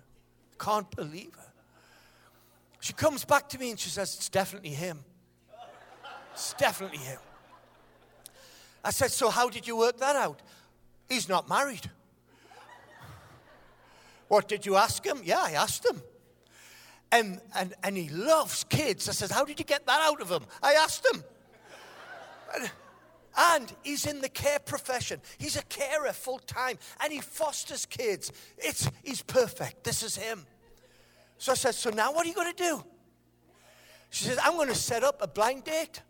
Can't 0.60 0.90
believe 0.96 1.34
her. 1.36 1.54
She 2.80 2.94
comes 2.94 3.26
back 3.26 3.50
to 3.50 3.60
me 3.60 3.72
and 3.72 3.80
she 3.80 3.90
says, 3.90 4.14
It's 4.16 4.30
definitely 4.30 4.70
him. 4.70 5.00
It's 6.34 6.54
definitely 6.54 7.00
him. 7.00 7.20
I 8.84 8.92
said, 8.92 9.12
So 9.12 9.30
how 9.30 9.50
did 9.50 9.68
you 9.68 9.78
work 9.78 9.98
that 9.98 10.16
out? 10.16 10.42
He's 11.10 11.30
not 11.30 11.50
married. 11.50 11.90
What 14.28 14.48
did 14.48 14.66
you 14.66 14.76
ask 14.76 15.06
him? 15.06 15.22
Yeah, 15.24 15.40
I 15.42 15.52
asked 15.52 15.86
him. 15.86 16.02
And, 17.12 17.40
and, 17.56 17.74
and 17.84 17.96
he 17.96 18.10
loves 18.10 18.64
kids. 18.66 19.08
I 19.08 19.14
said, 19.14 19.32
How 19.32 19.46
did 19.46 19.60
you 19.60 19.66
get 19.66 19.86
that 19.86 20.02
out 20.02 20.22
of 20.22 20.30
him? 20.30 20.44
I 20.62 20.74
asked 20.74 21.06
him. 21.06 21.24
And, 22.54 22.70
and 23.38 23.74
he's 23.84 24.06
in 24.06 24.22
the 24.22 24.30
care 24.30 24.60
profession. 24.60 25.22
He's 25.38 25.58
a 25.58 25.64
carer 25.64 26.14
full 26.14 26.40
time 26.40 26.78
and 27.04 27.12
he 27.12 27.20
fosters 27.20 27.86
kids. 27.86 28.32
It's, 28.58 28.90
he's 29.04 29.22
perfect. 29.22 29.84
This 29.84 30.04
is 30.04 30.16
him. 30.16 30.46
So 31.38 31.52
I 31.52 31.56
said, 31.56 31.76
So 31.76 31.90
now 31.90 32.14
what 32.14 32.26
are 32.26 32.30
you 32.30 32.36
going 32.36 32.54
to 32.54 32.64
do? 32.64 32.84
She 34.10 34.26
said, 34.26 34.38
I'm 34.44 34.54
going 34.54 34.70
to 34.70 34.76
set 34.76 35.04
up 35.04 35.22
a 35.22 35.28
blind 35.28 35.66
date. 35.66 36.02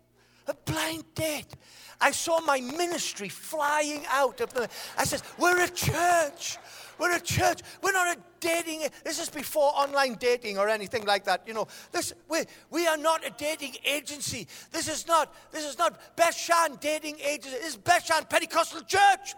A 0.46 0.54
blind 0.54 1.04
date. 1.14 1.56
I 2.00 2.12
saw 2.12 2.40
my 2.40 2.60
ministry 2.60 3.28
flying 3.28 4.04
out 4.08 4.40
of 4.40 4.52
the. 4.52 4.68
I 4.96 5.04
said, 5.04 5.22
We're 5.38 5.64
a 5.64 5.68
church. 5.68 6.58
We're 6.98 7.16
a 7.16 7.20
church. 7.20 7.62
We're 7.82 7.92
not 7.92 8.16
a 8.16 8.20
dating. 8.46 8.88
This 9.04 9.20
is 9.20 9.28
before 9.28 9.70
online 9.74 10.14
dating 10.14 10.58
or 10.58 10.68
anything 10.68 11.04
like 11.04 11.24
that. 11.24 11.42
You 11.46 11.54
know, 11.54 11.66
this 11.92 12.12
we 12.28 12.44
we 12.70 12.86
are 12.86 12.96
not 12.96 13.26
a 13.26 13.30
dating 13.30 13.76
agency. 13.84 14.46
This 14.70 14.88
is 14.88 15.06
not 15.06 15.34
this 15.50 15.64
is 15.64 15.78
not 15.78 16.16
Bethshan 16.16 16.80
dating 16.80 17.18
agency. 17.20 17.56
This 17.58 17.74
is 17.74 17.76
Bethshan 17.76 18.28
Pentecostal 18.28 18.82
Church. 18.82 19.34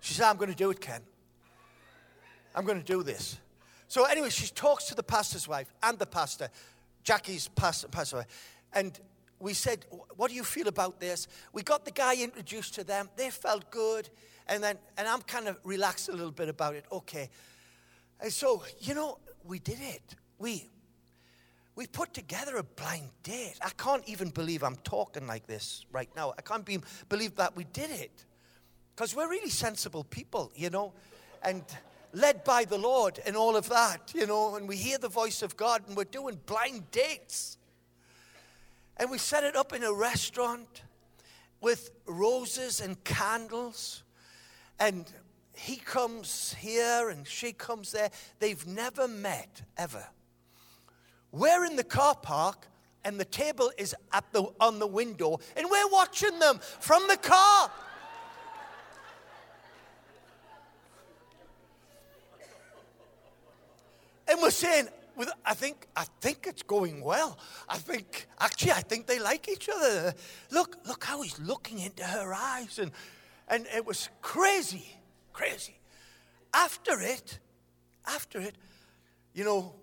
She 0.00 0.14
said, 0.14 0.24
"I'm 0.24 0.36
going 0.36 0.50
to 0.50 0.56
do 0.56 0.70
it, 0.70 0.80
Ken. 0.80 1.02
I'm 2.54 2.64
going 2.64 2.78
to 2.78 2.84
do 2.84 3.02
this." 3.02 3.38
So 3.86 4.04
anyway, 4.04 4.30
she 4.30 4.48
talks 4.48 4.84
to 4.84 4.94
the 4.94 5.02
pastor's 5.02 5.46
wife 5.48 5.72
and 5.82 5.98
the 5.98 6.06
pastor, 6.06 6.48
Jackie's 7.02 7.48
pastor, 7.48 7.88
pastor 7.88 8.16
wife, 8.18 8.56
and 8.72 8.98
we 9.40 9.54
said, 9.54 9.86
What 10.16 10.28
do 10.28 10.36
you 10.36 10.44
feel 10.44 10.68
about 10.68 11.00
this? 11.00 11.26
We 11.52 11.62
got 11.62 11.84
the 11.84 11.90
guy 11.90 12.14
introduced 12.14 12.74
to 12.74 12.84
them. 12.84 13.08
They 13.16 13.30
felt 13.30 13.70
good. 13.70 14.08
And 14.50 14.62
then, 14.62 14.76
and 14.98 15.06
I'm 15.06 15.22
kind 15.22 15.46
of 15.46 15.56
relaxed 15.64 16.08
a 16.08 16.12
little 16.12 16.32
bit 16.32 16.48
about 16.48 16.74
it. 16.74 16.84
Okay. 16.90 17.30
And 18.20 18.32
so, 18.32 18.64
you 18.80 18.94
know, 18.94 19.18
we 19.44 19.60
did 19.60 19.78
it. 19.80 20.02
We, 20.38 20.68
we 21.76 21.86
put 21.86 22.12
together 22.12 22.56
a 22.56 22.64
blind 22.64 23.10
date. 23.22 23.54
I 23.62 23.70
can't 23.70 24.06
even 24.06 24.30
believe 24.30 24.64
I'm 24.64 24.76
talking 24.76 25.26
like 25.26 25.46
this 25.46 25.86
right 25.92 26.10
now. 26.16 26.34
I 26.36 26.42
can't 26.42 26.64
be, 26.64 26.78
believe 27.08 27.36
that 27.36 27.56
we 27.56 27.64
did 27.64 27.90
it. 27.90 28.26
Because 28.94 29.14
we're 29.14 29.30
really 29.30 29.50
sensible 29.50 30.02
people, 30.02 30.50
you 30.56 30.68
know, 30.68 30.92
and 31.42 31.64
led 32.12 32.42
by 32.42 32.64
the 32.64 32.76
Lord 32.76 33.20
and 33.24 33.36
all 33.36 33.56
of 33.56 33.68
that, 33.68 34.12
you 34.14 34.26
know, 34.26 34.56
and 34.56 34.68
we 34.68 34.76
hear 34.76 34.98
the 34.98 35.08
voice 35.08 35.42
of 35.42 35.56
God 35.56 35.84
and 35.86 35.96
we're 35.96 36.04
doing 36.04 36.40
blind 36.44 36.90
dates. 36.90 37.56
And 38.96 39.10
we 39.10 39.16
set 39.16 39.44
it 39.44 39.54
up 39.54 39.72
in 39.72 39.84
a 39.84 39.92
restaurant 39.92 40.82
with 41.60 41.92
roses 42.06 42.80
and 42.80 43.02
candles 43.04 44.02
and 44.80 45.04
he 45.54 45.76
comes 45.76 46.56
here 46.58 47.10
and 47.10 47.28
she 47.28 47.52
comes 47.52 47.92
there. 47.92 48.10
They've 48.38 48.66
never 48.66 49.06
met 49.06 49.62
ever. 49.76 50.06
We're 51.30 51.64
in 51.66 51.76
the 51.76 51.84
car 51.84 52.16
park 52.16 52.66
and 53.04 53.20
the 53.20 53.26
table 53.26 53.70
is 53.78 53.94
at 54.12 54.24
the, 54.32 54.44
on 54.58 54.78
the 54.78 54.86
window 54.86 55.38
and 55.56 55.68
we're 55.70 55.88
watching 55.90 56.38
them 56.38 56.58
from 56.80 57.06
the 57.08 57.18
car. 57.18 57.70
and 64.28 64.40
we're 64.40 64.50
saying, 64.50 64.88
I 65.44 65.52
think, 65.52 65.86
I 65.94 66.04
think 66.20 66.46
it's 66.46 66.62
going 66.62 67.02
well. 67.02 67.38
I 67.68 67.76
think, 67.76 68.26
actually, 68.38 68.72
I 68.72 68.80
think 68.80 69.06
they 69.06 69.18
like 69.18 69.48
each 69.48 69.68
other. 69.68 70.14
Look, 70.50 70.78
look 70.86 71.04
how 71.04 71.20
he's 71.20 71.38
looking 71.38 71.80
into 71.80 72.04
her 72.04 72.32
eyes. 72.32 72.78
And 72.78 72.92
and 73.50 73.66
it 73.74 73.84
was 73.84 74.08
crazy, 74.22 74.86
crazy. 75.32 75.76
After 76.54 77.00
it, 77.00 77.40
after 78.06 78.40
it, 78.40 78.54
you 79.34 79.44
know, 79.44 79.74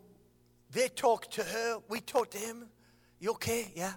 they 0.72 0.88
talked 0.88 1.32
to 1.34 1.44
her, 1.44 1.80
we 1.90 2.00
talked 2.00 2.32
to 2.32 2.38
him. 2.38 2.70
You 3.20 3.32
okay? 3.32 3.72
Yeah. 3.76 3.94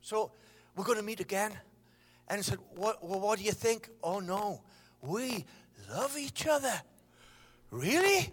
So 0.00 0.32
we're 0.76 0.84
going 0.84 0.98
to 0.98 1.04
meet 1.04 1.20
again. 1.20 1.52
And 2.28 2.38
I 2.38 2.42
said, 2.42 2.58
what, 2.74 3.04
well, 3.04 3.20
what 3.20 3.38
do 3.38 3.44
you 3.44 3.52
think? 3.52 3.88
Oh, 4.02 4.18
no. 4.18 4.62
We 5.00 5.44
love 5.90 6.16
each 6.18 6.46
other. 6.46 6.72
Really? 7.70 8.32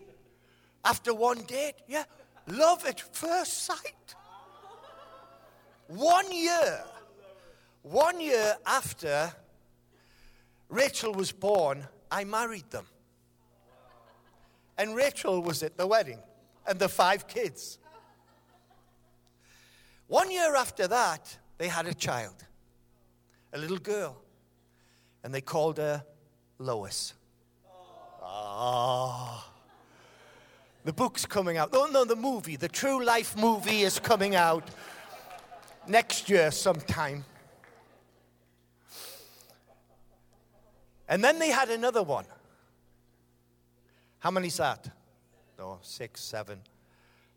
After 0.84 1.14
one 1.14 1.44
date? 1.44 1.76
Yeah. 1.88 2.04
Love 2.48 2.86
at 2.86 3.00
first 3.00 3.66
sight. 3.66 4.16
One 5.88 6.32
year. 6.32 6.84
One 7.84 8.22
year 8.22 8.56
after 8.66 9.34
Rachel 10.72 11.14
was 11.14 11.34
born, 11.34 11.86
I 12.10 12.24
married 12.24 12.72
them. 12.72 12.86
And 14.78 14.96
Rachel 14.96 15.42
was 15.44 15.62
at 15.64 15.78
the 15.78 15.86
wedding, 15.86 16.20
and 16.66 16.80
the 16.80 16.88
five 16.88 17.28
kids. 17.28 17.78
One 20.08 20.32
year 20.32 20.56
after 20.56 20.88
that, 20.88 21.38
they 21.58 21.68
had 21.68 21.88
a 21.88 21.94
child, 21.94 22.36
a 23.54 23.58
little 23.58 23.78
girl, 23.78 24.18
and 25.24 25.34
they 25.34 25.42
called 25.42 25.78
her 25.78 26.06
Lois. 26.58 27.14
Ah. 28.24 29.52
The 30.86 30.94
book's 30.94 31.26
coming 31.26 31.58
out. 31.58 31.72
Oh, 31.74 31.90
no, 31.92 32.06
the 32.06 32.16
movie, 32.16 32.56
the 32.56 32.70
true 32.70 33.04
life 33.04 33.38
movie 33.38 33.82
is 33.82 34.00
coming 34.00 34.36
out 34.36 34.70
next 35.86 36.30
year 36.30 36.50
sometime. 36.50 37.26
And 41.12 41.22
then 41.22 41.40
they 41.40 41.50
had 41.50 41.70
another 41.70 42.02
one. 42.02 42.24
How 44.20 44.32
many's 44.32 44.56
that? 44.56 44.90
No, 45.60 45.80
six, 45.82 46.22
seven. 46.24 46.62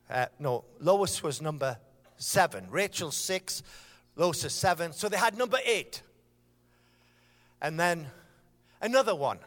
Uh, 0.09 0.27
no, 0.39 0.65
Lois 0.79 1.25
was 1.25 1.43
number 1.43 1.77
seven. 2.17 2.69
Rachel, 2.71 3.11
six. 3.11 3.65
Lois 4.15 4.45
is 4.45 4.55
seven. 4.55 4.93
So 4.93 5.09
they 5.09 5.17
had 5.17 5.37
number 5.37 5.59
eight. 5.65 6.03
And 7.61 7.81
then 7.81 8.07
another 8.81 9.17
one. 9.17 9.41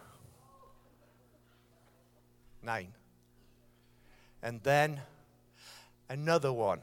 Nine. 2.62 2.92
And 4.44 4.60
then 4.62 5.00
another 6.10 6.52
one. 6.52 6.82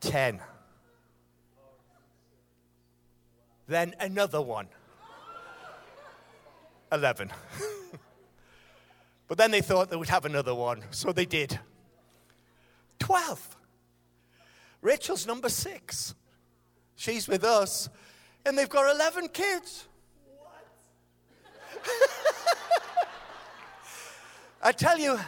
Ten. 0.00 0.40
Then 3.68 3.94
another 4.00 4.42
one. 4.42 4.66
11. 6.92 7.30
but 9.28 9.38
then 9.38 9.50
they 9.50 9.60
thought 9.60 9.90
they 9.90 9.96
would 9.96 10.08
have 10.08 10.24
another 10.24 10.54
one, 10.54 10.82
so 10.90 11.12
they 11.12 11.24
did. 11.24 11.58
12. 12.98 13.56
Rachel's 14.82 15.26
number 15.26 15.48
six. 15.48 16.14
She's 16.96 17.28
with 17.28 17.44
us, 17.44 17.88
and 18.44 18.56
they've 18.56 18.68
got 18.68 18.94
11 18.94 19.28
kids. 19.28 19.86
What? 20.38 20.64
I 24.62 24.72
tell 24.72 24.98
you, 24.98 25.18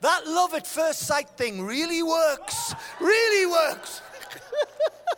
that 0.00 0.26
love 0.26 0.54
at 0.54 0.66
first 0.66 1.00
sight 1.00 1.28
thing 1.30 1.62
really 1.62 2.02
works. 2.02 2.74
Really 3.00 3.46
works. 3.46 4.00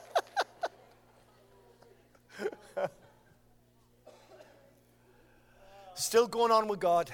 Still 6.01 6.27
going 6.27 6.51
on 6.51 6.67
with 6.67 6.81
God. 6.81 7.11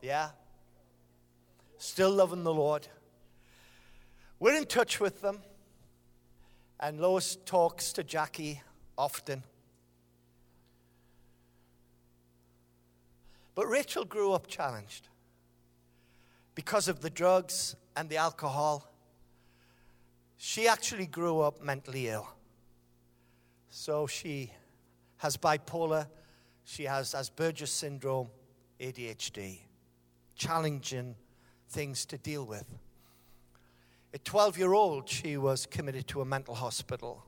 Yeah. 0.00 0.30
Still 1.76 2.10
loving 2.10 2.42
the 2.42 2.54
Lord. 2.54 2.88
We're 4.40 4.56
in 4.56 4.64
touch 4.64 4.98
with 4.98 5.20
them, 5.20 5.40
and 6.80 6.98
Lois 6.98 7.36
talks 7.44 7.92
to 7.92 8.02
Jackie 8.02 8.62
often. 8.96 9.42
But 13.54 13.66
Rachel 13.66 14.06
grew 14.06 14.32
up 14.32 14.46
challenged 14.46 15.08
because 16.54 16.88
of 16.88 17.02
the 17.02 17.10
drugs 17.10 17.76
and 17.94 18.08
the 18.08 18.16
alcohol. 18.16 18.90
She 20.38 20.66
actually 20.66 21.06
grew 21.06 21.40
up 21.40 21.62
mentally 21.62 22.08
ill. 22.08 22.28
So 23.68 24.06
she 24.06 24.50
has 25.18 25.36
bipolar, 25.36 26.06
she 26.68 26.84
has 26.84 27.14
Asperger's 27.14 27.70
syndrome, 27.70 28.28
ADHD, 28.78 29.60
challenging 30.36 31.16
things 31.70 32.04
to 32.04 32.18
deal 32.18 32.44
with. 32.44 32.66
At 34.12 34.22
12 34.26 34.58
year 34.58 34.74
old, 34.74 35.08
she 35.08 35.38
was 35.38 35.64
committed 35.64 36.06
to 36.08 36.20
a 36.20 36.26
mental 36.26 36.54
hospital 36.54 37.24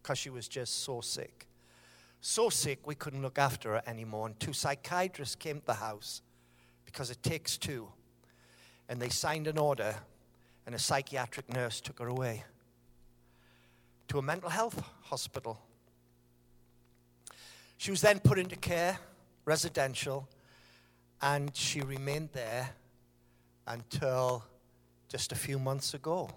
because 0.00 0.16
she 0.16 0.30
was 0.30 0.46
just 0.46 0.84
so 0.84 1.00
sick. 1.00 1.48
So 2.20 2.50
sick, 2.50 2.86
we 2.86 2.94
couldn't 2.94 3.20
look 3.20 3.36
after 3.36 3.70
her 3.70 3.82
anymore. 3.84 4.28
And 4.28 4.38
two 4.38 4.52
psychiatrists 4.52 5.34
came 5.34 5.58
to 5.58 5.66
the 5.66 5.74
house 5.74 6.22
because 6.84 7.10
it 7.10 7.20
takes 7.24 7.58
two. 7.58 7.88
And 8.88 9.02
they 9.02 9.08
signed 9.08 9.48
an 9.48 9.58
order, 9.58 9.96
and 10.66 10.74
a 10.76 10.78
psychiatric 10.78 11.52
nurse 11.52 11.80
took 11.80 11.98
her 11.98 12.06
away 12.06 12.44
to 14.06 14.18
a 14.18 14.22
mental 14.22 14.50
health 14.50 14.80
hospital. 15.02 15.60
She 17.82 17.90
was 17.90 18.00
then 18.00 18.20
put 18.20 18.38
into 18.38 18.54
care, 18.54 18.96
residential, 19.44 20.28
and 21.20 21.50
she 21.56 21.80
remained 21.80 22.28
there 22.32 22.70
until 23.66 24.44
just 25.08 25.32
a 25.32 25.34
few 25.34 25.58
months 25.58 25.92
ago. 25.92 26.30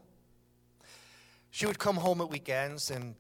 She 1.52 1.68
would 1.68 1.78
come 1.78 1.98
home 1.98 2.20
at 2.22 2.32
weekends 2.32 2.90
and 2.90 3.14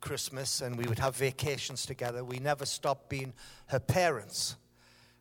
Christmas, 0.00 0.62
and 0.62 0.78
we 0.78 0.86
would 0.86 1.00
have 1.00 1.14
vacations 1.14 1.84
together. 1.84 2.24
We 2.24 2.38
never 2.38 2.64
stopped 2.64 3.10
being 3.10 3.34
her 3.66 3.78
parents. 3.78 4.56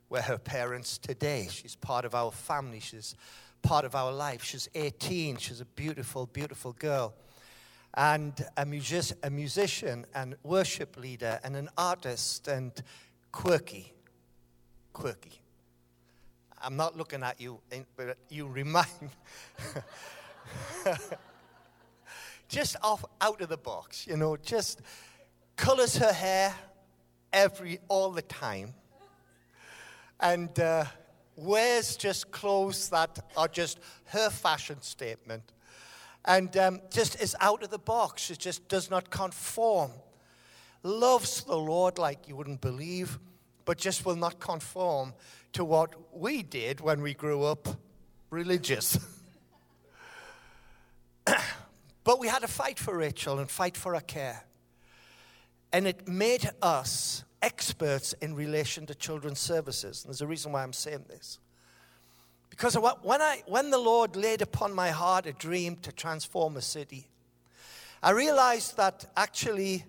We're 0.07 0.21
her 0.21 0.37
parents 0.37 0.97
today. 0.97 1.49
She's 1.51 1.75
part 1.75 2.05
of 2.05 2.15
our 2.15 2.31
family, 2.31 2.79
she's 2.79 3.15
part 3.63 3.83
of 3.83 3.95
our 3.95 4.13
life. 4.13 4.45
She's 4.45 4.69
18, 4.75 5.35
she's 5.35 5.59
a 5.59 5.65
beautiful, 5.65 6.25
beautiful 6.25 6.71
girl. 6.71 7.13
And 7.93 8.33
a, 8.55 8.65
music- 8.65 9.17
a 9.23 9.29
musician 9.29 10.05
and 10.15 10.35
worship 10.43 10.97
leader 10.97 11.39
and 11.43 11.55
an 11.55 11.69
artist 11.77 12.47
and 12.47 12.71
quirky. 13.31 13.93
Quirky. 14.93 15.41
I'm 16.61 16.75
not 16.75 16.95
looking 16.95 17.23
at 17.23 17.41
you, 17.41 17.59
but 17.97 18.17
you 18.29 18.47
remind. 18.47 18.87
just 22.47 22.75
off 22.83 23.03
out 23.19 23.41
of 23.41 23.49
the 23.49 23.57
box, 23.57 24.05
you 24.05 24.17
know, 24.17 24.37
just 24.37 24.81
colors 25.55 25.97
her 25.97 26.11
hair 26.11 26.53
every 27.33 27.79
all 27.87 28.11
the 28.11 28.21
time, 28.21 28.73
and 30.19 30.59
uh, 30.59 30.85
wears 31.35 31.95
just 31.95 32.29
clothes 32.29 32.89
that 32.89 33.19
are 33.37 33.47
just 33.47 33.79
her 34.05 34.29
fashion 34.29 34.81
statement, 34.81 35.53
and 36.25 36.55
um, 36.57 36.81
just 36.91 37.21
is 37.21 37.35
out 37.39 37.63
of 37.63 37.69
the 37.69 37.79
box. 37.79 38.23
She 38.23 38.35
just 38.35 38.67
does 38.67 38.89
not 38.89 39.09
conform. 39.09 39.91
Loves 40.83 41.43
the 41.43 41.55
Lord 41.55 41.97
like 41.97 42.27
you 42.27 42.35
wouldn't 42.35 42.61
believe, 42.61 43.19
but 43.65 43.77
just 43.77 44.05
will 44.05 44.15
not 44.15 44.39
conform 44.39 45.13
to 45.53 45.65
what 45.65 45.93
we 46.13 46.43
did 46.43 46.81
when 46.81 47.01
we 47.01 47.13
grew 47.13 47.43
up 47.43 47.67
religious. 48.29 48.97
but 52.03 52.19
we 52.19 52.27
had 52.27 52.39
to 52.39 52.47
fight 52.47 52.79
for 52.79 52.97
Rachel 52.97 53.39
and 53.39 53.49
fight 53.49 53.77
for 53.77 53.93
her 53.93 54.01
care. 54.01 54.45
And 55.73 55.87
it 55.87 56.07
made 56.07 56.49
us 56.61 57.23
experts 57.41 58.13
in 58.13 58.35
relation 58.35 58.85
to 58.87 58.95
children's 58.95 59.39
services. 59.39 60.03
And 60.03 60.09
there's 60.09 60.21
a 60.21 60.27
reason 60.27 60.51
why 60.51 60.63
I'm 60.63 60.73
saying 60.73 61.05
this. 61.07 61.39
Because 62.51 62.75
when, 62.75 63.21
I, 63.21 63.41
when 63.47 63.71
the 63.71 63.79
Lord 63.79 64.15
laid 64.15 64.41
upon 64.43 64.73
my 64.73 64.89
heart 64.89 65.25
a 65.25 65.33
dream 65.33 65.77
to 65.77 65.91
transform 65.91 66.57
a 66.57 66.61
city, 66.61 67.07
I 68.03 68.11
realized 68.11 68.77
that 68.77 69.05
actually 69.17 69.85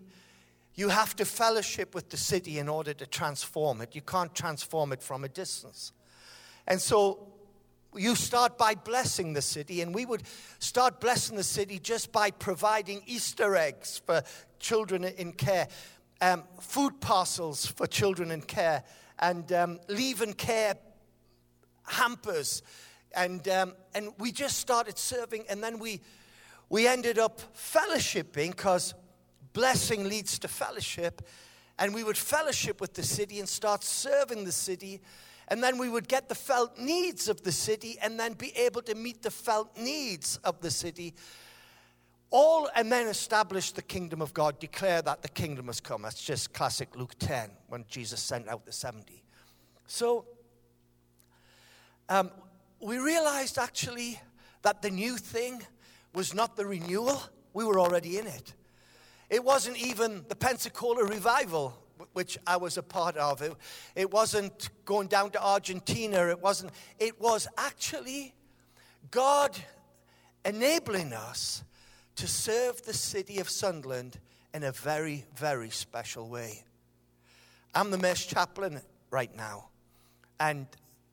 you 0.75 0.89
have 0.89 1.15
to 1.17 1.25
fellowship 1.25 1.95
with 1.95 2.09
the 2.09 2.17
city 2.17 2.59
in 2.59 2.69
order 2.69 2.95
to 2.95 3.05
transform 3.05 3.83
it. 3.83 3.95
You 3.95 4.01
can't 4.01 4.35
transform 4.35 4.93
it 4.93 5.03
from 5.03 5.25
a 5.25 5.29
distance. 5.29 5.93
And 6.67 6.81
so 6.81 7.33
you 7.95 8.15
start 8.15 8.57
by 8.57 8.77
blessing 8.77 9.33
the 9.33 9.43
city, 9.43 9.83
and 9.83 9.95
we 9.95 10.07
would 10.07 10.23
start 10.61 11.01
blessing 11.01 11.37
the 11.37 11.45
city 11.45 11.79
just 11.79 12.13
by 12.13 12.31
providing 12.31 13.03
Easter 13.07 13.57
eggs 13.57 14.01
for 14.07 14.23
children 14.61 15.05
in 15.05 15.33
care, 15.33 15.69
um, 16.21 16.45
food 16.61 17.01
parcels 17.01 17.67
for 17.67 17.87
children 17.87 18.31
in 18.31 18.41
care, 18.41 18.85
and 19.19 19.53
um, 19.53 19.81
leave 19.89 20.23
and 20.23 20.39
care 20.39 20.77
hampers. 21.85 22.63
And, 23.15 23.47
um, 23.49 23.75
and 23.95 24.13
we 24.19 24.33
just 24.33 24.59
started 24.59 24.99
serving, 24.99 25.45
and 25.49 25.63
then 25.63 25.79
we, 25.79 26.01
we 26.69 26.87
ended 26.87 27.19
up 27.19 27.41
fellowshipping 27.55 28.51
because 28.51 28.95
blessing 29.53 30.09
leads 30.09 30.39
to 30.41 30.49
fellowship. 30.49 31.23
And 31.79 31.95
we 31.95 32.05
would 32.05 32.17
fellowship 32.17 32.81
with 32.81 32.95
the 32.95 33.03
city 33.03 33.39
and 33.41 33.49
start 33.49 33.83
serving 33.83 34.45
the 34.45 34.53
city. 34.53 35.01
And 35.49 35.63
then 35.63 35.79
we 35.79 35.89
would 35.89 36.09
get 36.09 36.29
the 36.29 36.35
felt 36.35 36.79
needs 36.79 37.29
of 37.29 37.43
the 37.43 37.53
city 37.53 37.99
and 38.01 38.19
then 38.19 38.35
be 38.35 38.57
able 38.57 38.83
to 38.83 38.95
meet 38.95 39.23
the 39.23 39.31
felt 39.31 39.77
needs 39.77 40.39
of 40.45 40.61
the 40.61 40.71
city. 40.71 41.15
All 42.31 42.71
and 42.75 42.91
then 42.91 43.09
establish 43.09 43.73
the 43.73 43.83
kingdom 43.83 44.23
of 44.23 44.33
God, 44.33 44.59
declare 44.59 45.03
that 45.03 45.21
the 45.21 45.29
kingdom 45.29 45.67
has 45.67 45.81
come. 45.81 46.03
That's 46.03 46.23
just 46.23 46.55
classic 46.55 46.97
Luke 46.97 47.15
10 47.19 47.51
when 47.69 47.85
Jesus 47.89 48.21
sent 48.21 48.49
out 48.49 48.65
the 48.65 48.73
70. 48.73 49.23
So 49.87 50.25
um, 52.13 52.31
we 52.79 52.99
realized 52.99 53.57
actually 53.57 54.21
that 54.61 54.83
the 54.83 54.91
new 54.91 55.17
thing 55.17 55.63
was 56.15 56.35
not 56.35 56.57
the 56.57 56.67
renewal, 56.67 57.23
we 57.55 57.65
were 57.65 57.81
already 57.81 58.19
in 58.19 58.27
it. 58.27 58.53
It 59.31 59.43
wasn't 59.43 59.79
even 59.79 60.27
the 60.29 60.37
Pensacola 60.37 61.05
revival, 61.05 61.75
which 62.13 62.37
I 62.47 62.59
was 62.59 62.77
a 62.77 62.83
part 62.83 63.17
of. 63.17 63.41
It, 63.41 63.55
it 63.97 64.11
wasn't 64.11 64.69
going 64.85 65.09
down 65.09 65.31
to 65.31 65.43
Argentina. 65.43 66.27
It 66.29 66.43
wasn't. 66.43 66.73
It 66.99 67.19
was 67.19 67.49
actually 67.57 68.35
God 69.11 69.57
enabling 70.45 71.15
us 71.15 71.65
to 72.17 72.27
serve 72.27 72.83
the 72.83 72.93
city 72.93 73.39
of 73.39 73.49
Sunderland 73.49 74.19
in 74.53 74.65
a 74.65 74.73
very, 74.73 75.25
very 75.35 75.71
special 75.71 76.29
way. 76.29 76.63
I'm 77.75 77.91
the 77.91 77.97
mess 77.97 78.27
chaplain 78.27 78.83
right 79.11 79.35
now, 79.35 79.71
and 80.39 80.67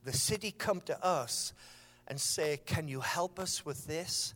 the 0.04 0.14
city 0.14 0.52
come 0.52 0.82
to 0.82 1.06
us 1.06 1.54
and 2.08 2.20
say, 2.20 2.58
"Can 2.66 2.88
you 2.88 3.02
help 3.02 3.40
us 3.40 3.66
with 3.66 3.86
this?" 3.86 4.34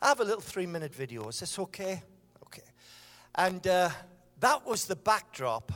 I 0.00 0.08
have 0.08 0.20
a 0.20 0.24
little 0.24 0.40
three-minute 0.40 0.94
video. 0.94 1.28
Is 1.28 1.40
this 1.40 1.58
okay? 1.58 2.02
Okay. 2.44 2.62
And 3.34 3.66
uh, 3.66 3.90
that 4.40 4.66
was 4.66 4.84
the 4.84 4.96
backdrop 4.96 5.72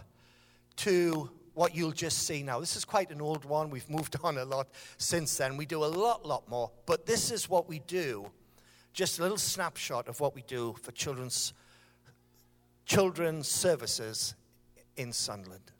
to 0.76 1.30
what 1.54 1.74
you'll 1.74 1.92
just 1.92 2.26
see 2.26 2.42
now. 2.42 2.60
This 2.60 2.76
is 2.76 2.84
quite 2.84 3.10
an 3.10 3.20
old 3.20 3.44
one. 3.44 3.70
We've 3.70 3.88
moved 3.88 4.16
on 4.24 4.38
a 4.38 4.44
lot 4.44 4.68
since 4.98 5.36
then. 5.36 5.56
We 5.56 5.66
do 5.66 5.84
a 5.84 5.86
lot, 5.86 6.24
lot 6.24 6.48
more. 6.48 6.70
But 6.86 7.06
this 7.06 7.30
is 7.30 7.48
what 7.48 7.68
we 7.68 7.80
do. 7.80 8.30
Just 8.92 9.18
a 9.18 9.22
little 9.22 9.38
snapshot 9.38 10.08
of 10.08 10.20
what 10.20 10.34
we 10.34 10.42
do 10.42 10.74
for 10.82 10.92
children's 10.92 11.52
children's 12.86 13.46
services 13.46 14.34
in 14.96 15.12
Sunderland. 15.12 15.70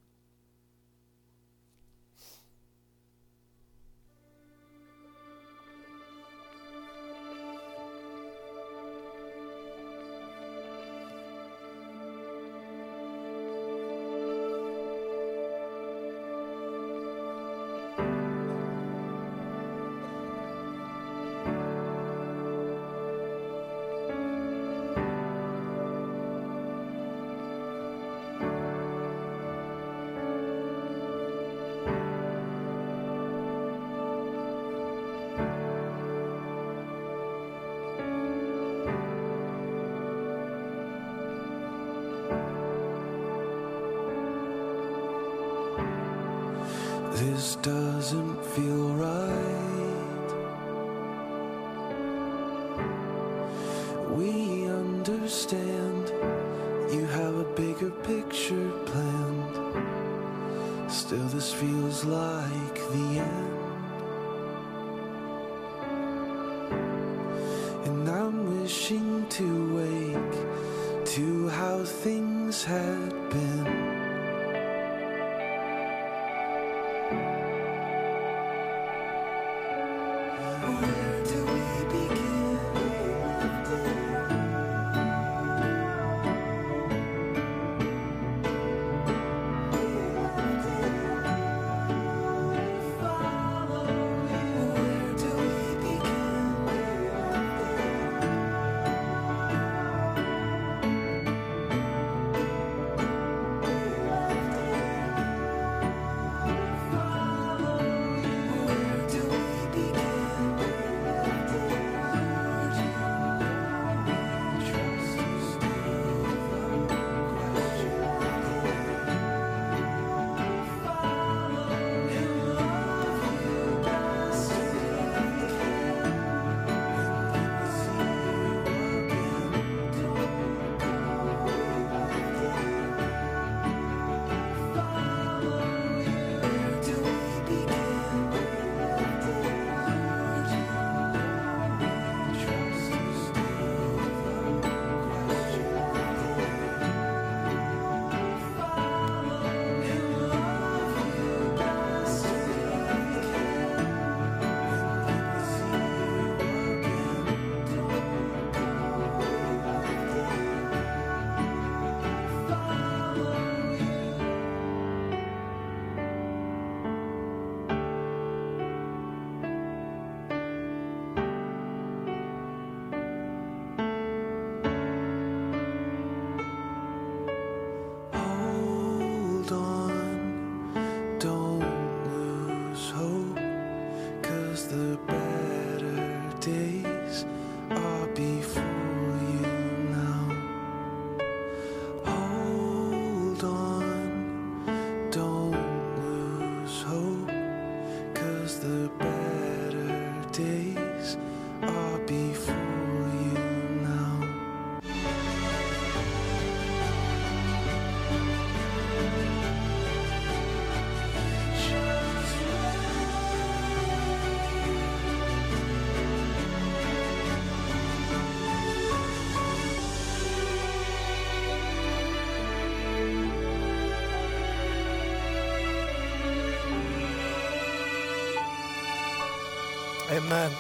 Amen. 230.31 230.53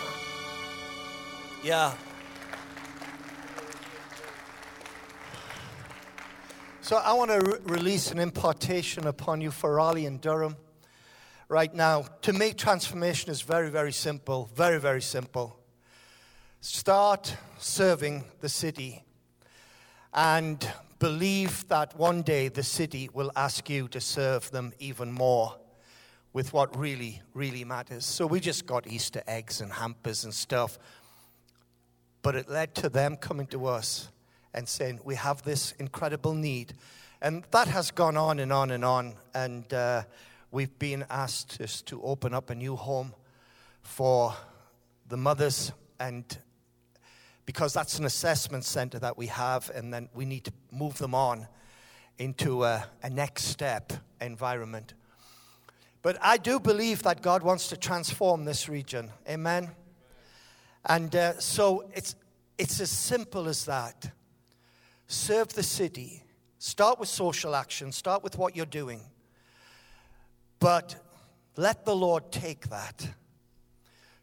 Yeah. 1.62 1.94
So 6.80 6.96
I 6.96 7.12
want 7.12 7.30
to 7.30 7.38
re- 7.38 7.76
release 7.76 8.10
an 8.10 8.18
impartation 8.18 9.06
upon 9.06 9.40
you 9.40 9.52
for 9.52 9.76
Raleigh 9.76 10.06
and 10.06 10.20
Durham 10.20 10.56
right 11.48 11.72
now. 11.72 12.06
To 12.22 12.32
me, 12.32 12.52
transformation 12.52 13.30
is 13.30 13.42
very, 13.42 13.70
very 13.70 13.92
simple. 13.92 14.50
Very, 14.56 14.80
very 14.80 15.00
simple. 15.00 15.56
Start 16.60 17.36
serving 17.58 18.24
the 18.40 18.48
city 18.48 19.04
and 20.12 20.68
believe 20.98 21.68
that 21.68 21.96
one 21.96 22.22
day 22.22 22.48
the 22.48 22.64
city 22.64 23.08
will 23.14 23.30
ask 23.36 23.70
you 23.70 23.86
to 23.86 24.00
serve 24.00 24.50
them 24.50 24.72
even 24.80 25.12
more 25.12 25.59
with 26.32 26.52
what 26.52 26.76
really, 26.78 27.22
really 27.34 27.64
matters. 27.64 28.04
So 28.04 28.26
we 28.26 28.40
just 28.40 28.66
got 28.66 28.86
Easter 28.86 29.22
eggs 29.26 29.60
and 29.60 29.72
hampers 29.72 30.24
and 30.24 30.32
stuff. 30.32 30.78
But 32.22 32.36
it 32.36 32.48
led 32.48 32.74
to 32.76 32.88
them 32.88 33.16
coming 33.16 33.46
to 33.48 33.66
us 33.66 34.10
and 34.54 34.68
saying, 34.68 35.00
We 35.04 35.14
have 35.14 35.42
this 35.42 35.72
incredible 35.72 36.34
need. 36.34 36.74
And 37.22 37.44
that 37.50 37.68
has 37.68 37.90
gone 37.90 38.16
on 38.16 38.38
and 38.38 38.52
on 38.52 38.70
and 38.70 38.84
on. 38.84 39.14
And 39.34 39.72
uh, 39.72 40.02
we've 40.50 40.78
been 40.78 41.04
asked 41.10 41.58
just 41.58 41.86
to 41.86 42.02
open 42.02 42.34
up 42.34 42.50
a 42.50 42.54
new 42.54 42.76
home 42.76 43.14
for 43.82 44.34
the 45.08 45.16
mothers 45.16 45.72
and 45.98 46.24
because 47.50 47.72
that's 47.72 47.98
an 47.98 48.04
assessment 48.04 48.64
center 48.64 49.00
that 49.00 49.18
we 49.18 49.26
have, 49.26 49.72
and 49.74 49.92
then 49.92 50.08
we 50.14 50.24
need 50.24 50.44
to 50.44 50.52
move 50.70 50.98
them 50.98 51.16
on 51.16 51.48
into 52.16 52.62
a, 52.62 52.86
a 53.02 53.10
next 53.10 53.46
step 53.46 53.92
environment. 54.20 54.94
But 56.02 56.16
I 56.22 56.38
do 56.38 56.58
believe 56.58 57.02
that 57.02 57.20
God 57.20 57.42
wants 57.42 57.68
to 57.68 57.76
transform 57.76 58.44
this 58.44 58.68
region. 58.68 59.10
Amen. 59.28 59.70
And 60.86 61.14
uh, 61.14 61.38
so 61.38 61.90
it's, 61.94 62.14
it's 62.56 62.80
as 62.80 62.90
simple 62.90 63.48
as 63.48 63.66
that. 63.66 64.10
Serve 65.06 65.48
the 65.48 65.62
city. 65.62 66.22
Start 66.58 67.00
with 67.00 67.08
social 67.08 67.54
action, 67.54 67.90
start 67.90 68.22
with 68.22 68.36
what 68.38 68.54
you're 68.54 68.66
doing. 68.66 69.00
But 70.58 70.96
let 71.56 71.84
the 71.84 71.96
Lord 71.96 72.30
take 72.30 72.68
that 72.68 73.08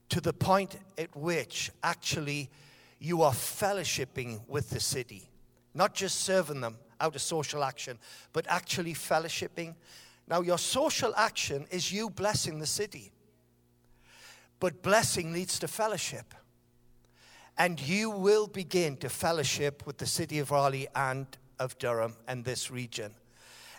to 0.09 0.21
the 0.21 0.33
point 0.33 0.77
at 0.97 1.15
which 1.15 1.71
actually 1.83 2.49
you 2.99 3.21
are 3.23 3.33
fellowshipping 3.33 4.47
with 4.47 4.69
the 4.69 4.79
city, 4.79 5.29
not 5.73 5.93
just 5.93 6.21
serving 6.21 6.61
them 6.61 6.77
out 7.01 7.15
of 7.15 7.21
social 7.21 7.63
action, 7.63 7.97
but 8.33 8.45
actually 8.47 8.93
fellowshipping. 8.93 9.75
Now, 10.27 10.41
your 10.41 10.57
social 10.57 11.13
action 11.15 11.67
is 11.71 11.91
you 11.91 12.09
blessing 12.09 12.59
the 12.59 12.65
city, 12.65 13.11
but 14.59 14.81
blessing 14.81 15.31
leads 15.31 15.59
to 15.59 15.67
fellowship. 15.67 16.33
And 17.57 17.79
you 17.79 18.09
will 18.11 18.47
begin 18.47 18.97
to 18.97 19.09
fellowship 19.09 19.83
with 19.85 19.97
the 19.97 20.05
city 20.05 20.39
of 20.39 20.51
Raleigh 20.51 20.87
and 20.95 21.25
of 21.59 21.77
Durham 21.79 22.15
and 22.27 22.43
this 22.43 22.69
region. 22.69 23.13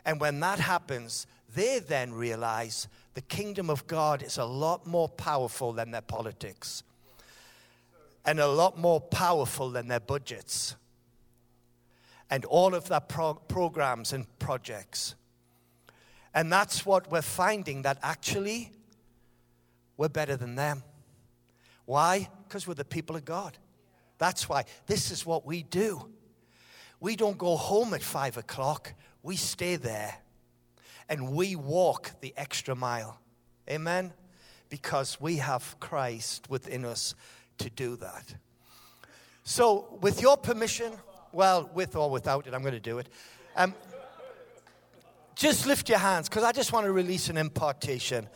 And 0.04 0.20
when 0.20 0.40
that 0.40 0.58
happens, 0.58 1.26
they 1.54 1.78
then 1.78 2.12
realize 2.12 2.88
the 3.14 3.20
kingdom 3.20 3.70
of 3.70 3.86
God 3.86 4.22
is 4.22 4.38
a 4.38 4.44
lot 4.44 4.86
more 4.86 5.08
powerful 5.08 5.72
than 5.72 5.90
their 5.90 6.00
politics 6.00 6.82
and 8.24 8.40
a 8.40 8.48
lot 8.48 8.78
more 8.78 9.00
powerful 9.00 9.70
than 9.70 9.88
their 9.88 10.00
budgets 10.00 10.76
and 12.30 12.44
all 12.44 12.74
of 12.74 12.88
their 12.88 13.00
pro- 13.00 13.34
programs 13.34 14.12
and 14.12 14.26
projects. 14.38 15.14
And 16.34 16.52
that's 16.52 16.84
what 16.86 17.10
we're 17.10 17.22
finding 17.22 17.82
that 17.82 17.98
actually 18.02 18.70
we're 19.96 20.08
better 20.08 20.36
than 20.36 20.54
them. 20.54 20.82
Why? 21.84 22.28
Because 22.46 22.66
we're 22.66 22.74
the 22.74 22.84
people 22.84 23.16
of 23.16 23.24
God. 23.24 23.56
That's 24.18 24.48
why. 24.48 24.64
This 24.86 25.10
is 25.10 25.24
what 25.24 25.46
we 25.46 25.62
do. 25.62 26.08
we 27.00 27.16
don't 27.16 27.38
go 27.38 27.56
home 27.56 27.94
at 27.94 28.02
five 28.02 28.36
o'clock, 28.36 28.92
we 29.22 29.36
stay 29.36 29.76
there 29.76 30.18
and 31.08 31.32
we 31.32 31.56
walk 31.56 32.12
the 32.20 32.34
extra 32.36 32.74
mile. 32.74 33.18
Amen? 33.70 34.12
Because 34.68 35.20
we 35.20 35.36
have 35.36 35.76
Christ 35.80 36.50
within 36.50 36.84
us 36.84 37.14
to 37.58 37.70
do 37.70 37.96
that. 37.96 38.34
So, 39.44 39.98
with 40.02 40.20
your 40.20 40.36
permission, 40.36 40.92
well, 41.32 41.70
with 41.72 41.96
or 41.96 42.10
without 42.10 42.46
it, 42.46 42.54
I'm 42.54 42.62
going 42.62 42.74
to 42.74 42.80
do 42.80 42.98
it. 42.98 43.08
Um, 43.56 43.74
just 45.38 45.66
lift 45.66 45.88
your 45.88 45.98
hands 45.98 46.28
because 46.28 46.42
I 46.42 46.50
just 46.50 46.72
want 46.72 46.84
to 46.86 46.92
release 46.92 47.28
an 47.28 47.36
impartation. 47.36 48.28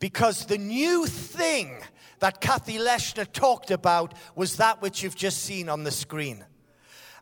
Because 0.00 0.46
the 0.46 0.58
new 0.58 1.06
thing 1.06 1.76
that 2.18 2.40
Cathy 2.40 2.78
Lechner 2.78 3.30
talked 3.30 3.70
about 3.70 4.14
was 4.34 4.56
that 4.56 4.82
which 4.82 5.02
you've 5.02 5.14
just 5.14 5.44
seen 5.44 5.68
on 5.68 5.84
the 5.84 5.92
screen. 5.92 6.44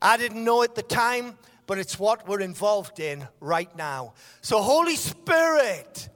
I 0.00 0.16
didn't 0.16 0.42
know 0.42 0.62
at 0.62 0.74
the 0.74 0.82
time, 0.82 1.36
but 1.66 1.78
it's 1.78 1.98
what 1.98 2.26
we're 2.26 2.40
involved 2.40 3.00
in 3.00 3.28
right 3.40 3.74
now. 3.76 4.14
So, 4.40 4.62
Holy 4.62 4.96
Spirit, 4.96 6.08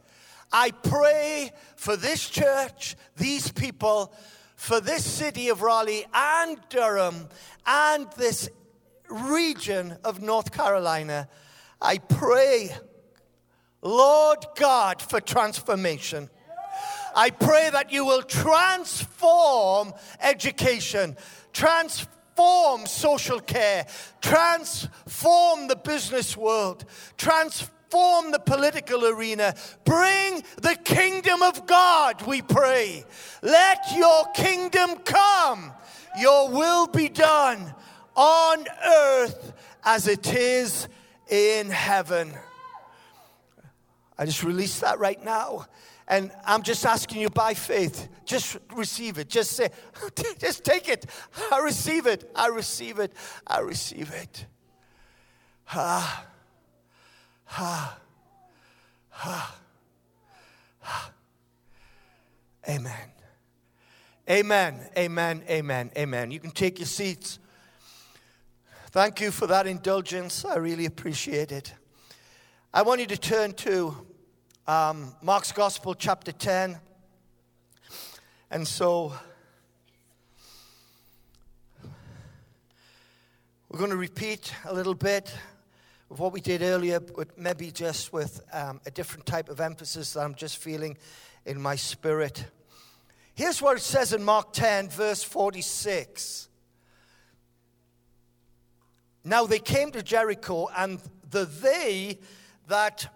I 0.50 0.70
pray 0.70 1.52
for 1.76 1.96
this 1.96 2.30
church, 2.30 2.96
these 3.16 3.52
people, 3.52 4.14
for 4.56 4.80
this 4.80 5.04
city 5.04 5.50
of 5.50 5.60
Raleigh 5.60 6.06
and 6.14 6.56
Durham 6.70 7.28
and 7.66 8.10
this 8.16 8.48
region 9.10 9.98
of 10.02 10.22
North 10.22 10.52
Carolina. 10.52 11.28
I 11.80 11.98
pray, 11.98 12.70
Lord 13.82 14.46
God, 14.54 15.02
for 15.02 15.20
transformation. 15.20 16.30
I 17.14 17.30
pray 17.30 17.68
that 17.70 17.92
you 17.92 18.06
will 18.06 18.22
transform 18.22 19.92
education, 20.20 21.16
transform 21.52 22.86
social 22.86 23.40
care, 23.40 23.86
transform 24.20 25.68
the 25.68 25.76
business 25.76 26.36
world, 26.36 26.84
transform 27.18 28.30
the 28.30 28.38
political 28.38 29.04
arena. 29.04 29.54
Bring 29.84 30.42
the 30.56 30.78
kingdom 30.82 31.42
of 31.42 31.66
God, 31.66 32.26
we 32.26 32.40
pray. 32.40 33.04
Let 33.42 33.94
your 33.94 34.24
kingdom 34.32 34.96
come, 35.04 35.72
your 36.18 36.48
will 36.48 36.86
be 36.86 37.08
done 37.08 37.74
on 38.14 38.64
earth 38.86 39.52
as 39.84 40.06
it 40.06 40.32
is 40.32 40.88
in 41.28 41.68
heaven. 41.68 42.32
I 44.22 44.24
just 44.24 44.44
release 44.44 44.78
that 44.78 45.00
right 45.00 45.20
now. 45.24 45.66
And 46.06 46.30
I'm 46.44 46.62
just 46.62 46.86
asking 46.86 47.22
you 47.22 47.28
by 47.28 47.54
faith, 47.54 48.08
just 48.24 48.56
receive 48.72 49.18
it. 49.18 49.28
Just 49.28 49.50
say, 49.50 49.68
just 50.38 50.62
take 50.62 50.88
it. 50.88 51.06
I 51.50 51.58
receive 51.58 52.06
it. 52.06 52.30
I 52.32 52.46
receive 52.46 53.00
it. 53.00 53.12
I 53.44 53.58
receive 53.58 54.12
it. 54.12 54.46
Ha. 55.64 56.24
Ha. 57.46 57.98
Ha. 59.08 59.56
ha. 60.78 61.10
Amen. 62.68 62.94
Amen. 64.30 64.88
Amen. 64.96 65.42
Amen. 65.50 65.90
Amen. 65.98 66.30
You 66.30 66.38
can 66.38 66.52
take 66.52 66.78
your 66.78 66.86
seats. 66.86 67.40
Thank 68.92 69.20
you 69.20 69.32
for 69.32 69.48
that 69.48 69.66
indulgence. 69.66 70.44
I 70.44 70.58
really 70.58 70.86
appreciate 70.86 71.50
it. 71.50 71.74
I 72.72 72.82
want 72.82 73.00
you 73.00 73.06
to 73.08 73.18
turn 73.18 73.52
to 73.54 74.06
um, 74.66 75.14
Mark's 75.22 75.50
Gospel, 75.50 75.94
chapter 75.94 76.30
10. 76.30 76.78
And 78.50 78.66
so 78.66 79.12
we're 83.68 83.78
going 83.78 83.90
to 83.90 83.96
repeat 83.96 84.54
a 84.64 84.72
little 84.74 84.94
bit 84.94 85.34
of 86.10 86.20
what 86.20 86.32
we 86.32 86.40
did 86.40 86.62
earlier, 86.62 87.00
but 87.00 87.36
maybe 87.36 87.70
just 87.70 88.12
with 88.12 88.40
um, 88.52 88.80
a 88.86 88.90
different 88.90 89.26
type 89.26 89.48
of 89.48 89.60
emphasis 89.60 90.12
that 90.12 90.20
I'm 90.20 90.34
just 90.34 90.58
feeling 90.58 90.96
in 91.44 91.60
my 91.60 91.74
spirit. 91.74 92.44
Here's 93.34 93.60
what 93.60 93.76
it 93.76 93.82
says 93.82 94.12
in 94.12 94.22
Mark 94.22 94.52
10, 94.52 94.90
verse 94.90 95.24
46. 95.24 96.48
Now 99.24 99.46
they 99.46 99.58
came 99.58 99.90
to 99.92 100.02
Jericho, 100.02 100.68
and 100.76 101.00
the 101.30 101.46
they 101.46 102.18
that 102.68 103.08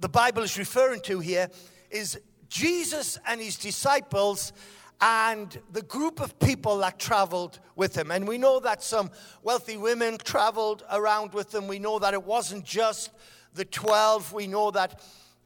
the 0.00 0.08
Bible 0.08 0.42
is 0.42 0.58
referring 0.58 1.00
to 1.02 1.20
here 1.20 1.48
is 1.90 2.18
Jesus 2.48 3.18
and 3.26 3.40
his 3.40 3.56
disciples 3.56 4.52
and 5.00 5.58
the 5.72 5.82
group 5.82 6.20
of 6.20 6.38
people 6.38 6.78
that 6.78 6.98
traveled 6.98 7.58
with 7.74 7.96
him. 7.96 8.10
And 8.10 8.26
we 8.26 8.38
know 8.38 8.60
that 8.60 8.82
some 8.82 9.10
wealthy 9.42 9.76
women 9.76 10.18
traveled 10.18 10.84
around 10.90 11.32
with 11.32 11.50
them. 11.50 11.68
We 11.68 11.78
know 11.78 11.98
that 11.98 12.14
it 12.14 12.24
wasn't 12.24 12.64
just 12.64 13.10
the 13.54 13.64
12. 13.64 14.32
We 14.32 14.46
know 14.46 14.70
that 14.70 15.00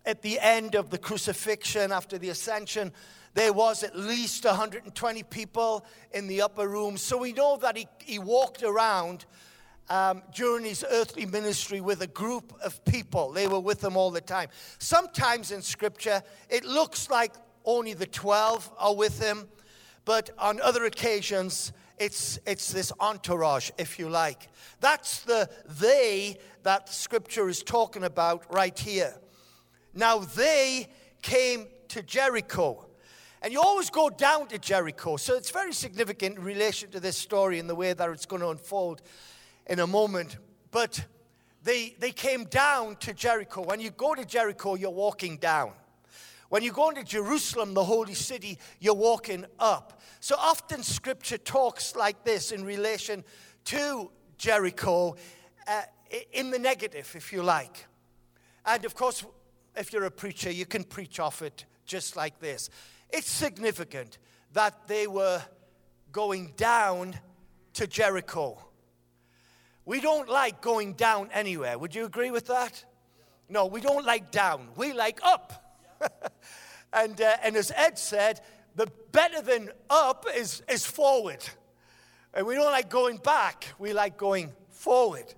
at 0.07 0.23
the 0.23 0.39
end 0.41 0.75
of 0.75 0.91
the 0.91 0.99
crucifixion, 0.99 1.93
after 1.93 2.17
the 2.17 2.31
ascension, 2.31 2.93
there 3.35 3.53
was 3.53 3.83
at 3.83 3.97
least 3.97 4.45
120 4.45 5.23
people 5.25 5.85
in 6.13 6.27
the 6.27 6.43
upper 6.43 6.69
room. 6.69 6.97
So 6.97 7.19
we 7.19 7.33
know 7.33 7.57
that 7.59 7.77
he, 7.77 7.87
he 7.99 8.19
walked 8.19 8.63
around 8.63 9.25
um, 9.89 10.23
during 10.35 10.65
his 10.65 10.85
earthly 10.91 11.27
ministry 11.27 11.81
with 11.81 12.03
a 12.03 12.07
group 12.07 12.53
of 12.63 12.85
people. 12.85 13.33
They 13.33 13.49
were 13.49 13.61
with 13.61 13.83
him 13.83 13.97
all 13.97 14.11
the 14.11 14.21
time. 14.21 14.49
Sometimes 14.79 15.51
in 15.51 15.63
scripture, 15.63 16.23
it 16.49 16.65
looks 16.65 17.11
like 17.11 17.35
only 17.65 17.95
the 17.95 18.07
12 18.07 18.71
are 18.79 18.95
with 18.95 19.21
him, 19.21 19.49
but 20.05 20.31
on 20.39 20.61
other 20.61 20.85
occasions, 20.85 21.73
it's, 21.99 22.39
it's 22.47 22.73
this 22.73 22.93
entourage, 22.99 23.71
if 23.79 23.99
you 23.99 24.09
like. 24.09 24.49
That's 24.81 25.21
the 25.21 25.51
they 25.81 26.39
that 26.63 26.89
scripture 26.89 27.49
is 27.49 27.63
talking 27.63 28.05
about 28.05 28.53
right 28.53 28.77
here. 28.79 29.15
Now, 29.93 30.19
they 30.19 30.89
came 31.21 31.67
to 31.89 32.03
Jericho. 32.03 32.87
And 33.43 33.53
you 33.53 33.61
always 33.61 33.91
go 33.91 34.11
down 34.11 34.49
to 34.49 34.59
Jericho. 34.59 35.17
So 35.17 35.35
it's 35.35 35.51
very 35.51 35.73
significant 35.73 36.39
in 36.39 36.45
relation 36.45 36.91
to 36.91 37.01
this 37.01 37.17
story 37.17 37.59
and 37.59 37.69
the 37.69 37.75
way 37.75 37.93
that 37.93 38.11
it's 38.11 38.27
going 38.27 38.43
to 38.43 38.49
unfold 38.49 39.01
in 39.67 39.81
a 39.81 39.87
moment. 39.87 40.37
But 40.71 41.05
they, 41.63 41.95
they 41.99 42.13
came 42.13 42.45
down 42.45 42.97
to 42.97 43.13
Jericho. 43.13 43.63
When 43.63 43.81
you 43.81 43.91
go 43.91 44.15
to 44.15 44.25
Jericho, 44.25 44.75
you're 44.75 44.91
walking 44.91 45.37
down. 45.37 45.73
When 46.49 46.65
you 46.65 46.73
go 46.73 46.89
into 46.89 47.05
Jerusalem, 47.05 47.75
the 47.75 47.85
holy 47.85 48.15
city, 48.15 48.59
you're 48.81 48.95
walking 48.95 49.47
up. 49.59 50.01
So 50.19 50.35
often 50.37 50.83
scripture 50.83 51.39
talks 51.39 51.95
like 51.95 52.25
this 52.25 52.51
in 52.51 52.65
relation 52.65 53.23
to 53.67 54.11
Jericho 54.37 55.17
uh, 55.69 55.83
in 56.33 56.51
the 56.51 56.59
negative, 56.59 57.13
if 57.15 57.33
you 57.33 57.43
like. 57.43 57.87
And 58.67 58.85
of 58.85 58.95
course, 58.95 59.25
if 59.77 59.93
you're 59.93 60.05
a 60.05 60.11
preacher, 60.11 60.51
you 60.51 60.67
can 60.67 60.83
preach 60.83 61.21
off 61.21 61.41
it 61.41 61.67
just 61.87 62.17
like 62.17 62.41
this. 62.41 62.69
It's 63.11 63.31
significant 63.31 64.19
that 64.53 64.89
they 64.89 65.07
were 65.07 65.43
going 66.11 66.53
down 66.57 67.17
to 67.75 67.87
Jericho. 67.87 68.59
We 69.85 70.01
don't 70.01 70.29
like 70.29 70.61
going 70.61 70.95
down 70.95 71.31
anywhere. 71.33 71.79
Would 71.79 71.95
you 71.95 72.05
agree 72.05 72.31
with 72.31 72.47
that? 72.47 72.85
No, 73.49 73.67
we 73.67 73.81
don't 73.81 74.05
like 74.05 74.31
down. 74.31 74.69
We 74.77 74.93
like 74.93 75.21
up. 75.23 75.79
and, 76.93 77.21
uh, 77.21 77.37
and 77.43 77.57
as 77.57 77.73
Ed 77.75 77.99
said, 77.99 78.41
the 78.77 78.87
better 79.13 79.43
than 79.43 79.71
up 79.89 80.27
is, 80.35 80.63
is 80.69 80.87
forward. 80.87 81.45
And 82.33 82.47
we 82.47 82.55
don't 82.55 82.71
like 82.71 82.89
going 82.89 83.17
back, 83.17 83.67
we 83.79 83.93
like 83.93 84.17
going 84.17 84.53
forward. 84.71 85.35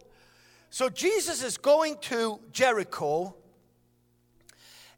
So 0.68 0.88
Jesus 0.88 1.42
is 1.42 1.56
going 1.56 1.96
to 2.02 2.38
Jericho, 2.52 3.34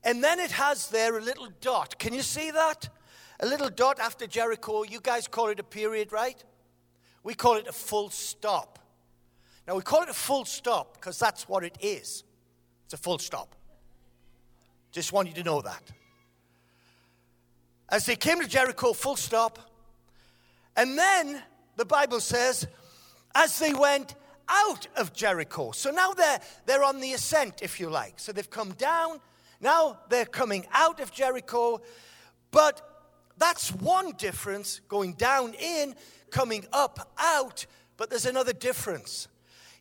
and 0.03 0.23
then 0.23 0.39
it 0.39 0.51
has 0.53 0.89
there 0.89 1.17
a 1.17 1.21
little 1.21 1.49
dot. 1.61 1.99
Can 1.99 2.13
you 2.13 2.23
see 2.23 2.51
that? 2.51 2.89
A 3.41 3.47
little 3.47 3.71
dot 3.71 3.99
after 3.99 4.27
Jericho. 4.27 4.83
You 4.83 5.01
guys 5.01 5.27
call 5.27 5.49
it 5.49 5.59
a 5.59 5.65
period, 5.65 6.13
right? 6.13 6.43
We 7.23 7.35
call 7.35 7.57
it 7.57 7.67
a 7.67 7.73
full 7.73 8.11
stop. 8.11 8.79
Now, 9.67 9.77
we 9.77 9.83
call 9.83 10.03
it 10.03 10.09
a 10.09 10.15
full 10.15 10.45
stop 10.45 10.95
because 10.95 11.19
that's 11.19 11.49
what 11.49 11.65
it 11.65 11.77
is. 11.81 12.25
It's 12.85 12.95
a 12.95 12.99
full 12.99 13.19
stop. 13.19 13.55
Just 14.93 15.12
want 15.12 15.29
you 15.29 15.35
to 15.35 15.43
know 15.43 15.62
that. 15.62 15.83
As 17.89 18.07
they 18.07 18.17
came 18.17 18.41
to 18.41 18.49
Jericho, 18.49 18.93
full 18.93 19.17
stop. 19.17 19.59
And 20.77 20.99
then 20.99 21.43
the 21.77 21.85
Bible 21.85 22.21
says, 22.21 22.67
as 23.35 23.59
they 23.59 23.75
went 23.75 24.15
out 24.49 24.87
of 24.97 25.12
Jericho. 25.12 25.73
So 25.73 25.91
now 25.91 26.12
they're, 26.12 26.41
they're 26.67 26.85
on 26.85 27.01
the 27.01 27.12
ascent, 27.12 27.62
if 27.62 27.81
you 27.81 27.89
like. 27.89 28.15
So 28.19 28.33
they've 28.33 28.49
come 28.49 28.73
down. 28.73 29.21
Now 29.61 29.99
they're 30.09 30.27
coming 30.27 30.67
out 30.73 31.01
of 31.01 31.12
Jericho. 31.12 31.81
But 32.51 32.83
that's 33.39 33.71
one 33.71 34.12
difference 34.12 34.81
going 34.89 35.15
down 35.15 35.55
in, 35.55 35.95
coming 36.31 36.67
up 36.73 37.12
out. 37.19 37.67
But 37.97 38.11
there's 38.11 38.27
another 38.27 38.53
difference. 38.53 39.29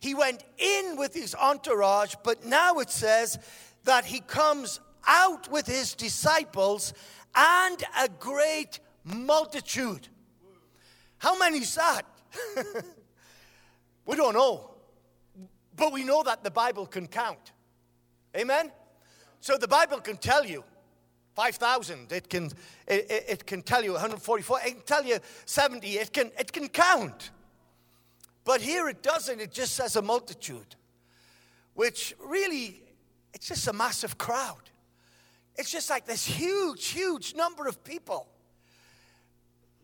He 0.04 0.12
went 0.12 0.44
in 0.58 0.96
with 0.98 1.14
his 1.14 1.34
entourage, 1.34 2.14
but 2.22 2.44
now 2.44 2.74
it 2.74 2.90
says 2.90 3.38
that 3.84 4.04
he 4.04 4.20
comes 4.20 4.78
out 5.08 5.50
with 5.50 5.66
his 5.66 5.94
disciples 5.94 6.92
and 7.34 7.82
a 7.98 8.10
great 8.20 8.80
multitude. 9.02 10.08
How 11.16 11.38
many 11.38 11.60
is 11.60 11.74
that? 11.76 12.02
we 14.04 14.14
don't 14.14 14.34
know. 14.34 14.72
But 15.74 15.90
we 15.90 16.04
know 16.04 16.22
that 16.22 16.44
the 16.44 16.50
Bible 16.50 16.84
can 16.84 17.06
count. 17.06 17.52
Amen? 18.36 18.72
So 19.40 19.56
the 19.56 19.68
Bible 19.68 20.00
can 20.00 20.18
tell 20.18 20.44
you 20.44 20.64
5,000. 21.34 22.12
It 22.12 22.28
can, 22.28 22.50
it, 22.86 23.24
it, 23.26 23.46
can 23.46 23.62
tell 23.62 23.82
you 23.82 23.92
144. 23.92 24.58
It 24.66 24.70
can 24.70 24.80
tell 24.82 25.04
you 25.06 25.16
70. 25.46 25.88
It 25.88 26.12
can, 26.12 26.30
it 26.38 26.52
can 26.52 26.68
count. 26.68 27.30
But 28.44 28.60
here 28.60 28.88
it 28.88 29.02
doesn't. 29.02 29.40
It 29.40 29.52
just 29.52 29.74
says 29.74 29.96
a 29.96 30.02
multitude, 30.02 30.76
which 31.74 32.14
really, 32.24 32.82
it's 33.32 33.48
just 33.48 33.66
a 33.66 33.72
massive 33.72 34.18
crowd. 34.18 34.70
It's 35.56 35.70
just 35.70 35.88
like 35.88 36.04
this 36.04 36.26
huge, 36.26 36.88
huge 36.88 37.34
number 37.34 37.66
of 37.66 37.82
people 37.84 38.28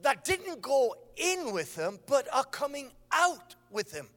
that 0.03 0.25
didn't 0.25 0.61
go 0.61 0.95
in 1.17 1.53
with 1.53 1.77
him, 1.77 1.99
but 2.07 2.29
are 2.33 2.45
coming 2.45 2.91
out 3.13 3.55
with 3.71 3.93
him. 3.93 4.09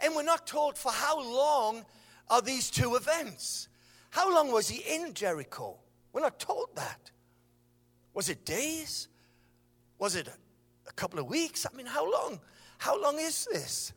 And 0.00 0.14
we're 0.14 0.22
not 0.22 0.46
told 0.46 0.76
for 0.76 0.92
how 0.92 1.20
long 1.20 1.84
are 2.30 2.42
these 2.42 2.70
two 2.70 2.94
events. 2.94 3.68
How 4.10 4.32
long 4.32 4.52
was 4.52 4.68
he 4.68 4.82
in 4.94 5.14
Jericho? 5.14 5.76
We're 6.12 6.20
not 6.20 6.38
told 6.38 6.68
that. 6.76 7.10
Was 8.14 8.28
it 8.28 8.44
days? 8.44 9.08
Was 9.98 10.14
it 10.14 10.28
a 10.88 10.92
couple 10.92 11.18
of 11.18 11.26
weeks? 11.26 11.66
I 11.70 11.76
mean, 11.76 11.86
how 11.86 12.10
long? 12.10 12.40
How 12.78 13.00
long 13.00 13.18
is 13.18 13.46
this? 13.52 13.92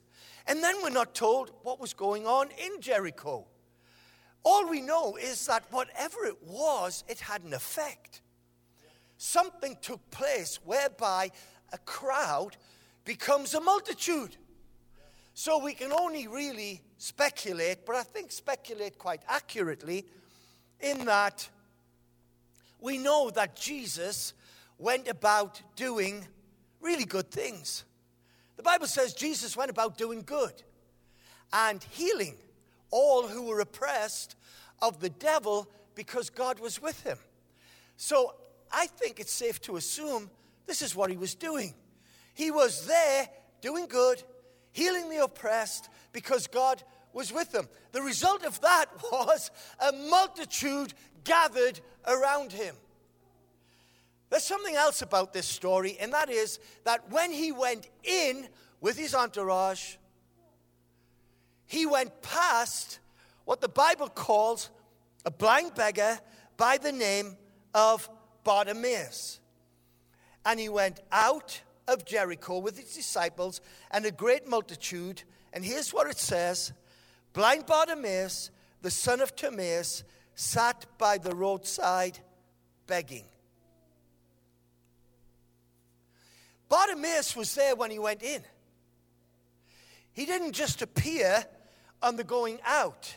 And 0.48 0.64
then 0.64 0.76
we're 0.84 0.90
not 0.90 1.14
told 1.16 1.52
what 1.64 1.80
was 1.80 1.94
going 1.94 2.28
on 2.28 2.50
in 2.64 2.82
Jericho. 2.82 3.48
All 4.44 4.68
we 4.68 4.82
know 4.82 5.16
is 5.16 5.46
that 5.46 5.66
whatever 5.72 6.26
it 6.26 6.44
was, 6.44 7.04
it 7.08 7.20
had 7.20 7.44
an 7.44 7.54
effect. 7.54 8.22
Something 9.18 9.78
took 9.82 10.10
place 10.10 10.60
whereby 10.66 11.30
a 11.72 11.78
crowd 11.78 12.58
becomes 13.06 13.54
a 13.54 13.62
multitude. 13.62 14.36
So 15.34 15.64
we 15.64 15.74
can 15.74 15.92
only 15.92 16.28
really 16.28 16.82
speculate, 16.98 17.86
but 17.86 17.96
I 17.96 18.04
think 18.04 18.32
speculate 18.32 18.98
quite 18.98 19.22
accurately 19.28 20.06
in 20.80 21.06
that 21.06 21.48
we 22.80 22.98
know 22.98 23.30
that 23.30 23.56
Jesus 23.56 24.34
went 24.80 25.08
about 25.08 25.62
doing 25.76 26.26
really 26.82 27.06
good 27.06 27.30
things. 27.30 27.86
The 28.62 28.70
Bible 28.70 28.86
says 28.86 29.16
Jesus 29.16 29.58
went 29.58 29.72
about 29.72 29.98
doing 29.98 30.22
good 30.22 30.54
and 31.52 31.84
healing 31.84 32.36
all 32.92 33.28
who 33.28 33.48
were 33.48 33.60
oppressed 33.60 34.36
of 34.84 35.00
the 35.00 35.10
devil 35.10 35.68
because 35.96 36.30
God 36.30 36.60
was 36.60 36.80
with 36.80 37.02
him. 37.02 37.18
So 37.98 38.36
I 38.72 38.86
think 38.86 39.20
it's 39.20 39.34
safe 39.34 39.62
to 39.62 39.78
assume 39.78 40.30
this 40.68 40.84
is 40.84 40.96
what 40.96 41.10
he 41.10 41.18
was 41.18 41.34
doing. 41.34 41.74
He 42.36 42.52
was 42.52 42.86
there 42.86 43.30
doing 43.62 43.88
good, 43.88 44.22
healing 44.74 45.10
the 45.10 45.24
oppressed 45.24 45.90
because 46.14 46.46
God 46.46 46.84
was 47.14 47.34
with 47.34 47.56
him. 47.56 47.68
The 47.94 48.04
result 48.04 48.46
of 48.46 48.62
that 48.62 48.86
was 49.12 49.50
a 49.80 49.92
multitude 49.92 50.94
gathered 51.24 51.80
around 52.06 52.52
him. 52.52 52.76
There's 54.32 54.44
something 54.44 54.76
else 54.76 55.02
about 55.02 55.34
this 55.34 55.46
story, 55.46 55.98
and 56.00 56.14
that 56.14 56.30
is 56.30 56.58
that 56.86 57.12
when 57.12 57.32
he 57.32 57.52
went 57.52 57.90
in 58.02 58.48
with 58.80 58.98
his 58.98 59.14
entourage, 59.14 59.98
he 61.66 61.86
went 61.86 62.22
past 62.22 63.00
what 63.44 63.60
the 63.60 63.68
Bible 63.68 64.08
calls 64.08 64.70
a 65.26 65.32
blind 65.32 65.76
beggar 65.76 66.18
by 66.56 66.78
the 66.78 66.94
name 66.94 67.36
of 67.74 68.10
Bartimaeus. 68.46 69.42
And 70.46 70.62
he 70.62 70.70
went 70.70 71.02
out 71.12 71.60
of 71.86 72.06
Jericho 72.06 72.60
with 72.60 72.80
his 72.80 72.94
disciples 72.94 73.60
and 73.92 74.06
a 74.06 74.12
great 74.12 74.48
multitude. 74.48 75.24
And 75.52 75.66
here's 75.66 75.94
what 75.94 76.08
it 76.08 76.18
says 76.18 76.72
Blind 77.34 77.66
Bartimaeus, 77.66 78.50
the 78.82 78.92
son 78.92 79.20
of 79.20 79.36
Timaeus, 79.36 80.06
sat 80.36 80.86
by 80.98 81.18
the 81.18 81.36
roadside 81.36 82.20
begging. 82.88 83.26
Bartimaeus 86.72 87.36
was 87.36 87.54
there 87.54 87.76
when 87.76 87.92
he 87.92 88.00
went 88.00 88.24
in. 88.24 88.42
He 90.14 90.26
didn't 90.26 90.54
just 90.54 90.82
appear 90.82 91.44
on 92.02 92.16
the 92.16 92.24
going 92.24 92.60
out. 92.66 93.14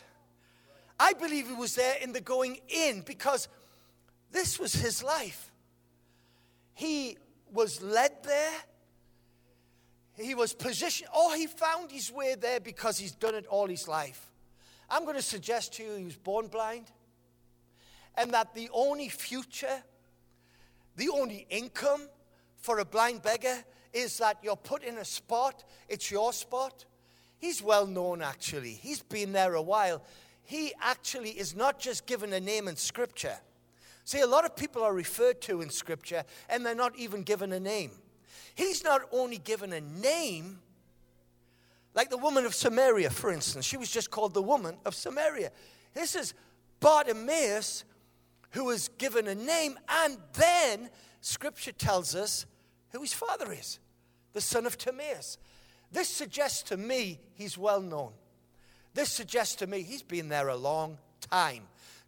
I 0.99 1.13
believe 1.13 1.47
he 1.47 1.55
was 1.55 1.77
there 1.77 1.95
in 2.03 2.13
the 2.13 2.21
going 2.21 2.59
in 2.67 3.03
because 3.03 3.47
this 4.33 4.59
was 4.59 4.75
his 4.75 5.05
life. 5.05 5.53
He 6.75 7.17
was 7.53 7.81
led 7.81 8.25
there. 8.25 8.57
He 10.15 10.35
was 10.35 10.53
positioned, 10.53 11.11
or 11.17 11.37
he 11.37 11.47
found 11.47 11.93
his 11.93 12.11
way 12.11 12.35
there 12.35 12.59
because 12.59 12.99
he's 12.99 13.13
done 13.13 13.37
it 13.37 13.47
all 13.47 13.69
his 13.69 13.87
life. 13.87 14.33
I'm 14.91 15.05
going 15.05 15.15
to 15.15 15.23
suggest 15.23 15.75
to 15.75 15.85
you 15.85 15.95
he 15.95 16.05
was 16.07 16.17
born 16.17 16.49
blind 16.49 16.91
and 18.17 18.33
that 18.33 18.53
the 18.53 18.69
only 18.73 19.09
future, 19.09 19.85
the 20.97 21.09
only 21.11 21.47
income, 21.51 22.09
for 22.65 22.79
a 22.79 22.85
blind 22.85 23.21
beggar 23.21 23.63
is 23.93 24.17
that 24.17 24.39
you're 24.43 24.57
put 24.57 24.83
in 24.83 24.97
a 24.97 25.05
spot, 25.05 25.65
it's 25.87 26.11
your 26.11 26.33
spot. 26.33 26.87
He's 27.37 27.63
well 27.63 27.87
known, 27.87 28.23
actually. 28.23 28.73
He's 28.73 29.03
been 29.03 29.33
there 29.33 29.53
a 29.53 29.61
while. 29.61 30.03
He 30.45 30.73
actually 30.81 31.33
is 31.33 31.55
not 31.55 31.79
just 31.79 32.07
given 32.07 32.33
a 32.33 32.41
name 32.41 32.67
in 32.67 32.77
Scripture. 32.77 33.37
See, 34.07 34.21
a 34.21 34.27
lot 34.27 34.47
of 34.47 34.57
people 34.57 34.83
are 34.83 34.95
referred 34.95 35.43
to 35.43 35.61
in 35.61 35.69
Scripture 35.69 36.25
and 36.49 36.65
they're 36.65 36.75
not 36.75 36.97
even 36.97 37.23
given 37.23 37.53
a 37.53 37.61
name. 37.61 37.91
He's 38.55 38.83
not 38.83 39.03
only 39.13 39.37
given 39.37 39.75
a 39.75 39.83
name, 39.83 40.61
like 41.93 42.09
the 42.09 42.17
woman 42.17 42.47
of 42.47 42.55
Samaria, 42.55 43.11
for 43.11 43.31
instance. 43.31 43.67
She 43.67 43.77
was 43.77 43.91
just 43.91 44.11
called 44.11 44.33
the 44.33 44.43
woman 44.43 44.79
of 44.87 44.95
Samaria. 44.95 45.51
This 45.93 46.15
is 46.15 46.33
Bartimaeus 46.81 47.85
who 48.53 48.65
was 48.65 48.89
given 48.97 49.29
a 49.29 49.35
name, 49.35 49.79
and 49.87 50.17
then 50.33 50.89
Scripture 51.21 51.73
tells 51.73 52.15
us 52.15 52.47
who 52.95 53.03
his 53.03 53.13
father 53.13 53.53
is, 53.53 53.79
the 54.33 54.41
son 54.41 54.67
of 54.67 54.79
Timaeus. 54.79 55.39
This 55.93 56.09
suggests 56.09 56.63
to 56.65 56.77
me 56.77 57.21
he's 57.35 57.57
well 57.59 57.81
known. 57.81 58.13
This 58.95 59.11
suggests 59.11 59.57
to 59.57 59.67
me 59.67 59.83
he's 59.83 60.03
been 60.03 60.29
there 60.29 60.49
a 60.49 60.57
long 60.57 60.99
time. 61.21 61.65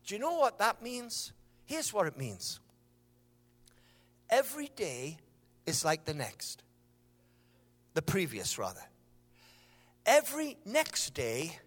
Do 0.06 0.14
you 0.14 0.20
know 0.20 0.36
what 0.36 0.58
that 0.58 0.82
means? 0.82 1.32
Here's 1.64 1.92
what 1.92 2.06
it 2.06 2.16
means 2.16 2.60
every 4.28 4.70
day 4.76 5.18
is 5.66 5.84
like 5.84 6.04
the 6.04 6.14
next, 6.14 6.62
the 7.94 8.02
previous, 8.02 8.58
rather. 8.58 8.82
Every 10.04 10.56
next 10.64 11.14
day 11.14 11.58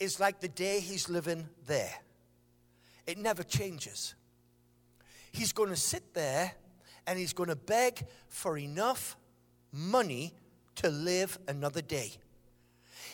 is 0.00 0.18
like 0.18 0.40
the 0.40 0.48
day 0.48 0.80
he's 0.80 1.08
living 1.08 1.48
there. 1.66 1.94
It 3.06 3.18
never 3.18 3.42
changes. 3.42 4.14
He's 5.30 5.52
going 5.52 5.70
to 5.70 5.76
sit 5.76 6.14
there 6.14 6.52
and 7.08 7.18
he's 7.18 7.32
going 7.32 7.48
to 7.48 7.56
beg 7.56 8.06
for 8.28 8.58
enough 8.58 9.16
money 9.72 10.34
to 10.76 10.90
live 10.90 11.38
another 11.48 11.80
day. 11.80 12.12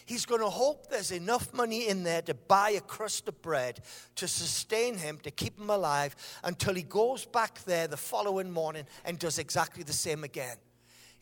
He's 0.05 0.27
going 0.27 0.41
to 0.41 0.51
hope 0.51 0.91
there's 0.91 1.13
enough 1.13 1.55
money 1.55 1.89
in 1.89 2.03
there 2.03 2.21
to 2.23 2.35
buy 2.35 2.71
a 2.71 2.81
crust 2.81 3.29
of 3.29 3.41
bread 3.41 3.81
to 4.17 4.27
sustain 4.27 4.99
him, 4.99 5.19
to 5.23 5.31
keep 5.31 5.59
him 5.59 5.71
alive, 5.71 6.17
until 6.43 6.75
he 6.75 6.83
goes 6.83 7.25
back 7.25 7.63
there 7.65 7.87
the 7.87 7.97
following 7.97 8.51
morning 8.51 8.85
and 9.05 9.19
does 9.19 9.39
exactly 9.39 9.85
the 9.85 9.93
same 9.93 10.25
again. 10.25 10.57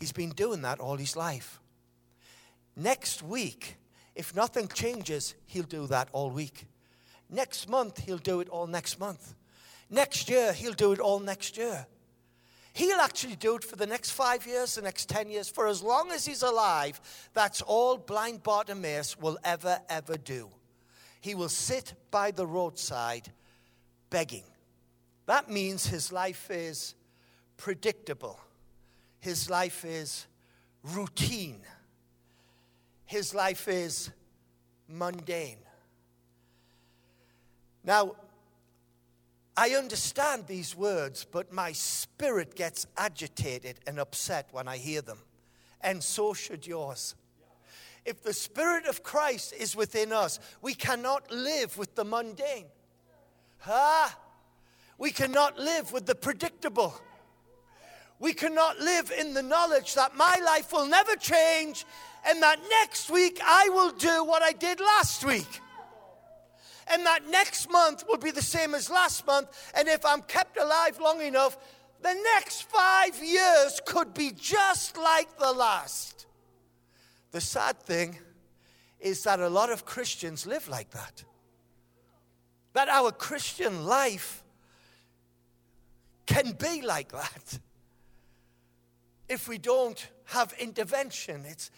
He's 0.01 0.11
been 0.11 0.31
doing 0.31 0.63
that 0.63 0.81
all 0.81 0.97
his 0.97 1.15
life. 1.15 1.61
Next 2.75 3.23
week, 3.23 3.77
if 4.15 4.35
nothing 4.35 4.67
changes, 4.67 5.35
he'll 5.47 5.63
do 5.65 5.87
that 5.89 6.09
all 6.13 6.31
week. 6.31 6.67
Next 7.29 7.69
month, 7.69 8.01
he'll 8.01 8.17
do 8.17 8.41
it 8.41 8.49
all 8.49 8.67
next 8.67 8.99
month. 8.99 9.35
Next 9.91 10.31
year, 10.31 10.55
he'll 10.55 10.73
do 10.73 10.93
it 10.93 10.99
all 10.99 11.21
next 11.21 11.59
year. 11.59 11.87
He'll 12.75 13.01
actually 13.01 13.37
do 13.37 13.57
it 13.57 13.65
for 13.65 13.77
the 13.77 13.87
next 13.87 14.11
five 14.13 14.47
years, 14.47 14.77
the 14.77 14.83
next 14.83 15.09
10 15.09 15.29
years, 15.29 15.49
for 15.49 15.67
as 15.67 15.83
long 15.83 16.11
as 16.11 16.25
he's 16.25 16.43
alive. 16.43 17.01
That's 17.35 17.61
all 17.61 17.99
blind 17.99 18.43
Bartimaeus 18.43 19.19
will 19.19 19.39
ever, 19.45 19.81
ever 19.91 20.17
do. 20.17 20.49
He 21.21 21.35
will 21.35 21.51
sit 21.51 21.95
by 22.11 22.31
the 22.31 22.47
roadside 22.47 23.31
begging. 24.09 24.45
That 25.27 25.51
means 25.51 25.87
his 25.87 26.13
life 26.13 26.51
is 26.51 26.95
predictable, 27.57 28.41
his 29.21 29.49
life 29.49 29.85
is 29.85 30.27
routine, 30.83 31.61
his 33.05 33.35
life 33.35 33.69
is 33.69 34.11
mundane. 34.89 35.59
Now, 37.85 38.17
I 39.57 39.71
understand 39.71 40.47
these 40.47 40.75
words, 40.75 41.27
but 41.31 41.53
my 41.53 41.73
spirit 41.73 42.55
gets 42.55 42.87
agitated 42.97 43.81
and 43.87 43.99
upset 43.99 44.49
when 44.53 44.67
I 44.67 44.79
hear 44.79 45.03
them. 45.03 45.19
And 45.81 46.03
so 46.03 46.33
should 46.33 46.67
yours. 46.67 47.15
If 48.05 48.23
the 48.23 48.33
Spirit 48.33 48.87
of 48.87 49.03
Christ 49.03 49.53
is 49.53 49.77
within 49.77 50.13
us, 50.13 50.41
we 50.61 50.75
cannot 50.75 51.31
live 51.31 51.77
with 51.79 51.95
the 51.95 52.05
mundane. 52.05 52.67
Ah, 53.67 54.17
we 54.99 55.11
cannot 55.11 55.59
live 55.59 55.93
with 55.93 56.07
the 56.07 56.15
predictable. 56.15 56.95
We 58.19 58.33
cannot 58.33 58.79
live 58.79 59.13
in 59.17 59.35
the 59.35 59.43
knowledge 59.43 59.95
that 59.95 60.17
my 60.17 60.41
life 60.45 60.73
will 60.73 60.87
never 60.87 61.15
change 61.17 61.85
and 62.25 62.43
that 62.43 62.61
next 62.81 63.11
week 63.11 63.41
I 63.45 63.69
will 63.71 63.91
do 63.91 64.25
what 64.25 64.43
I 64.43 64.53
did 64.53 64.81
last 64.81 65.25
week. 65.25 65.61
And 66.93 67.07
that 67.07 67.21
next 67.31 67.71
month 67.71 68.05
will 68.07 68.19
be 68.19 68.31
the 68.31 68.43
same 68.43 68.75
as 68.75 68.91
last 68.91 69.27
month. 69.27 69.49
And 69.75 69.89
if 69.89 70.05
I'm 70.05 70.21
kept 70.23 70.59
alive 70.59 71.01
long 71.01 71.23
enough, 71.23 71.57
the 72.03 72.15
next 72.35 72.65
five 72.65 73.23
years 73.23 73.81
could 73.87 74.13
be 74.13 74.33
just 74.33 74.99
like 74.99 75.39
the 75.39 75.53
last. 75.53 76.27
The 77.31 77.41
sad 77.41 77.81
thing 77.81 78.19
is 79.01 79.23
that 79.25 79.41
a 79.41 79.49
lot 79.49 79.71
of 79.71 79.87
Christians 79.87 80.47
live 80.47 80.69
like 80.69 80.91
that. 80.91 81.25
That 82.75 82.89
our 82.89 83.11
Christian 83.11 83.85
life 83.85 84.43
can 86.27 86.53
be 86.53 86.83
like 86.83 87.13
that 87.13 87.59
if 89.29 89.49
we 89.49 89.59
don't 89.59 90.09
have 90.27 90.55
intervention. 90.59 91.45
It's, 91.47 91.71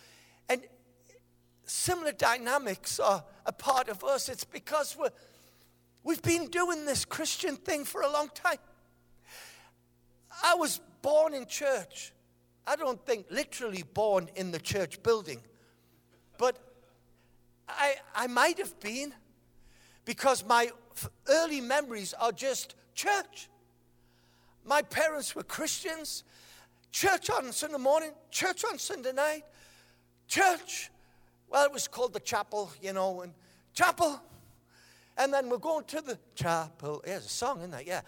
similar 1.64 2.12
dynamics 2.12 3.00
are 3.00 3.24
a 3.46 3.52
part 3.52 3.88
of 3.88 4.04
us. 4.04 4.28
It's 4.28 4.44
because 4.44 4.96
we're, 4.98 5.10
we've 6.02 6.22
been 6.22 6.48
doing 6.48 6.84
this 6.84 7.04
Christian 7.04 7.56
thing 7.56 7.84
for 7.84 8.02
a 8.02 8.10
long 8.10 8.28
time. 8.34 8.58
I 10.42 10.54
was 10.54 10.80
born 11.02 11.34
in 11.34 11.46
church. 11.46 12.12
I 12.66 12.76
don't 12.76 13.04
think 13.04 13.26
literally 13.30 13.82
born 13.82 14.28
in 14.36 14.50
the 14.50 14.58
church 14.58 15.02
building, 15.02 15.42
but 16.38 16.58
I, 17.68 17.96
I 18.14 18.26
might 18.26 18.58
have 18.58 18.78
been 18.80 19.12
because 20.04 20.44
my 20.44 20.70
early 21.28 21.60
memories 21.60 22.14
are 22.14 22.32
just 22.32 22.74
church. 22.94 23.48
My 24.64 24.82
parents 24.82 25.34
were 25.34 25.42
Christians. 25.42 26.24
Church 26.90 27.28
on 27.28 27.50
Sunday 27.52 27.78
morning, 27.78 28.12
church 28.30 28.64
on 28.64 28.78
Sunday 28.78 29.12
night, 29.12 29.42
church. 30.28 30.90
Well, 31.54 31.66
it 31.66 31.72
was 31.72 31.86
called 31.86 32.12
the 32.12 32.18
chapel, 32.18 32.72
you 32.82 32.92
know, 32.92 33.20
and 33.20 33.32
chapel. 33.74 34.20
And 35.16 35.32
then 35.32 35.48
we're 35.48 35.58
going 35.58 35.84
to 35.84 36.00
the 36.00 36.18
chapel. 36.34 37.00
There's 37.04 37.26
a 37.26 37.28
song 37.28 37.62
in 37.62 37.70
that, 37.70 37.86
yeah. 37.86 38.00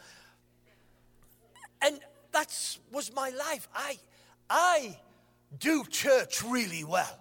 And 1.81 2.01
that 2.33 2.77
was 2.91 3.15
my 3.15 3.29
life. 3.29 3.69
I, 3.73 3.99
I 4.51 4.99
do 5.61 5.85
church 5.85 6.43
really 6.43 6.83
well. 6.83 7.21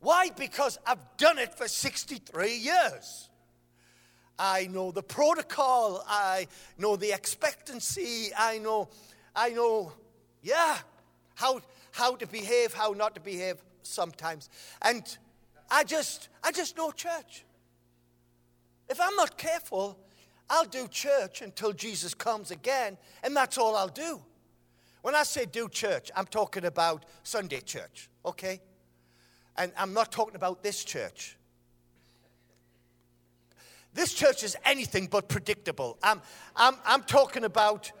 Why? 0.00 0.28
Because 0.36 0.76
I've 0.86 1.16
done 1.16 1.38
it 1.38 1.56
for 1.56 1.68
63 1.68 2.54
years. 2.54 3.30
I 4.38 4.66
know 4.66 4.90
the 4.90 5.02
protocol, 5.02 6.04
I 6.06 6.48
know 6.76 6.96
the 6.96 7.12
expectancy, 7.12 8.28
I 8.36 8.58
know, 8.58 8.90
I 9.34 9.50
know 9.50 9.92
yeah, 10.42 10.76
how, 11.34 11.62
how 11.92 12.16
to 12.16 12.26
behave, 12.26 12.74
how 12.74 12.90
not 12.90 13.14
to 13.14 13.22
behave 13.22 13.56
sometimes. 13.82 14.48
And 14.82 15.16
I 15.70 15.84
just, 15.84 16.28
I 16.42 16.52
just 16.52 16.76
know 16.76 16.90
church. 16.90 17.44
If 18.88 19.00
I'm 19.00 19.16
not 19.16 19.38
careful, 19.38 19.98
I'll 20.50 20.64
do 20.64 20.86
church 20.88 21.40
until 21.40 21.72
Jesus 21.72 22.12
comes 22.12 22.50
again, 22.50 22.98
and 23.22 23.34
that's 23.34 23.56
all 23.56 23.74
I'll 23.74 23.88
do. 23.88 24.20
When 25.00 25.14
I 25.14 25.22
say 25.22 25.46
do 25.46 25.68
church, 25.68 26.10
I'm 26.14 26.26
talking 26.26 26.64
about 26.64 27.06
Sunday 27.22 27.60
church, 27.60 28.08
okay? 28.24 28.60
And 29.56 29.72
I'm 29.76 29.92
not 29.92 30.12
talking 30.12 30.36
about 30.36 30.62
this 30.62 30.84
church. 30.84 31.36
This 33.94 34.14
church 34.14 34.42
is 34.42 34.56
anything 34.64 35.06
but 35.06 35.28
predictable. 35.28 35.98
I'm, 36.02 36.22
I'm, 36.56 36.76
I'm 36.84 37.02
talking 37.02 37.44
about 37.44 37.92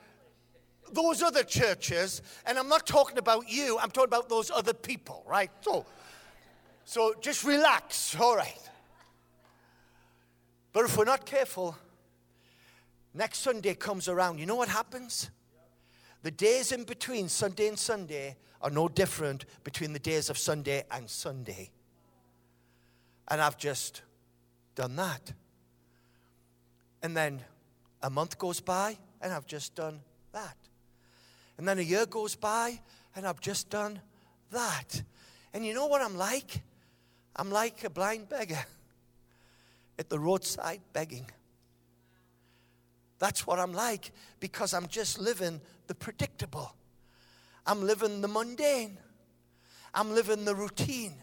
those 0.92 1.22
other 1.22 1.42
churches, 1.42 2.22
and 2.46 2.58
I'm 2.58 2.68
not 2.68 2.86
talking 2.86 3.18
about 3.18 3.50
you, 3.50 3.78
I'm 3.78 3.90
talking 3.90 4.08
about 4.08 4.28
those 4.28 4.50
other 4.50 4.74
people, 4.74 5.24
right? 5.26 5.50
So, 5.60 5.86
so 6.84 7.14
just 7.20 7.44
relax, 7.44 8.14
all 8.18 8.36
right. 8.36 8.58
But 10.72 10.84
if 10.84 10.96
we're 10.96 11.04
not 11.04 11.26
careful, 11.26 11.76
next 13.14 13.38
Sunday 13.38 13.74
comes 13.74 14.08
around, 14.08 14.38
you 14.38 14.46
know 14.46 14.56
what 14.56 14.68
happens? 14.68 15.30
The 16.22 16.30
days 16.30 16.72
in 16.72 16.84
between 16.84 17.28
Sunday 17.28 17.68
and 17.68 17.78
Sunday 17.78 18.36
are 18.60 18.70
no 18.70 18.88
different 18.88 19.44
between 19.64 19.92
the 19.92 19.98
days 19.98 20.30
of 20.30 20.38
Sunday 20.38 20.84
and 20.90 21.10
Sunday. 21.10 21.70
And 23.28 23.40
I've 23.40 23.58
just 23.58 24.02
done 24.74 24.96
that. 24.96 25.32
And 27.02 27.16
then 27.16 27.40
a 28.02 28.10
month 28.10 28.38
goes 28.38 28.60
by, 28.60 28.96
and 29.20 29.32
I've 29.32 29.46
just 29.46 29.74
done 29.74 30.00
that. 30.32 30.56
And 31.58 31.68
then 31.68 31.78
a 31.78 31.82
year 31.82 32.06
goes 32.06 32.34
by, 32.34 32.80
and 33.14 33.26
I've 33.26 33.40
just 33.40 33.70
done 33.70 34.00
that. 34.50 35.02
And 35.52 35.64
you 35.64 35.74
know 35.74 35.86
what 35.86 36.00
I'm 36.02 36.16
like? 36.16 36.62
I'm 37.36 37.50
like 37.50 37.84
a 37.84 37.90
blind 37.90 38.28
beggar 38.28 38.64
at 39.98 40.08
the 40.08 40.18
roadside 40.18 40.80
begging. 40.92 41.26
That's 43.18 43.46
what 43.46 43.58
I'm 43.60 43.72
like 43.72 44.10
because 44.40 44.74
I'm 44.74 44.88
just 44.88 45.20
living 45.20 45.60
the 45.86 45.94
predictable. 45.94 46.74
I'm 47.66 47.82
living 47.82 48.20
the 48.20 48.28
mundane. 48.28 48.98
I'm 49.94 50.12
living 50.12 50.44
the 50.44 50.54
routine. 50.54 51.14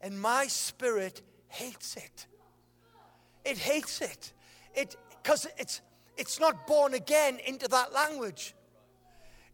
And 0.00 0.20
my 0.20 0.46
spirit 0.46 1.22
hates 1.48 1.96
it. 1.96 2.26
It 3.44 3.58
hates 3.58 4.00
it. 4.00 4.32
It 4.74 4.96
because 5.22 5.46
it's 5.58 5.80
it's 6.16 6.38
not 6.38 6.66
born 6.66 6.94
again 6.94 7.38
into 7.44 7.66
that 7.68 7.92
language. 7.92 8.54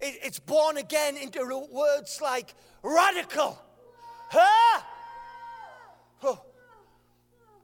It, 0.01 0.19
it's 0.23 0.39
born 0.39 0.79
again 0.79 1.17
into 1.17 1.41
words 1.71 2.21
like 2.23 2.55
radical, 2.83 3.59
huh? 4.29 4.83
Oh. 6.23 6.41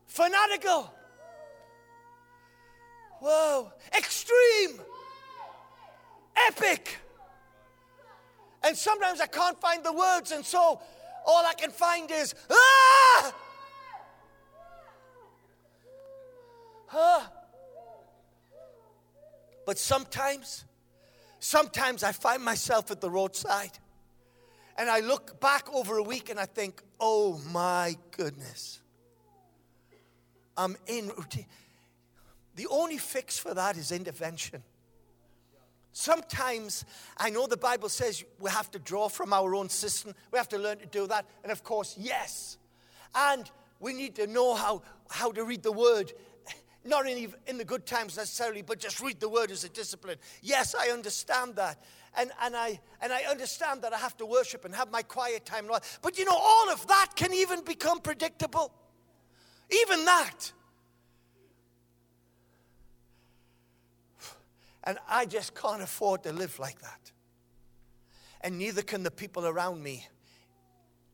fanatical, 0.07 0.93
whoa, 3.21 3.73
extreme, 3.97 4.81
epic. 6.49 6.99
And 8.63 8.77
sometimes 8.77 9.21
I 9.21 9.27
can't 9.27 9.61
find 9.61 9.85
the 9.85 9.93
words, 9.93 10.33
and 10.33 10.45
so 10.45 10.81
all 11.27 11.47
I 11.47 11.55
can 11.55 11.71
find 11.71 12.11
is, 12.11 12.35
ah! 12.51 13.35
Huh? 16.87 17.21
But 19.65 19.79
sometimes 19.79 20.66
Sometimes 21.47 22.03
I 22.03 22.11
find 22.11 22.43
myself 22.43 22.91
at 22.91 23.01
the 23.01 23.09
roadside 23.09 23.79
and 24.77 24.91
I 24.91 24.99
look 24.99 25.39
back 25.39 25.73
over 25.73 25.97
a 25.97 26.03
week 26.03 26.29
and 26.29 26.41
I 26.41 26.45
think, 26.45 26.83
oh 26.99 27.41
my 27.53 27.95
goodness, 28.11 28.81
I'm 30.57 30.77
in 30.89 31.07
routine. 31.17 31.47
The 32.57 32.67
only 32.67 32.99
fix 32.99 33.39
for 33.39 33.55
that 33.55 33.77
is 33.77 33.93
intervention. 33.93 34.65
Sometimes 35.93 36.85
I 37.17 37.31
know 37.31 37.47
the 37.47 37.57
Bible 37.57 37.91
says 37.91 38.25
we 38.41 38.51
have 38.51 38.69
to 38.73 38.81
draw 38.81 39.09
from 39.09 39.33
our 39.33 39.55
own 39.55 39.69
system, 39.69 40.15
we 40.33 40.39
have 40.39 40.49
to 40.49 40.59
learn 40.59 40.79
to 40.79 40.87
do 40.87 41.07
that. 41.07 41.27
And 41.45 41.53
of 41.53 41.63
course, 41.63 41.95
yes. 41.97 42.59
And 43.15 43.49
we 43.79 43.93
need 43.93 44.17
to 44.17 44.27
know 44.27 44.57
how, 44.57 44.83
how 45.09 45.31
to 45.31 45.45
read 45.45 45.63
the 45.63 45.71
word 45.71 46.13
not 46.87 47.07
in, 47.09 47.33
in 47.47 47.59
the 47.59 47.65
good 47.65 47.87
times 47.87 48.17
necessarily, 48.17 48.63
but 48.63 48.79
just 48.79 49.01
read 49.01 49.21
the 49.21 49.29
word 49.29 49.51
as 49.51 49.65
a 49.65 49.69
discipline. 49.69 50.17
Yes, 50.43 50.75
I 50.75 50.89
understand 50.89 51.57
that. 51.57 51.83
And, 52.19 52.31
and, 52.43 52.57
I, 52.57 52.81
and 53.03 53.13
I 53.13 53.23
understand 53.23 53.83
that 53.83 53.93
I 53.93 53.99
have 53.99 54.17
to 54.19 54.27
worship 54.27 54.65
and 54.65 54.75
have 54.75 54.91
my 54.91 55.03
quiet 55.03 55.45
time. 55.45 55.69
But 56.03 56.19
you 56.19 56.25
know, 56.25 56.37
all 56.37 56.71
of 56.71 56.87
that 56.87 57.13
can 57.15 57.33
even 57.35 57.63
become 57.63 58.01
predictable. 58.01 58.73
Even 59.71 60.05
that. 60.05 60.53
And 64.85 64.99
I 65.09 65.27
just 65.27 65.55
can't 65.55 65.83
afford 65.83 66.23
to 66.23 66.33
live 66.33 66.59
like 66.59 66.81
that. 66.81 67.13
And 68.41 68.59
neither 68.59 68.83
can 68.83 69.03
the 69.03 69.11
people 69.11 69.45
around 69.47 69.83
me. 69.83 70.07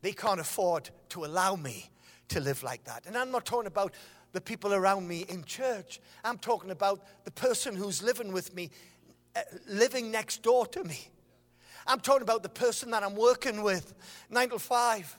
They 0.02 0.12
can't 0.12 0.40
afford 0.40 0.90
to 1.10 1.24
allow 1.24 1.56
me 1.56 1.90
to 2.28 2.40
live 2.40 2.62
like 2.62 2.84
that. 2.84 3.06
And 3.06 3.16
I'm 3.16 3.30
not 3.30 3.46
talking 3.46 3.66
about 3.66 3.94
the 4.32 4.40
people 4.40 4.72
around 4.72 5.06
me 5.06 5.24
in 5.28 5.44
church. 5.44 6.00
I'm 6.24 6.38
talking 6.38 6.70
about 6.70 7.02
the 7.24 7.30
person 7.30 7.76
who's 7.76 8.02
living 8.02 8.32
with 8.32 8.54
me, 8.54 8.70
uh, 9.36 9.40
living 9.68 10.10
next 10.10 10.42
door 10.42 10.66
to 10.66 10.84
me. 10.84 10.98
I'm 11.86 12.00
talking 12.00 12.22
about 12.22 12.42
the 12.42 12.48
person 12.48 12.90
that 12.92 13.02
I'm 13.02 13.16
working 13.16 13.62
with, 13.62 13.94
nine 14.30 14.50
to 14.50 14.58
five. 14.58 15.16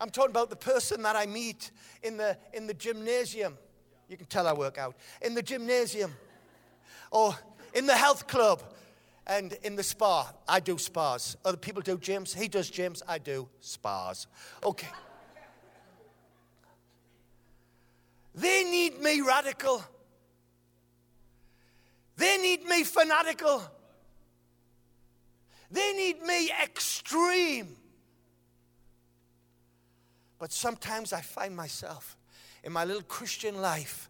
I'm 0.00 0.10
talking 0.10 0.30
about 0.30 0.48
the 0.48 0.56
person 0.56 1.02
that 1.02 1.16
I 1.16 1.26
meet 1.26 1.70
in 2.02 2.16
the, 2.16 2.36
in 2.52 2.66
the 2.66 2.74
gymnasium. 2.74 3.58
You 4.08 4.16
can 4.16 4.26
tell 4.26 4.46
I 4.46 4.52
work 4.52 4.78
out. 4.78 4.94
In 5.22 5.34
the 5.34 5.42
gymnasium 5.42 6.12
or 7.10 7.34
in 7.74 7.86
the 7.86 7.96
health 7.96 8.26
club 8.28 8.62
and 9.26 9.52
in 9.62 9.76
the 9.76 9.82
spa. 9.82 10.32
I 10.48 10.60
do 10.60 10.78
spas. 10.78 11.36
Other 11.44 11.56
people 11.56 11.82
do 11.82 11.98
gyms. 11.98 12.34
He 12.34 12.48
does 12.48 12.70
gyms. 12.70 13.02
I 13.06 13.18
do 13.18 13.48
spas. 13.60 14.26
Okay. 14.64 14.88
They 18.38 18.62
need 18.62 19.00
me 19.00 19.20
radical. 19.20 19.84
They 22.16 22.38
need 22.38 22.64
me 22.64 22.84
fanatical. 22.84 23.62
They 25.72 25.92
need 25.92 26.22
me 26.22 26.48
extreme. 26.62 27.76
But 30.38 30.52
sometimes 30.52 31.12
I 31.12 31.20
find 31.20 31.56
myself 31.56 32.16
in 32.62 32.72
my 32.72 32.84
little 32.84 33.02
Christian 33.02 33.60
life, 33.60 34.08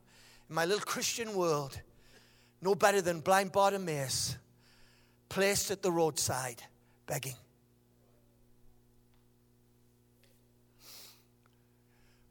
in 0.51 0.55
my 0.55 0.67
little 0.67 0.85
Christian 0.85 1.35
world, 1.35 1.81
no 2.61 2.75
better 2.75 3.01
than 3.01 3.21
blind 3.21 3.53
Bartimaeus, 3.53 4.37
placed 5.31 5.71
at 5.71 5.81
the 5.81 5.91
roadside, 5.91 6.63
begging. 7.07 7.37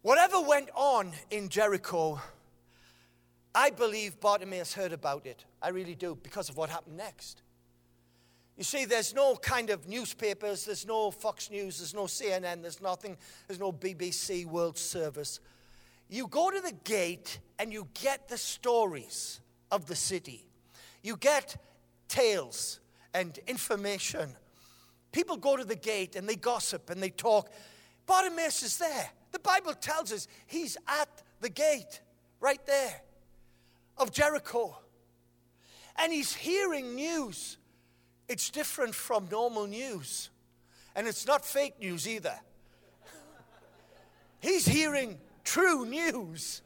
Whatever 0.08 0.40
went 0.40 0.70
on 0.74 1.12
in 1.32 1.50
Jericho, 1.50 2.22
I 3.54 3.72
believe 3.72 4.22
Bartimaeus 4.22 4.74
heard 4.74 4.94
about 4.94 5.26
it. 5.26 5.44
I 5.62 5.68
really 5.68 5.96
do, 5.96 6.18
because 6.24 6.48
of 6.48 6.56
what 6.56 6.70
happened 6.70 6.96
next. 6.96 7.42
You 8.56 8.64
see, 8.64 8.86
there's 8.86 9.14
no 9.14 9.36
kind 9.36 9.70
of 9.70 9.90
newspapers, 9.90 10.64
there's 10.64 10.86
no 10.88 11.12
Fox 11.12 11.52
News, 11.52 11.80
there's 11.80 11.94
no 11.94 12.04
CNN, 12.04 12.62
there's 12.62 12.80
nothing, 12.82 13.18
there's 13.50 13.60
no 13.60 13.74
BBC 13.74 14.46
World 14.46 14.78
Service. 14.78 15.42
You 16.08 16.28
go 16.28 16.52
to 16.52 16.62
the 16.62 16.76
gate 16.86 17.40
and 17.60 17.74
you 17.74 17.90
get 17.94 18.30
the 18.30 18.38
stories 18.38 19.42
of 19.74 19.88
the 19.88 19.96
city. 19.98 20.48
You 21.04 21.18
get 21.18 21.58
tales 22.08 22.80
and 23.14 23.38
information. 23.46 24.38
People 25.12 25.36
go 25.36 25.58
to 25.58 25.66
the 25.66 25.76
gate 25.76 26.16
and 26.16 26.30
they 26.30 26.38
gossip 26.38 26.90
and 26.90 27.04
they 27.04 27.10
talk. 27.10 27.52
Bartimaeus 28.06 28.64
is 28.64 28.78
there. 28.78 29.12
The 29.32 29.40
Bible 29.40 29.74
tells 29.74 30.12
us 30.12 30.28
he's 30.46 30.78
at 30.88 31.10
the 31.42 31.50
gate, 31.50 32.02
right 32.40 32.64
there, 32.66 33.02
of 33.98 34.12
Jericho. 34.12 34.78
And 35.98 36.14
he's 36.14 36.34
hearing 36.34 36.96
news. 36.96 37.58
It's 38.28 38.50
different 38.50 38.94
from 38.94 39.28
normal 39.32 39.68
news. 39.68 40.30
And 40.96 41.08
it's 41.08 41.26
not 41.26 41.46
fake 41.46 41.80
news 41.80 42.08
either. 42.08 42.34
He's 44.40 44.68
hearing 44.68 45.20
true 45.44 45.86
news. 45.86 46.62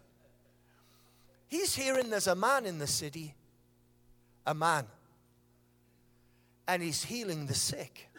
He's 1.51 1.75
hearing 1.75 2.09
there's 2.09 2.27
a 2.27 2.35
man 2.35 2.65
in 2.65 2.79
the 2.79 2.87
city, 2.87 3.35
a 4.47 4.53
man, 4.53 4.87
and 6.65 6.81
he's 6.81 7.03
healing 7.03 7.45
the 7.45 7.53
sick, 7.53 8.09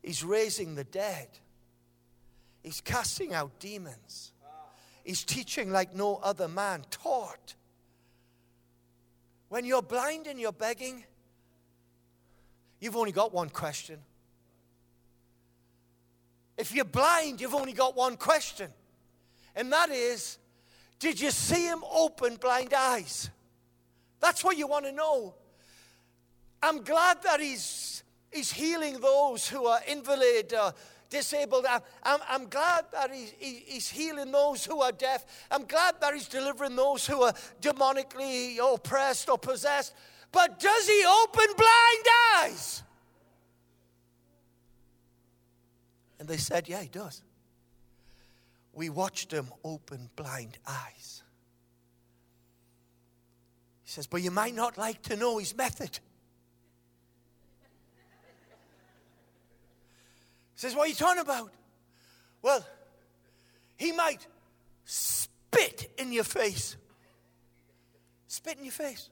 he's 0.00 0.22
raising 0.22 0.76
the 0.76 0.84
dead, 0.84 1.26
he's 2.62 2.80
casting 2.80 3.34
out 3.34 3.58
demons, 3.58 4.32
he's 5.04 5.24
teaching 5.24 5.70
like 5.70 5.94
no 5.94 6.16
other 6.22 6.48
man 6.48 6.84
taught. 6.90 7.54
When 9.48 9.64
you're 9.64 9.82
blind 9.82 10.26
and 10.26 10.38
you're 10.38 10.52
begging, 10.52 11.04
you've 12.80 12.96
only 12.96 13.12
got 13.12 13.32
one 13.32 13.48
question. 13.48 13.98
If 16.58 16.74
you're 16.74 16.84
blind, 16.84 17.40
you've 17.40 17.54
only 17.54 17.72
got 17.72 17.96
one 17.96 18.16
question, 18.16 18.70
and 19.56 19.72
that 19.72 19.90
is 19.90 20.38
did 20.98 21.20
you 21.20 21.30
see 21.30 21.64
him 21.66 21.84
open 21.90 22.36
blind 22.36 22.74
eyes? 22.74 23.30
That's 24.20 24.42
what 24.42 24.56
you 24.56 24.66
want 24.66 24.84
to 24.86 24.92
know. 24.92 25.34
I'm 26.62 26.82
glad 26.82 27.22
that 27.22 27.40
he's, 27.40 28.02
he's 28.32 28.50
healing 28.50 28.98
those 29.00 29.48
who 29.48 29.66
are 29.66 29.80
invalid, 29.86 30.52
uh, 30.52 30.72
disabled. 31.10 31.66
I'm, 31.68 31.80
I'm, 32.02 32.20
I'm 32.28 32.48
glad 32.48 32.86
that 32.92 33.12
he's, 33.12 33.32
he's 33.38 33.88
healing 33.88 34.32
those 34.32 34.64
who 34.64 34.82
are 34.82 34.92
deaf. 34.92 35.24
I'm 35.50 35.64
glad 35.64 35.96
that 36.00 36.14
he's 36.14 36.28
delivering 36.28 36.76
those 36.76 37.06
who 37.06 37.22
are 37.22 37.34
demonically 37.60 38.58
oppressed 38.58 39.28
or 39.28 39.38
possessed. 39.38 39.94
But 40.32 40.60
does 40.60 40.86
he 40.86 41.04
open 41.24 41.46
blind 41.56 42.06
eyes? 42.36 42.82
And 46.18 46.28
they 46.28 46.36
said, 46.36 46.68
Yeah, 46.68 46.82
he 46.82 46.88
does 46.88 47.22
we 48.78 48.88
watched 48.88 49.32
him 49.32 49.48
open 49.64 50.08
blind 50.14 50.56
eyes. 50.64 51.24
He 53.82 53.90
says, 53.90 54.06
But 54.06 54.22
you 54.22 54.30
might 54.30 54.54
not 54.54 54.78
like 54.78 55.02
to 55.02 55.16
know 55.16 55.38
his 55.38 55.56
method. 55.56 55.98
Says, 60.58 60.74
What 60.74 60.86
are 60.86 60.88
you 60.88 60.94
talking 60.94 61.22
about? 61.22 61.50
Well, 62.42 62.64
he 63.76 63.92
might 63.92 64.26
spit 64.84 65.90
in 65.98 66.12
your 66.12 66.24
face. 66.24 66.76
Spit 68.26 68.58
in 68.58 68.64
your 68.64 68.72
face. 68.72 69.10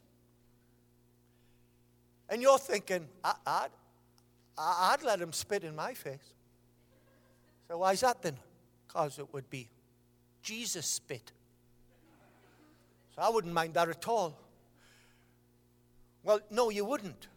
And 2.29 2.43
you're 2.43 2.59
thinking, 2.59 3.07
I, 3.25 3.35
would 3.63 3.71
I'd 4.59 5.03
let 5.03 5.21
him 5.21 5.33
spit 5.33 5.65
in 5.65 5.75
my 5.75 5.95
face. 5.95 6.35
So 7.69 7.79
why 7.79 7.93
is 7.93 8.01
that 8.01 8.23
then? 8.23 8.37
because 8.97 9.19
it 9.19 9.33
would 9.33 9.51
be 9.51 9.69
Jesus 10.43 10.87
spit. 10.87 11.33
So 13.15 13.23
I 13.23 13.29
wouldn't 13.29 13.53
mind 13.53 13.75
that 13.75 13.89
at 13.89 14.09
all. 14.09 14.39
Well, 16.23 16.41
no, 16.51 16.71
you 16.71 16.85
wouldn't. 16.85 17.29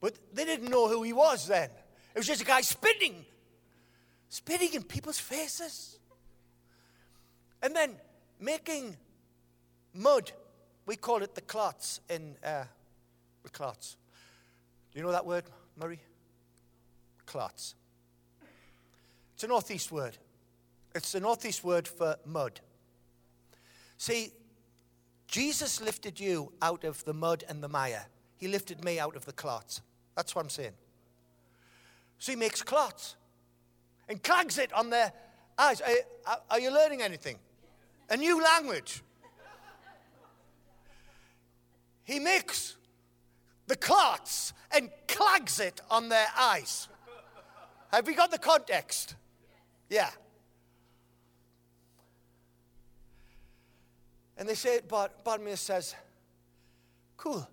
But 0.00 0.18
they 0.32 0.44
didn't 0.44 0.68
know 0.68 0.88
who 0.88 1.02
he 1.02 1.12
was 1.12 1.46
then. 1.46 1.70
It 2.14 2.18
was 2.18 2.26
just 2.26 2.42
a 2.42 2.44
guy 2.44 2.60
spitting, 2.60 3.24
spitting 4.28 4.74
in 4.74 4.82
people's 4.82 5.18
faces. 5.18 5.98
And 7.62 7.74
then 7.74 7.96
making 8.38 8.96
mud. 9.92 10.32
We 10.86 10.96
call 10.96 11.22
it 11.22 11.34
the 11.34 11.40
clots 11.40 12.00
in 12.08 12.36
uh, 12.44 12.64
the 13.42 13.50
clots. 13.50 13.96
Do 14.92 14.98
you 14.98 15.04
know 15.04 15.12
that 15.12 15.26
word, 15.26 15.44
Murray? 15.76 16.00
Clots. 17.26 17.74
It's 19.34 19.44
a 19.44 19.48
northeast 19.48 19.90
word. 19.90 20.16
It's 20.94 21.10
the 21.10 21.20
Northeast 21.20 21.64
word 21.64 21.88
for 21.88 22.16
mud. 22.24 22.60
See, 23.98 24.32
Jesus 25.26 25.80
lifted 25.80 26.20
you 26.20 26.52
out 26.62 26.84
of 26.84 27.04
the 27.04 27.14
mud 27.14 27.42
and 27.48 27.60
the 27.60 27.68
mire. 27.68 28.06
He 28.36 28.46
lifted 28.46 28.84
me 28.84 29.00
out 29.00 29.16
of 29.16 29.24
the 29.24 29.32
clots. 29.32 29.80
That's 30.14 30.34
what 30.36 30.42
I'm 30.42 30.50
saying. 30.50 30.74
So 32.18 32.32
he 32.32 32.36
makes 32.36 32.62
clots 32.62 33.16
and 34.08 34.22
clags 34.22 34.58
it 34.58 34.72
on 34.72 34.90
their 34.90 35.12
eyes. 35.58 35.82
Are, 36.26 36.38
are 36.50 36.60
you 36.60 36.72
learning 36.72 37.02
anything? 37.02 37.38
A 38.10 38.16
new 38.16 38.42
language. 38.42 39.02
He 42.04 42.18
makes 42.18 42.76
the 43.66 43.76
clots 43.76 44.52
and 44.70 44.90
clags 45.08 45.58
it 45.60 45.80
on 45.90 46.08
their 46.08 46.26
eyes. 46.38 46.88
Have 47.92 48.06
we 48.06 48.14
got 48.14 48.30
the 48.30 48.38
context? 48.38 49.14
Yeah. 49.88 50.10
And 54.36 54.48
they 54.48 54.54
say, 54.54 54.76
it, 54.76 54.88
but 54.88 55.24
Bartimaeus 55.24 55.60
says, 55.60 55.94
cool. 57.16 57.48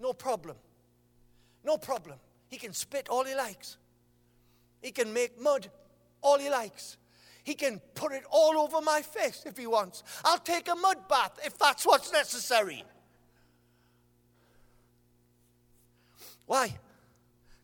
No 0.00 0.12
problem. 0.12 0.56
No 1.64 1.78
problem. 1.78 2.18
He 2.52 2.58
can 2.58 2.74
spit 2.74 3.08
all 3.08 3.24
he 3.24 3.34
likes. 3.34 3.78
He 4.82 4.90
can 4.90 5.10
make 5.10 5.40
mud 5.40 5.70
all 6.20 6.38
he 6.38 6.50
likes. 6.50 6.98
He 7.44 7.54
can 7.54 7.80
put 7.94 8.12
it 8.12 8.24
all 8.30 8.58
over 8.58 8.82
my 8.82 9.00
face 9.00 9.44
if 9.46 9.56
he 9.56 9.66
wants. 9.66 10.02
I'll 10.22 10.36
take 10.36 10.68
a 10.68 10.74
mud 10.74 11.08
bath 11.08 11.38
if 11.46 11.56
that's 11.56 11.86
what's 11.86 12.12
necessary. 12.12 12.84
Why? 16.44 16.76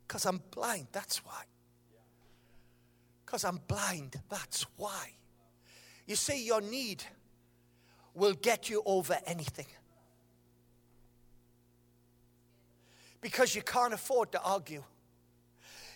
Because 0.07 0.25
I'm 0.25 0.41
blind. 0.51 0.87
That's 0.93 1.19
why. 1.19 1.43
Because 3.27 3.45
I'm 3.45 3.61
blind. 3.69 4.17
That's 4.31 4.65
why. 4.79 5.13
You 6.07 6.17
see, 6.17 6.47
your 6.47 6.63
need 6.63 7.05
will 8.15 8.33
get 8.33 8.71
you 8.71 8.83
over 8.87 9.19
anything. 9.27 9.67
Because 13.21 13.55
you 13.55 13.63
can't 13.63 13.93
afford 13.93 14.33
to 14.33 14.43
argue, 14.43 14.85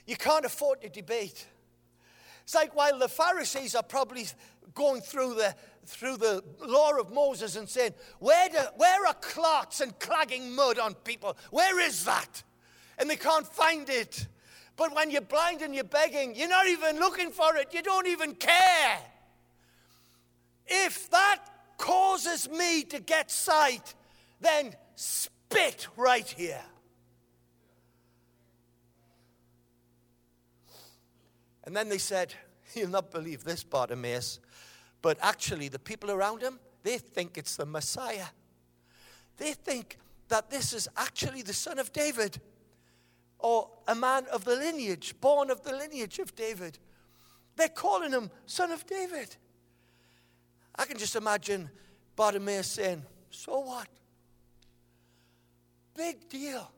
you 0.07 0.17
can't 0.17 0.45
afford 0.45 0.83
to 0.83 0.89
debate. 0.89 1.47
It's 2.43 2.55
like 2.55 2.75
while 2.75 2.99
the 2.99 3.09
Pharisees 3.09 3.75
are 3.75 3.85
probably 3.85 4.27
going 4.75 5.01
through 5.01 5.35
the 5.35 5.55
through 5.87 6.17
the 6.17 6.43
law 6.65 6.97
of 6.99 7.13
Moses 7.13 7.57
and 7.57 7.69
saying, 7.69 7.93
where, 8.21 8.49
do, 8.49 8.59
where 8.77 9.07
are 9.07 9.15
clots 9.15 9.81
and 9.81 9.99
clagging 9.99 10.55
mud 10.55 10.79
on 10.79 10.95
people? 10.95 11.37
Where 11.51 11.81
is 11.81 12.05
that? 12.05 12.43
And 12.99 13.11
they 13.11 13.17
can't 13.17 13.47
find 13.47 13.89
it. 13.89 14.27
But 14.77 14.95
when 14.95 15.11
you're 15.11 15.23
blind 15.23 15.63
and 15.63 15.75
you're 15.75 15.85
begging, 15.85 16.35
you're 16.35 16.49
not 16.49 16.67
even 16.69 16.99
looking 16.99 17.31
for 17.31 17.57
it. 17.57 17.75
You 17.75 17.83
don't 17.83 18.07
even 18.07 18.35
care. 18.35 18.99
If 20.67 21.11
that 21.11 21.39
causes 21.79 22.49
me 22.49 22.85
to 22.85 23.01
get 23.01 23.31
sight, 23.31 23.95
then 24.41 24.75
spit 24.95 25.89
right 25.97 26.27
here. 26.27 26.63
And 31.65 31.77
then 31.77 31.89
they 31.89 31.99
said, 31.99 32.35
You'll 32.75 32.91
not 32.91 33.11
believe 33.11 33.45
this, 33.45 33.63
Bartimaeus. 33.65 34.41
But 35.01 35.19
actually, 35.21 35.69
the 35.69 35.79
people 35.79 36.11
around 36.11 36.43
him, 36.43 36.61
they 36.83 36.99
think 36.99 37.37
it's 37.37 37.57
the 37.57 37.67
Messiah. 37.67 38.27
They 39.37 39.53
think 39.53 39.99
that 40.29 40.51
this 40.51 40.73
is 40.73 40.89
actually 40.97 41.43
the 41.43 41.53
son 41.53 41.79
of 41.79 41.93
David. 41.93 42.41
or 43.39 43.69
a 43.89 43.95
man 43.95 44.25
of 44.33 44.45
the 44.45 44.55
lineage, 44.55 45.15
born 45.21 45.51
of 45.51 45.63
the 45.63 45.73
lineage 45.73 46.21
of 46.21 46.35
David. 46.37 46.79
They're 47.57 47.69
calling 47.69 48.13
him 48.13 48.31
son 48.47 48.71
of 48.71 48.87
David. 48.87 49.35
I 50.77 50.85
can 50.85 50.97
just 50.97 51.17
imagine 51.17 51.69
Bartimaeus 52.17 52.69
saying, 52.69 53.03
So 53.31 53.59
what? 53.59 53.89
Big 55.95 56.29
deal. 56.29 56.71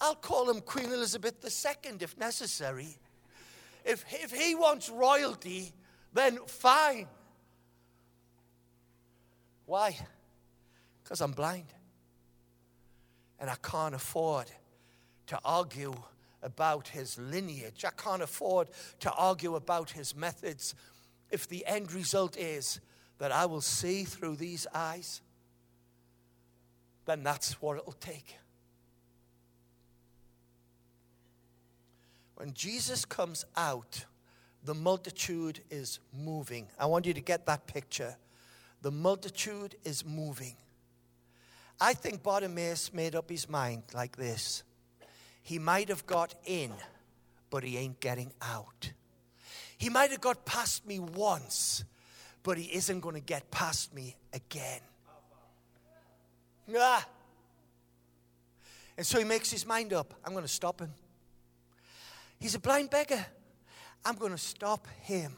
I'll 0.00 0.16
call 0.16 0.50
him 0.50 0.60
Queen 0.60 0.92
Elizabeth 0.92 1.36
II 1.44 1.92
if 2.00 2.16
necessary. 2.18 2.98
If, 3.88 4.04
if 4.12 4.30
he 4.30 4.54
wants 4.54 4.90
royalty, 4.90 5.72
then 6.12 6.38
fine. 6.46 7.08
Why? 9.64 9.96
Because 11.02 11.22
I'm 11.22 11.32
blind. 11.32 11.72
And 13.40 13.48
I 13.48 13.54
can't 13.62 13.94
afford 13.94 14.50
to 15.28 15.40
argue 15.42 15.94
about 16.42 16.88
his 16.88 17.18
lineage. 17.18 17.82
I 17.86 17.90
can't 17.90 18.22
afford 18.22 18.68
to 19.00 19.10
argue 19.12 19.56
about 19.56 19.90
his 19.90 20.14
methods 20.14 20.74
if 21.30 21.48
the 21.48 21.64
end 21.64 21.90
result 21.92 22.36
is 22.36 22.80
that 23.18 23.32
I 23.32 23.46
will 23.46 23.62
see 23.62 24.04
through 24.04 24.36
these 24.36 24.66
eyes, 24.74 25.22
then 27.06 27.22
that's 27.22 27.60
what 27.62 27.78
it'll 27.78 27.92
take. 27.92 28.36
When 32.38 32.54
Jesus 32.54 33.04
comes 33.04 33.44
out, 33.56 34.04
the 34.62 34.72
multitude 34.72 35.58
is 35.72 35.98
moving. 36.16 36.68
I 36.78 36.86
want 36.86 37.04
you 37.04 37.12
to 37.12 37.20
get 37.20 37.46
that 37.46 37.66
picture. 37.66 38.14
The 38.80 38.92
multitude 38.92 39.74
is 39.82 40.04
moving. 40.06 40.54
I 41.80 41.94
think 41.94 42.22
Bartimaeus 42.22 42.92
made 42.92 43.16
up 43.16 43.28
his 43.28 43.48
mind 43.48 43.82
like 43.92 44.14
this 44.16 44.62
he 45.42 45.58
might 45.58 45.88
have 45.88 46.06
got 46.06 46.32
in, 46.46 46.72
but 47.50 47.64
he 47.64 47.76
ain't 47.76 47.98
getting 47.98 48.32
out. 48.40 48.92
He 49.76 49.88
might 49.88 50.12
have 50.12 50.20
got 50.20 50.44
past 50.44 50.86
me 50.86 51.00
once, 51.00 51.82
but 52.44 52.56
he 52.56 52.66
isn't 52.72 53.00
going 53.00 53.16
to 53.16 53.20
get 53.20 53.50
past 53.50 53.92
me 53.92 54.14
again. 54.32 54.80
Ah. 56.76 57.04
And 58.96 59.04
so 59.04 59.18
he 59.18 59.24
makes 59.24 59.50
his 59.50 59.66
mind 59.66 59.92
up 59.92 60.14
I'm 60.24 60.30
going 60.34 60.44
to 60.44 60.48
stop 60.48 60.80
him. 60.80 60.92
He's 62.38 62.54
a 62.54 62.60
blind 62.60 62.90
beggar. 62.90 63.24
I'm 64.04 64.16
going 64.16 64.32
to 64.32 64.38
stop 64.38 64.86
him. 65.00 65.36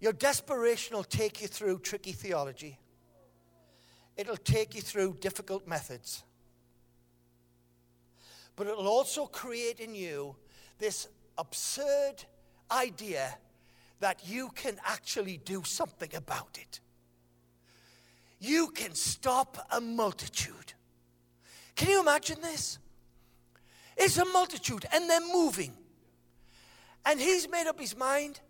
Your 0.00 0.12
desperation 0.12 0.96
will 0.96 1.04
take 1.04 1.40
you 1.40 1.48
through 1.48 1.78
tricky 1.78 2.12
theology, 2.12 2.78
it'll 4.16 4.36
take 4.36 4.74
you 4.74 4.82
through 4.82 5.16
difficult 5.20 5.66
methods. 5.66 6.22
But 8.56 8.68
it'll 8.68 8.86
also 8.86 9.26
create 9.26 9.80
in 9.80 9.94
you 9.94 10.36
this 10.78 11.08
absurd 11.38 12.24
idea 12.70 13.36
that 14.00 14.28
you 14.28 14.50
can 14.54 14.76
actually 14.84 15.38
do 15.38 15.62
something 15.64 16.14
about 16.14 16.58
it. 16.60 16.80
You 18.38 18.68
can 18.68 18.94
stop 18.94 19.66
a 19.70 19.80
multitude. 19.80 20.74
Can 21.76 21.90
you 21.90 22.00
imagine 22.00 22.40
this? 22.40 22.78
It's 23.96 24.18
a 24.18 24.24
multitude 24.24 24.86
and 24.92 25.08
they're 25.08 25.20
moving. 25.20 25.72
And 27.06 27.20
he's 27.20 27.48
made 27.48 27.66
up 27.66 27.78
his 27.78 27.96
mind 27.96 28.40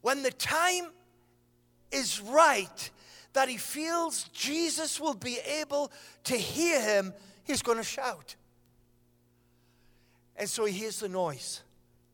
when 0.00 0.22
the 0.22 0.30
time 0.30 0.90
is 1.90 2.20
right 2.20 2.90
that 3.32 3.48
he 3.48 3.56
feels 3.56 4.24
Jesus 4.32 5.00
will 5.00 5.14
be 5.14 5.38
able 5.38 5.90
to 6.24 6.36
hear 6.36 6.80
him, 6.80 7.14
he's 7.44 7.62
going 7.62 7.78
to 7.78 7.84
shout. 7.84 8.36
And 10.36 10.48
so 10.48 10.64
he 10.64 10.72
hears 10.72 11.00
the 11.00 11.08
noise. 11.08 11.62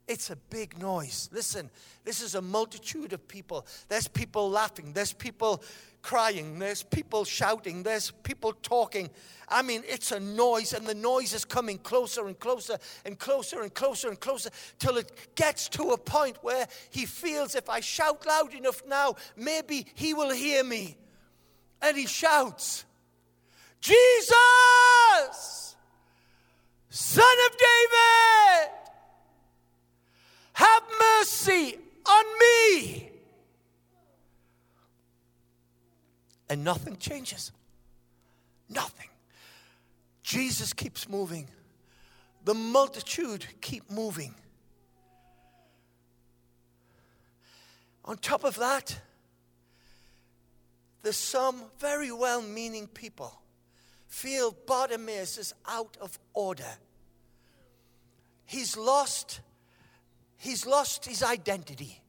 It's 0.09 0.31
a 0.31 0.37
big 0.37 0.79
noise. 0.79 1.29
Listen, 1.33 1.69
this 2.05 2.23
is 2.23 2.35
a 2.35 2.41
multitude 2.41 3.13
of 3.13 3.29
people. 3.29 3.67
There's 3.91 4.09
people 4.09 4.49
laughing, 4.49 4.95
there's 4.95 5.13
people 5.13 5.63
crying, 6.01 6.59
there's 6.59 6.83
people 6.83 7.27
shouting, 7.27 7.83
there's 7.83 8.11
people 8.23 8.55
talking. 8.63 9.11
I 9.49 9.61
mean, 9.61 9.83
it's 9.87 10.11
a 10.11 10.19
noise, 10.19 10.73
and 10.73 10.87
the 10.87 10.95
noise 10.95 11.35
is 11.35 11.45
coming 11.45 11.77
closer 11.77 12.27
and 12.27 12.39
closer 12.39 12.79
and 13.05 13.19
closer 13.19 13.61
and 13.61 13.75
closer 13.75 14.09
and 14.09 14.19
closer 14.19 14.49
till 14.79 14.97
it 14.97 15.35
gets 15.35 15.69
to 15.71 15.91
a 15.91 15.99
point 15.99 16.39
where 16.41 16.67
he 16.89 17.05
feels 17.05 17.55
if 17.55 17.69
I 17.69 17.81
shout 17.81 18.27
loud 18.27 18.55
enough 18.55 18.81
now, 18.87 19.17
maybe 19.37 19.87
he 19.95 20.15
will 20.15 20.31
hear 20.31 20.65
me. 20.65 20.97
And 21.83 21.99
he 21.99 22.07
shouts, 22.07 22.87
Jesus, 23.83 24.37
Son 26.89 27.37
of 27.51 27.57
David, 27.59 28.88
have 30.59 30.83
mercy 31.01 31.77
on 32.07 32.25
me. 32.41 33.09
and 36.49 36.65
nothing 36.65 36.97
changes. 36.97 37.53
Nothing. 38.69 39.09
Jesus 40.23 40.73
keeps 40.73 41.09
moving. 41.09 41.49
The 42.45 42.55
multitude 42.55 43.45
keep 43.61 43.91
moving. 43.91 44.35
On 48.05 48.17
top 48.17 48.45
of 48.45 48.57
that, 48.57 48.99
there's 51.03 51.17
some 51.17 51.63
very 51.79 52.11
well 52.11 52.43
meaning 52.43 52.87
people 52.87 53.41
feel 54.07 54.57
Bartimaeus 54.67 55.37
is 55.37 55.55
out 55.67 55.97
of 56.01 56.19
order. 56.33 56.79
He's 58.47 58.77
lost, 58.77 59.41
he's 60.39 60.67
lost 60.67 61.05
his 61.05 61.23
identity. 61.23 62.01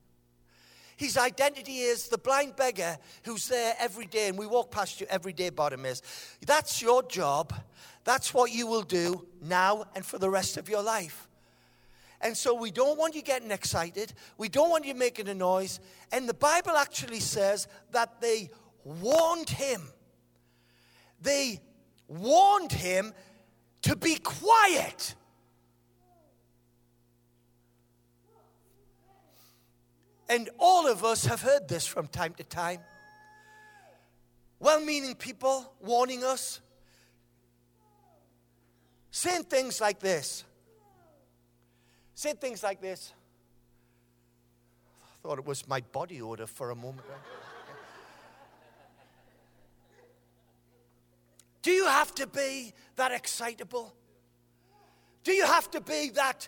His 0.96 1.18
identity 1.18 1.80
is 1.80 2.10
the 2.10 2.18
blind 2.18 2.56
beggar 2.56 2.98
who's 3.24 3.48
there 3.48 3.74
every 3.80 4.06
day, 4.06 4.28
and 4.28 4.38
we 4.38 4.46
walk 4.46 4.70
past 4.70 5.00
you 5.00 5.08
every 5.10 5.32
day, 5.32 5.50
Bartimaeus. 5.50 6.02
That's 6.46 6.82
your 6.82 7.04
job. 7.04 7.54
That's 8.04 8.34
what 8.34 8.52
you 8.52 8.68
will 8.68 8.82
do 8.82 9.26
now 9.42 9.86
and 9.96 10.06
for 10.06 10.18
the 10.18 10.30
rest 10.30 10.58
of 10.58 10.68
your 10.68 10.84
life. 10.84 11.30
And 12.22 12.36
so 12.36 12.54
we 12.54 12.70
don't 12.70 12.98
want 12.98 13.16
you 13.16 13.22
getting 13.22 13.52
excited. 13.52 14.14
We 14.38 14.50
don't 14.50 14.70
want 14.70 14.86
you 14.86 14.94
making 14.94 15.30
a 15.30 15.34
noise. 15.34 15.80
And 16.12 16.28
the 16.28 16.34
Bible 16.34 16.72
actually 16.72 17.22
says 17.22 17.68
that 17.92 18.20
they 18.20 18.50
warned 18.84 19.50
him. 19.50 19.82
They 21.22 21.62
warned 22.08 22.74
him 22.74 23.14
to 23.84 23.96
be 23.96 24.16
quiet. 24.16 25.16
And 30.30 30.50
all 30.60 30.88
of 30.88 31.04
us 31.04 31.26
have 31.26 31.42
heard 31.42 31.68
this 31.68 31.86
from 31.88 32.08
time 32.08 32.36
to 32.36 32.44
time. 32.44 32.80
Well 34.60 34.80
meaning 34.80 35.16
people 35.16 35.74
warning 35.82 36.24
us, 36.24 36.62
saying 39.10 39.46
things 39.46 39.82
like 39.82 40.00
this. 40.00 40.44
Saying 42.14 42.36
things 42.36 42.62
like 42.62 42.80
this. 42.80 43.14
I 45.02 45.08
thought 45.24 45.40
it 45.40 45.46
was 45.46 45.68
my 45.68 45.82
body 45.82 46.22
odor 46.22 46.46
for 46.46 46.70
a 46.70 46.76
moment. 46.76 47.08
Do 51.62 51.72
you 51.72 51.88
have 51.88 52.14
to 52.16 52.28
be 52.28 52.74
that 52.98 53.12
excitable? 53.12 53.96
Do 55.24 55.32
you 55.32 55.46
have 55.46 55.72
to 55.72 55.82
be 55.82 56.10
that 56.12 56.48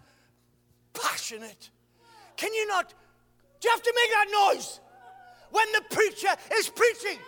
passionate? 0.94 1.70
Can 2.36 2.54
you 2.54 2.68
not 2.68 2.94
do 3.62 3.68
you 3.68 3.74
have 3.76 3.84
to 3.84 3.94
make 3.96 4.10
that 4.10 4.54
noise 4.54 4.80
when 5.52 5.66
the 5.74 5.96
preacher 5.96 6.36
is 6.56 6.68
preaching? 6.70 7.20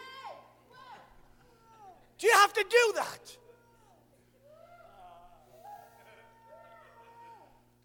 Do 2.17 2.27
you 2.27 2.33
have 2.33 2.53
to 2.53 2.63
do 2.63 2.93
that? 2.95 3.37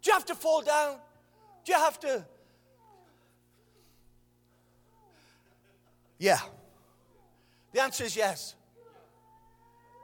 Do 0.01 0.09
you 0.09 0.13
have 0.13 0.25
to 0.25 0.35
fall 0.35 0.61
down? 0.63 0.97
Do 1.63 1.73
you 1.73 1.77
have 1.77 1.99
to? 1.99 2.25
Yeah. 6.17 6.39
The 7.73 7.83
answer 7.83 8.05
is 8.05 8.15
yes. 8.15 8.55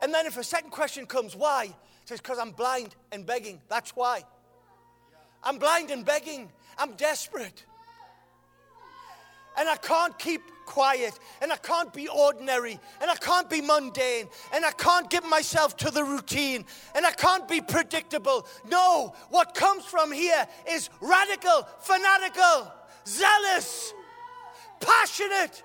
And 0.03 0.13
then 0.13 0.27
if 0.27 0.37
a 0.37 0.43
second 0.43 0.69
question 0.69 1.07
comes, 1.07 1.35
why? 1.35 1.63
It 1.63 2.09
says, 2.09 2.21
because 2.21 2.37
I'm 2.37 2.51
blind 2.51 2.95
and 3.11 3.25
begging. 3.25 3.59
That's 3.69 3.95
why. 3.95 4.23
I'm 5.43 5.57
blind 5.57 5.89
and 5.89 6.05
begging. 6.05 6.51
I'm 6.77 6.93
desperate 6.93 7.65
and 9.57 9.69
I 9.69 9.75
can't 9.77 10.17
keep 10.17 10.41
quiet 10.65 11.17
and 11.41 11.51
I 11.51 11.57
can't 11.57 11.93
be 11.93 12.07
ordinary 12.07 12.79
and 13.01 13.09
I 13.09 13.15
can't 13.15 13.49
be 13.49 13.61
mundane 13.61 14.27
and 14.53 14.65
I 14.65 14.71
can't 14.71 15.09
give 15.09 15.23
myself 15.25 15.77
to 15.77 15.91
the 15.91 16.03
routine 16.03 16.65
and 16.95 17.05
I 17.05 17.11
can't 17.11 17.47
be 17.47 17.61
predictable. 17.61 18.47
No, 18.69 19.13
what 19.29 19.53
comes 19.53 19.85
from 19.85 20.11
here 20.11 20.47
is 20.69 20.89
radical, 21.01 21.67
fanatical, 21.81 22.71
zealous, 23.05 23.93
passionate, 24.79 25.63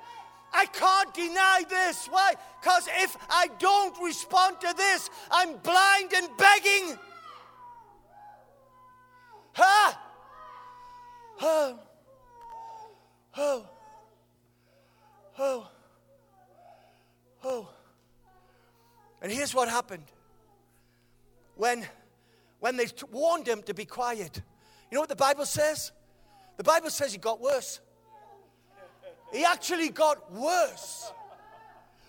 I 0.53 0.66
can't 0.66 1.14
deny 1.14 1.64
this. 1.68 2.07
Why? 2.07 2.34
Because 2.61 2.88
if 2.99 3.16
I 3.28 3.49
don't 3.59 3.97
respond 4.03 4.61
to 4.61 4.74
this, 4.76 5.09
I'm 5.30 5.57
blind 5.59 6.12
and 6.12 6.28
begging. 6.36 6.99
Ha! 9.53 10.01
Oh. 11.41 11.78
Oh. 13.36 13.70
Oh. 15.43 15.66
Oh. 17.43 17.68
And 19.22 19.32
here's 19.32 19.55
what 19.55 19.70
happened. 19.70 20.05
When, 21.57 21.86
when 22.59 22.76
they 22.76 22.86
warned 23.11 23.49
him 23.49 23.62
to 23.62 23.72
be 23.72 23.86
quiet, 23.86 24.43
you 24.91 24.97
know 24.97 25.01
what 25.01 25.09
the 25.09 25.16
Bible 25.16 25.47
says? 25.47 25.93
The 26.59 26.62
Bible 26.62 26.91
says 26.91 27.12
he 27.12 27.18
got 27.18 27.41
worse. 27.41 27.80
He 29.32 29.43
actually 29.43 29.88
got 29.88 30.30
worse. 30.30 31.11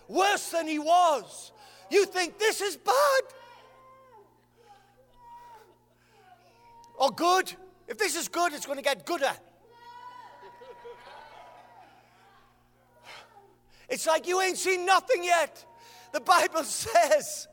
Worse 0.09 0.49
than 0.49 0.67
he 0.67 0.77
was. 0.77 1.53
You 1.89 2.05
think 2.05 2.37
this 2.37 2.59
is 2.59 2.75
bad? 2.75 3.21
Or 6.97 7.11
good? 7.11 7.53
If 7.87 7.97
this 7.97 8.17
is 8.17 8.27
good, 8.27 8.51
it's 8.51 8.65
going 8.65 8.77
to 8.77 8.83
get 8.83 9.05
gooder. 9.05 9.31
It's 13.91 14.07
like 14.07 14.25
you 14.25 14.41
ain't 14.41 14.57
seen 14.57 14.85
nothing 14.85 15.23
yet. 15.23 15.63
The 16.13 16.21
Bible 16.21 16.63
says 16.63 17.47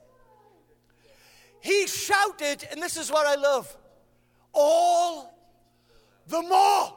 he 1.61 1.87
shouted, 1.87 2.67
and 2.71 2.81
this 2.81 2.97
is 2.97 3.11
what 3.11 3.27
I 3.27 3.35
love 3.35 3.77
all 4.55 5.35
the 6.29 6.41
more. 6.41 6.95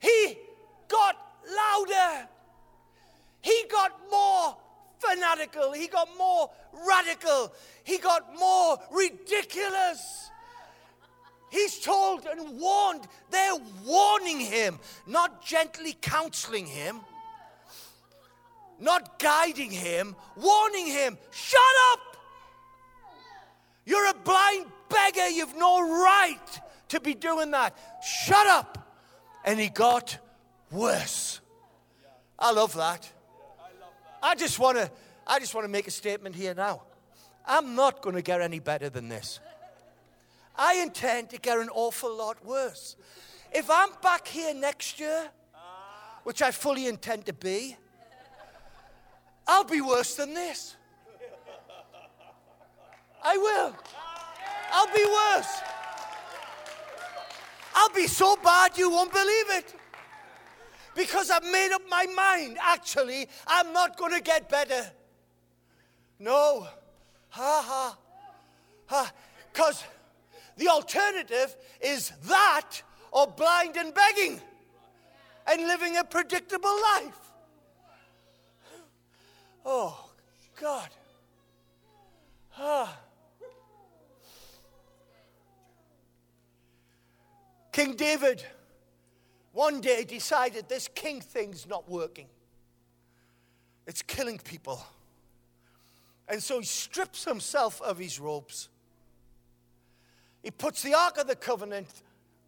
He 0.00 0.36
got 0.88 1.16
louder. 1.56 2.28
He 3.40 3.64
got 3.70 3.92
more 4.10 4.56
fanatical. 4.98 5.72
He 5.72 5.86
got 5.86 6.08
more 6.18 6.50
radical. 6.86 7.52
He 7.84 7.98
got 7.98 8.36
more 8.38 8.78
ridiculous. 8.90 10.30
He's 11.50 11.78
told 11.78 12.26
and 12.26 12.58
warned. 12.58 13.06
They're 13.30 13.54
warning 13.84 14.40
him, 14.40 14.80
not 15.06 15.44
gently 15.44 15.96
counseling 16.00 16.66
him, 16.66 17.00
not 18.84 19.18
guiding 19.18 19.70
him, 19.70 20.14
warning 20.36 20.86
him. 20.86 21.18
Shut 21.30 21.60
up! 21.92 22.16
You're 23.84 24.10
a 24.10 24.14
blind 24.14 24.66
beggar. 24.88 25.28
You've 25.28 25.56
no 25.56 25.80
right 26.02 26.60
to 26.88 27.00
be 27.00 27.14
doing 27.14 27.50
that. 27.50 27.76
Shut 28.04 28.46
up. 28.46 28.96
And 29.44 29.58
he 29.58 29.68
got 29.68 30.18
worse. 30.70 31.40
I 32.38 32.52
love 32.52 32.74
that. 32.74 33.10
I 34.22 34.34
just 34.34 34.58
want 34.58 34.78
to 34.78 34.90
I 35.26 35.38
just 35.38 35.54
want 35.54 35.64
to 35.64 35.68
make 35.70 35.86
a 35.86 35.90
statement 35.90 36.34
here 36.34 36.54
now. 36.54 36.82
I'm 37.46 37.74
not 37.74 38.02
going 38.02 38.16
to 38.16 38.22
get 38.22 38.40
any 38.40 38.58
better 38.58 38.88
than 38.88 39.08
this. 39.08 39.40
I 40.56 40.76
intend 40.76 41.30
to 41.30 41.38
get 41.38 41.58
an 41.58 41.68
awful 41.70 42.14
lot 42.14 42.44
worse. 42.44 42.96
If 43.52 43.70
I'm 43.70 43.90
back 44.02 44.26
here 44.28 44.54
next 44.54 45.00
year, 45.00 45.28
which 46.24 46.42
I 46.42 46.50
fully 46.50 46.86
intend 46.86 47.26
to 47.26 47.32
be, 47.32 47.76
I'll 49.46 49.64
be 49.64 49.80
worse 49.80 50.14
than 50.14 50.34
this. 50.34 50.76
I 53.22 53.36
will. 53.36 53.74
I'll 54.72 54.94
be 54.94 55.04
worse. 55.04 55.60
I'll 57.74 57.94
be 57.94 58.06
so 58.06 58.36
bad 58.36 58.76
you 58.76 58.90
won't 58.90 59.12
believe 59.12 59.50
it. 59.50 59.74
Because 60.94 61.30
I've 61.30 61.44
made 61.44 61.72
up 61.72 61.82
my 61.88 62.06
mind, 62.06 62.58
actually, 62.60 63.28
I'm 63.46 63.72
not 63.72 63.96
going 63.96 64.12
to 64.12 64.20
get 64.20 64.48
better. 64.48 64.90
No. 66.18 66.68
Ha 67.30 67.64
ha. 67.66 67.98
Ha. 68.86 69.12
Because 69.52 69.84
the 70.56 70.68
alternative 70.68 71.56
is 71.80 72.12
that 72.26 72.82
or 73.10 73.26
blind 73.26 73.76
and 73.76 73.92
begging 73.92 74.40
and 75.46 75.62
living 75.66 75.96
a 75.96 76.04
predictable 76.04 76.74
life. 76.94 77.23
Oh, 79.64 80.10
God. 80.60 80.88
Ah. 82.58 82.98
King 87.72 87.94
David 87.96 88.44
one 89.52 89.80
day 89.80 90.04
decided 90.04 90.68
this 90.68 90.88
king 90.94 91.20
thing's 91.20 91.66
not 91.66 91.88
working. 91.88 92.26
It's 93.86 94.02
killing 94.02 94.38
people. 94.38 94.84
And 96.28 96.42
so 96.42 96.58
he 96.58 96.64
strips 96.64 97.24
himself 97.24 97.80
of 97.82 97.98
his 97.98 98.18
robes. 98.18 98.68
He 100.42 100.50
puts 100.50 100.82
the 100.82 100.94
Ark 100.94 101.18
of 101.18 101.26
the 101.26 101.36
Covenant 101.36 102.02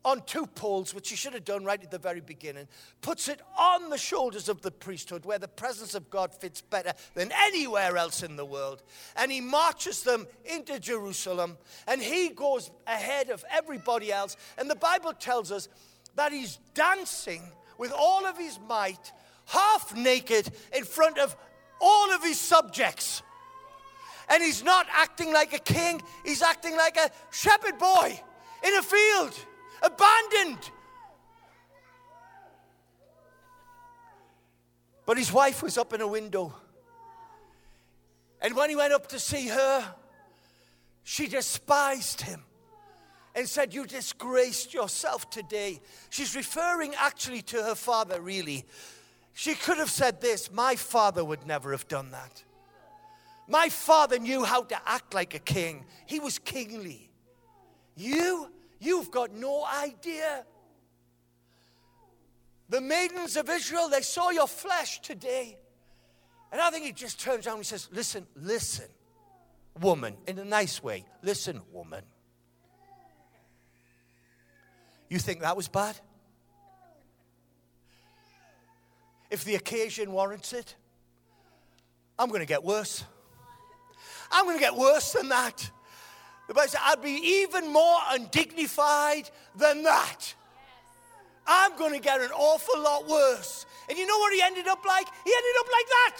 on 0.06 0.22
two 0.24 0.46
poles, 0.46 0.94
which 0.94 1.10
he 1.10 1.16
should 1.16 1.34
have 1.34 1.44
done 1.44 1.64
right 1.64 1.82
at 1.82 1.90
the 1.90 1.98
very 1.98 2.20
beginning, 2.20 2.68
puts 3.00 3.28
it 3.28 3.40
on 3.58 3.90
the 3.90 3.98
shoulders 3.98 4.48
of 4.48 4.62
the 4.62 4.70
priesthood 4.70 5.24
where 5.24 5.40
the 5.40 5.48
presence 5.48 5.96
of 5.96 6.08
God 6.10 6.32
fits 6.32 6.60
better 6.60 6.92
than 7.14 7.32
anywhere 7.34 7.96
else 7.96 8.22
in 8.22 8.36
the 8.36 8.44
world. 8.44 8.84
And 9.16 9.32
he 9.32 9.40
marches 9.40 10.04
them 10.04 10.28
into 10.44 10.78
Jerusalem 10.78 11.58
and 11.88 12.00
he 12.00 12.28
goes 12.28 12.70
ahead 12.86 13.30
of 13.30 13.44
everybody 13.50 14.12
else. 14.12 14.36
And 14.56 14.70
the 14.70 14.76
Bible 14.76 15.12
tells 15.12 15.50
us 15.50 15.68
that 16.14 16.32
he's 16.32 16.60
dancing 16.72 17.42
with 17.76 17.90
all 17.90 18.26
of 18.26 18.38
his 18.38 18.60
might, 18.68 19.12
half 19.46 19.92
naked, 19.96 20.48
in 20.72 20.84
front 20.84 21.18
of 21.18 21.36
all 21.80 22.14
of 22.14 22.22
his 22.22 22.38
subjects. 22.38 23.24
And 24.28 24.40
he's 24.40 24.62
not 24.62 24.86
acting 24.92 25.32
like 25.32 25.52
a 25.52 25.58
king, 25.58 26.00
he's 26.24 26.42
acting 26.42 26.76
like 26.76 26.96
a 26.96 27.10
shepherd 27.32 27.76
boy 27.76 28.20
in 28.62 28.74
a 28.76 28.82
field 28.82 29.36
abandoned. 29.82 30.70
But 35.04 35.18
his 35.18 35.32
wife 35.32 35.62
was 35.62 35.78
up 35.78 35.92
in 35.92 36.00
a 36.00 36.08
window. 36.08 36.54
And 38.40 38.54
when 38.56 38.70
he 38.70 38.76
went 38.76 38.92
up 38.92 39.06
to 39.08 39.18
see 39.18 39.48
her, 39.48 39.94
she 41.04 41.28
despised 41.28 42.22
him 42.22 42.42
and 43.34 43.48
said, 43.48 43.72
You 43.72 43.86
disgraced 43.86 44.74
yourself 44.74 45.30
today. 45.30 45.80
She's 46.10 46.34
referring 46.34 46.94
actually 46.96 47.42
to 47.42 47.62
her 47.62 47.76
father, 47.76 48.20
really. 48.20 48.64
She 49.32 49.54
could 49.54 49.78
have 49.78 49.90
said 49.90 50.20
this 50.20 50.50
My 50.50 50.74
father 50.74 51.24
would 51.24 51.46
never 51.46 51.70
have 51.70 51.86
done 51.86 52.10
that. 52.10 52.42
My 53.46 53.68
father 53.68 54.18
knew 54.18 54.44
how 54.44 54.62
to 54.62 54.76
act 54.88 55.14
like 55.14 55.34
a 55.34 55.38
king, 55.38 55.84
he 56.06 56.18
was 56.18 56.40
kingly. 56.40 57.10
You 57.98 58.25
You've 59.06 59.12
got 59.12 59.32
no 59.32 59.64
idea. 59.64 60.44
The 62.68 62.80
maidens 62.80 63.36
of 63.36 63.48
Israel, 63.48 63.88
they 63.88 64.00
saw 64.00 64.30
your 64.30 64.48
flesh 64.48 65.00
today. 65.00 65.58
And 66.50 66.60
I 66.60 66.70
think 66.70 66.86
he 66.86 66.90
just 66.90 67.20
turns 67.20 67.46
around 67.46 67.58
and 67.58 67.66
says, 67.66 67.88
Listen, 67.92 68.26
listen, 68.34 68.86
woman, 69.80 70.16
in 70.26 70.40
a 70.40 70.44
nice 70.44 70.82
way. 70.82 71.04
Listen, 71.22 71.62
woman. 71.70 72.02
You 75.08 75.20
think 75.20 75.42
that 75.42 75.56
was 75.56 75.68
bad? 75.68 75.94
If 79.30 79.44
the 79.44 79.54
occasion 79.54 80.10
warrants 80.10 80.52
it, 80.52 80.74
I'm 82.18 82.26
going 82.26 82.40
to 82.40 82.46
get 82.46 82.64
worse. 82.64 83.04
I'm 84.32 84.46
going 84.46 84.56
to 84.56 84.60
get 84.60 84.74
worse 84.74 85.12
than 85.12 85.28
that. 85.28 85.70
The 86.48 86.54
Bible 86.54 86.68
says, 86.68 86.80
I'd 86.84 87.02
be 87.02 87.10
even 87.10 87.72
more 87.72 87.98
undignified 88.10 89.28
than 89.56 89.82
that. 89.82 90.34
I'm 91.46 91.76
going 91.76 91.92
to 91.92 92.00
get 92.00 92.20
an 92.20 92.30
awful 92.32 92.80
lot 92.80 93.08
worse. 93.08 93.66
And 93.88 93.98
you 93.98 94.06
know 94.06 94.18
what 94.18 94.32
he 94.32 94.42
ended 94.42 94.66
up 94.66 94.84
like? 94.84 95.06
He 95.24 95.32
ended 95.32 95.56
up 95.60 95.66
like 95.66 95.86
that. 95.88 96.16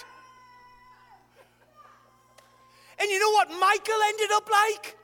And 2.99 3.11
you 3.11 3.19
know 3.21 3.31
what 3.31 3.49
Michal 3.49 4.03
ended 4.09 4.31
up 4.33 4.49
like? 4.51 4.97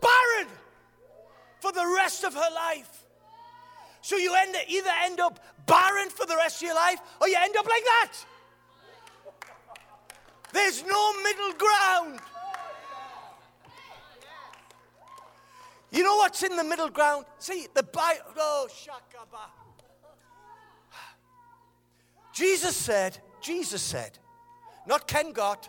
Barren 0.00 0.48
for 1.60 1.72
the 1.72 1.86
rest 1.96 2.24
of 2.24 2.34
her 2.34 2.54
life. 2.54 3.04
So 4.00 4.16
you 4.16 4.34
end, 4.34 4.56
either 4.68 4.90
end 5.04 5.20
up 5.20 5.38
barren 5.66 6.10
for 6.10 6.26
the 6.26 6.36
rest 6.36 6.56
of 6.60 6.66
your 6.66 6.74
life 6.74 6.98
or 7.20 7.28
you 7.28 7.36
end 7.40 7.56
up 7.56 7.66
like 7.66 7.84
that. 7.84 8.12
There's 10.52 10.84
no 10.84 11.22
middle 11.22 11.52
ground. 11.52 12.20
You 15.92 16.02
know 16.02 16.16
what's 16.16 16.42
in 16.42 16.56
the 16.56 16.64
middle 16.64 16.88
ground? 16.88 17.26
See, 17.38 17.68
the 17.74 17.82
Bible. 17.82 18.22
Oh, 18.36 18.66
shakaba. 18.70 19.50
Jesus 22.32 22.74
said, 22.74 23.18
Jesus 23.42 23.82
said, 23.82 24.18
not 24.86 25.06
Ken 25.06 25.32
Gott. 25.32 25.68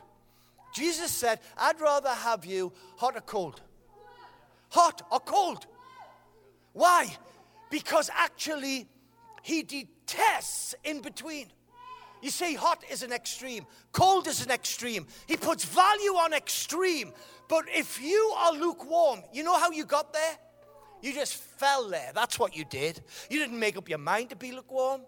Jesus 0.73 1.11
said, 1.11 1.41
I'd 1.57 1.79
rather 1.81 2.09
have 2.09 2.45
you 2.45 2.71
hot 2.95 3.17
or 3.17 3.21
cold. 3.21 3.61
Hot 4.69 5.01
or 5.11 5.19
cold. 5.19 5.67
Why? 6.71 7.15
Because 7.69 8.09
actually, 8.13 8.87
he, 9.41 9.61
detests 9.61 10.73
in 10.85 11.01
between. 11.01 11.47
You 12.23 12.29
see, 12.29 12.53
hot 12.55 12.81
is 12.89 13.03
an 13.03 13.11
extreme, 13.11 13.65
cold 13.91 14.27
is 14.27 14.45
an 14.45 14.49
extreme. 14.49 15.07
He 15.27 15.35
puts 15.35 15.65
value 15.65 16.11
on 16.11 16.33
extreme. 16.33 17.11
But 17.49 17.65
if 17.67 18.01
you 18.01 18.33
are 18.37 18.53
lukewarm, 18.53 19.19
you 19.33 19.43
know 19.43 19.59
how 19.59 19.71
you 19.71 19.83
got 19.83 20.13
there? 20.13 20.37
You 21.01 21.13
just 21.13 21.35
fell 21.35 21.89
there. 21.89 22.11
That's 22.15 22.39
what 22.39 22.55
you 22.55 22.63
did. 22.63 23.01
You 23.29 23.39
didn't 23.39 23.59
make 23.59 23.75
up 23.75 23.89
your 23.89 23.97
mind 23.97 24.29
to 24.29 24.37
be 24.37 24.53
lukewarm. 24.53 25.01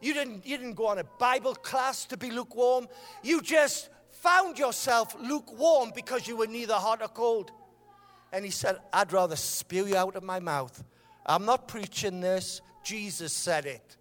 You 0.00 0.14
didn't, 0.14 0.46
you 0.46 0.56
didn't 0.56 0.72
go 0.72 0.86
on 0.86 0.98
a 0.98 1.04
Bible 1.04 1.54
class 1.54 2.06
to 2.06 2.16
be 2.16 2.30
lukewarm. 2.30 2.88
You 3.22 3.42
just 3.42 3.90
found 4.08 4.58
yourself 4.58 5.14
lukewarm 5.20 5.92
because 5.94 6.26
you 6.26 6.38
were 6.38 6.46
neither 6.46 6.74
hot 6.74 7.02
or 7.02 7.08
cold. 7.08 7.50
And 8.32 8.42
he 8.42 8.50
said, 8.50 8.78
I'd 8.90 9.12
rather 9.12 9.36
spew 9.36 9.84
you 9.84 9.96
out 9.96 10.16
of 10.16 10.22
my 10.22 10.40
mouth. 10.40 10.82
I'm 11.26 11.44
not 11.44 11.68
preaching 11.68 12.22
this. 12.22 12.62
Jesus 12.82 13.34
said 13.34 13.66
it. 13.66 13.98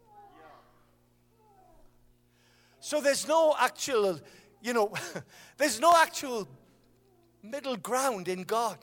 So 2.84 3.00
there's 3.00 3.26
no 3.30 3.56
actual, 3.58 4.20
you 4.62 4.74
know, 4.74 4.92
there's 5.58 5.80
no 5.80 5.94
actual 5.96 6.50
middle 7.42 7.78
ground 7.78 8.28
in 8.28 8.44
God. 8.44 8.78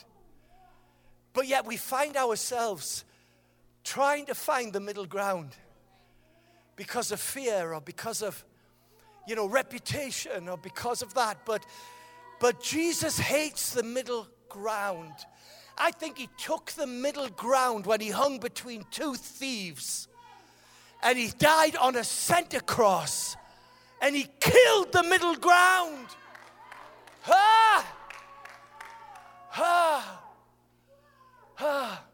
But 1.35 1.47
yet 1.47 1.67
we 1.67 1.77
find 1.77 2.17
ourselves 2.17 3.05
trying 3.85 4.25
to 4.25 4.35
find 4.35 4.73
the 4.73 4.81
middle 4.81 5.05
ground 5.05 5.55
because 6.77 7.13
of 7.13 7.21
fear 7.21 7.75
or 7.75 7.83
because 7.83 8.23
of, 8.23 8.43
you 9.29 9.37
know, 9.37 9.47
reputation 9.47 10.49
or 10.49 10.57
because 10.57 11.03
of 11.03 11.13
that. 11.13 11.37
But, 11.45 11.67
but 12.41 12.63
Jesus 12.63 13.19
hates 13.19 13.75
the 13.75 13.83
middle 13.83 14.29
ground. 14.49 15.13
I 15.77 15.91
think 15.91 16.17
he 16.17 16.31
took 16.39 16.71
the 16.71 16.87
middle 16.87 17.29
ground 17.29 17.85
when 17.85 18.01
he 18.01 18.09
hung 18.09 18.39
between 18.39 18.87
two 18.91 19.15
thieves 19.15 20.09
and 21.03 21.19
he 21.19 21.29
died 21.39 21.77
on 21.77 21.97
a 21.97 22.05
center 22.05 22.61
cross 22.61 23.37
and 24.01 24.17
he 24.17 24.27
killed 24.41 24.93
the 24.93 25.03
middle 25.03 25.37
ground. 25.37 26.07
Ah! 27.27 27.87
Ah! 29.53 30.23
Ah! 31.59 32.05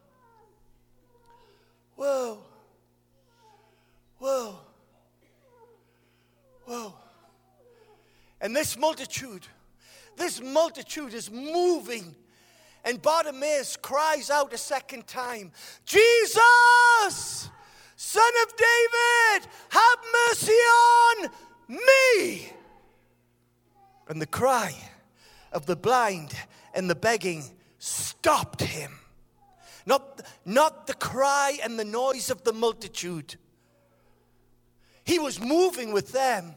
Whoa. 1.94 2.38
Whoa. 4.18 4.58
Whoa. 6.64 6.94
And 8.40 8.54
this 8.54 8.76
multitude, 8.76 9.46
this 10.16 10.42
multitude 10.42 11.14
is 11.14 11.30
moving. 11.30 12.14
And 12.84 13.00
Bartimaeus 13.02 13.76
cries 13.76 14.30
out 14.30 14.52
a 14.52 14.58
second 14.58 15.06
time, 15.06 15.50
Jesus, 15.84 17.50
Son 17.96 18.32
of 18.44 18.56
David, 18.56 19.50
have 19.70 19.98
mercy 20.30 20.52
on 20.52 21.30
me. 21.68 22.52
And 24.08 24.20
the 24.20 24.26
cry 24.26 24.74
of 25.52 25.66
the 25.66 25.76
blind 25.76 26.34
and 26.74 26.88
the 26.88 26.94
begging 26.94 27.44
stopped 27.78 28.62
him. 28.62 28.92
Not, 29.84 30.22
not 30.44 30.86
the 30.86 30.94
cry 30.94 31.58
and 31.62 31.78
the 31.78 31.84
noise 31.84 32.30
of 32.30 32.42
the 32.44 32.52
multitude. 32.52 33.36
He 35.04 35.18
was 35.18 35.40
moving 35.40 35.92
with 35.92 36.12
them. 36.12 36.54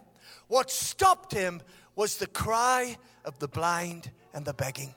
What 0.47 0.71
stopped 0.71 1.33
him 1.33 1.61
was 1.95 2.17
the 2.17 2.27
cry 2.27 2.97
of 3.23 3.37
the 3.39 3.47
blind 3.47 4.09
and 4.33 4.45
the 4.45 4.53
begging. 4.53 4.95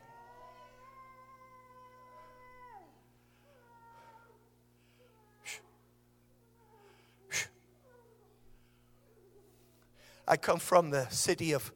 I 10.27 10.37
come 10.37 10.59
from 10.59 10.91
the 10.91 11.09
city 11.09 11.53
of 11.53 11.73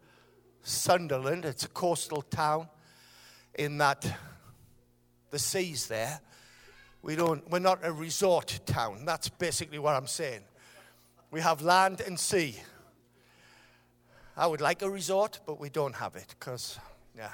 Sunderland. 0.62 1.44
It's 1.44 1.64
a 1.64 1.68
coastal 1.68 2.22
town 2.22 2.68
in 3.54 3.78
that 3.78 4.10
the 5.30 5.38
sea's 5.38 5.88
there. 5.88 6.20
We 7.02 7.16
don't, 7.16 7.48
we're 7.50 7.58
not 7.58 7.80
a 7.82 7.92
resort 7.92 8.60
town. 8.66 9.04
That's 9.04 9.28
basically 9.28 9.78
what 9.78 9.94
I'm 9.94 10.06
saying. 10.06 10.42
We 11.30 11.40
have 11.40 11.62
land 11.62 12.00
and 12.00 12.18
sea. 12.18 12.56
I 14.36 14.46
would 14.46 14.60
like 14.60 14.82
a 14.82 14.90
resort, 14.90 15.40
but 15.46 15.58
we 15.58 15.68
don't 15.68 15.94
have 15.94 16.14
it 16.16 16.34
because, 16.38 16.78
yeah, 17.16 17.30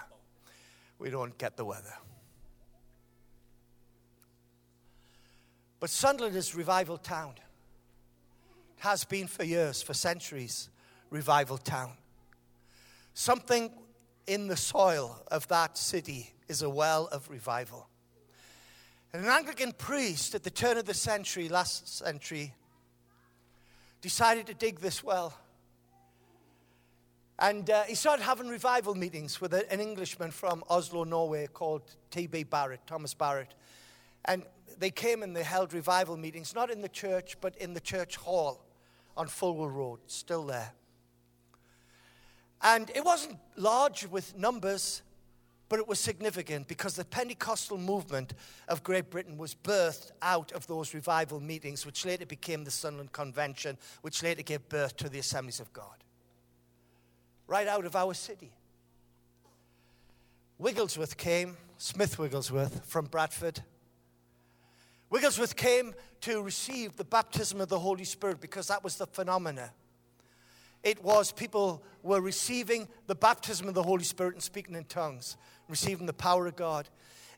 we 0.99 1.11
don't 1.11 1.37
get 1.37 1.57
the 1.57 1.65
weather. 1.65 1.95
But 5.81 5.91
Sunderland 5.91 6.37
is 6.37 6.55
a 6.55 6.57
revival 6.59 6.97
town. 6.97 7.35
It 8.79 8.83
has 8.83 9.05
been 9.05 9.27
for 9.27 9.43
years, 9.43 9.83
for 9.83 9.95
centuries 9.95 10.71
revival 11.13 11.59
town. 11.59 11.93
Something 13.15 13.71
in 14.27 14.49
the 14.49 14.57
soil 14.57 15.23
of 15.31 15.47
that 15.49 15.77
city 15.77 16.33
is 16.49 16.63
a 16.63 16.71
well 16.71 17.09
of 17.13 17.29
revival. 17.29 17.89
And 19.13 19.23
an 19.25 19.31
Anglican 19.31 19.73
priest 19.73 20.35
at 20.35 20.43
the 20.43 20.51
turn 20.51 20.79
of 20.79 20.87
the 20.87 20.95
century, 20.95 21.49
last 21.49 21.99
century, 21.99 22.55
decided 24.01 24.47
to 24.47 24.55
dig 24.55 24.81
this 24.81 25.05
well. 25.05 25.35
And 27.39 27.69
uh, 27.69 27.83
he 27.83 27.95
started 27.95 28.23
having 28.23 28.49
revival 28.49 28.95
meetings 28.95 29.41
with 29.41 29.53
an 29.53 29.81
Englishman 29.81 30.31
from 30.31 30.65
Oslo, 30.71 31.05
Norway, 31.05 31.47
called 31.53 31.83
T.B. 32.11 32.45
Barratt, 32.45 32.79
Thomas 32.87 33.15
Barratt. 33.15 33.55
And 34.25 34.45
they 34.79 34.91
came 34.91 35.23
and 35.23 35.37
they 35.37 35.43
held 35.43 35.75
revival 35.75 36.17
meetings, 36.17 36.55
not 36.55 36.71
in 36.71 36.81
the 36.81 36.89
church, 36.89 37.37
but 37.41 37.57
in 37.57 37.75
the 37.75 37.81
church 37.81 38.17
hall 38.17 38.65
on 39.17 39.27
Fulwell 39.27 39.69
Road, 39.69 39.99
still 40.07 40.47
there. 40.47 40.73
And 42.63 42.91
it 42.95 43.05
wasn't 43.05 43.39
large 43.57 44.07
with 44.07 44.37
numbers, 44.39 45.03
but 45.69 45.81
it 45.81 45.89
was 45.89 45.99
significant 45.99 46.69
because 46.69 46.95
the 46.95 47.05
Pentecostal 47.05 47.77
movement 47.77 48.35
of 48.69 48.85
Great 48.85 49.11
Britain 49.11 49.37
was 49.37 49.55
birthed 49.55 50.13
out 50.21 50.53
of 50.53 50.67
those 50.67 50.95
revival 50.95 51.41
meetings, 51.41 51.85
which 51.85 52.05
later 52.05 52.27
became 52.27 52.63
the 52.63 52.71
Sunderland 52.71 53.13
Convention, 53.13 53.77
which 54.03 54.23
later 54.23 54.43
gave 54.43 54.69
birth 54.69 54.97
to 54.99 55.09
the 55.09 55.19
Assemblies 55.19 55.59
of 55.59 55.73
God. 55.73 56.05
Right 57.49 57.67
out 57.67 57.85
of 57.85 57.97
our 57.97 58.15
city. 58.15 58.53
Wigglesworth 60.59 61.17
came, 61.17 61.57
Smith 61.79 62.19
Wigglesworth 62.19 62.87
from 62.87 63.07
Bradford. 63.07 63.61
Wigglesworth 65.11 65.57
came 65.57 65.95
to 66.21 66.43
receive 66.43 66.97
the 66.97 67.05
baptism 67.05 67.61
of 67.61 67.69
the 67.69 67.81
Holy 67.81 68.05
Spirit 68.05 68.41
because 68.41 68.69
that 68.69 68.85
was 68.85 68.97
the 68.97 69.07
phenomena 69.07 69.73
it 70.83 71.03
was 71.03 71.33
people 71.33 71.83
were 72.03 72.21
receiving 72.21 72.89
the 73.07 73.15
baptism 73.15 73.69
of 73.69 73.75
the 73.75 73.83
Holy 73.83 74.05
Spirit 74.05 74.35
and 74.35 74.43
speaking 74.43 74.75
in 74.75 74.85
tongues, 74.85 75.37
receiving 75.69 76.07
the 76.07 76.13
power 76.13 76.47
of 76.47 76.57
God. 76.57 76.89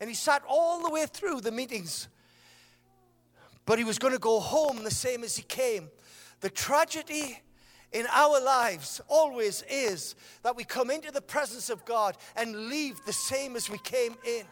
And 0.01 0.09
he 0.09 0.15
sat 0.15 0.43
all 0.49 0.83
the 0.83 0.91
way 0.91 1.07
through 1.07 1.41
the 1.43 1.53
meetings. 1.53 2.09
But 3.66 3.79
he 3.79 3.85
was 3.85 3.99
going 3.99 4.12
to 4.12 4.19
go 4.19 4.41
home 4.41 4.83
the 4.83 4.91
same 4.91 5.25
as 5.25 5.37
he 5.37 5.43
came. 5.43 5.91
The 6.41 6.51
tragedy 6.51 7.41
in 7.93 8.07
our 8.11 8.43
lives 8.43 9.01
always 9.09 9.62
is 9.71 10.15
that 10.43 10.57
we 10.57 10.65
come 10.65 10.91
into 10.91 11.11
the 11.11 11.23
presence 11.23 11.71
of 11.71 11.85
God 11.85 12.16
and 12.37 12.69
leave 12.69 13.01
the 13.07 13.12
same 13.12 13.57
as 13.57 13.71
we 13.71 13.79
came 13.79 14.16
in. 14.27 14.45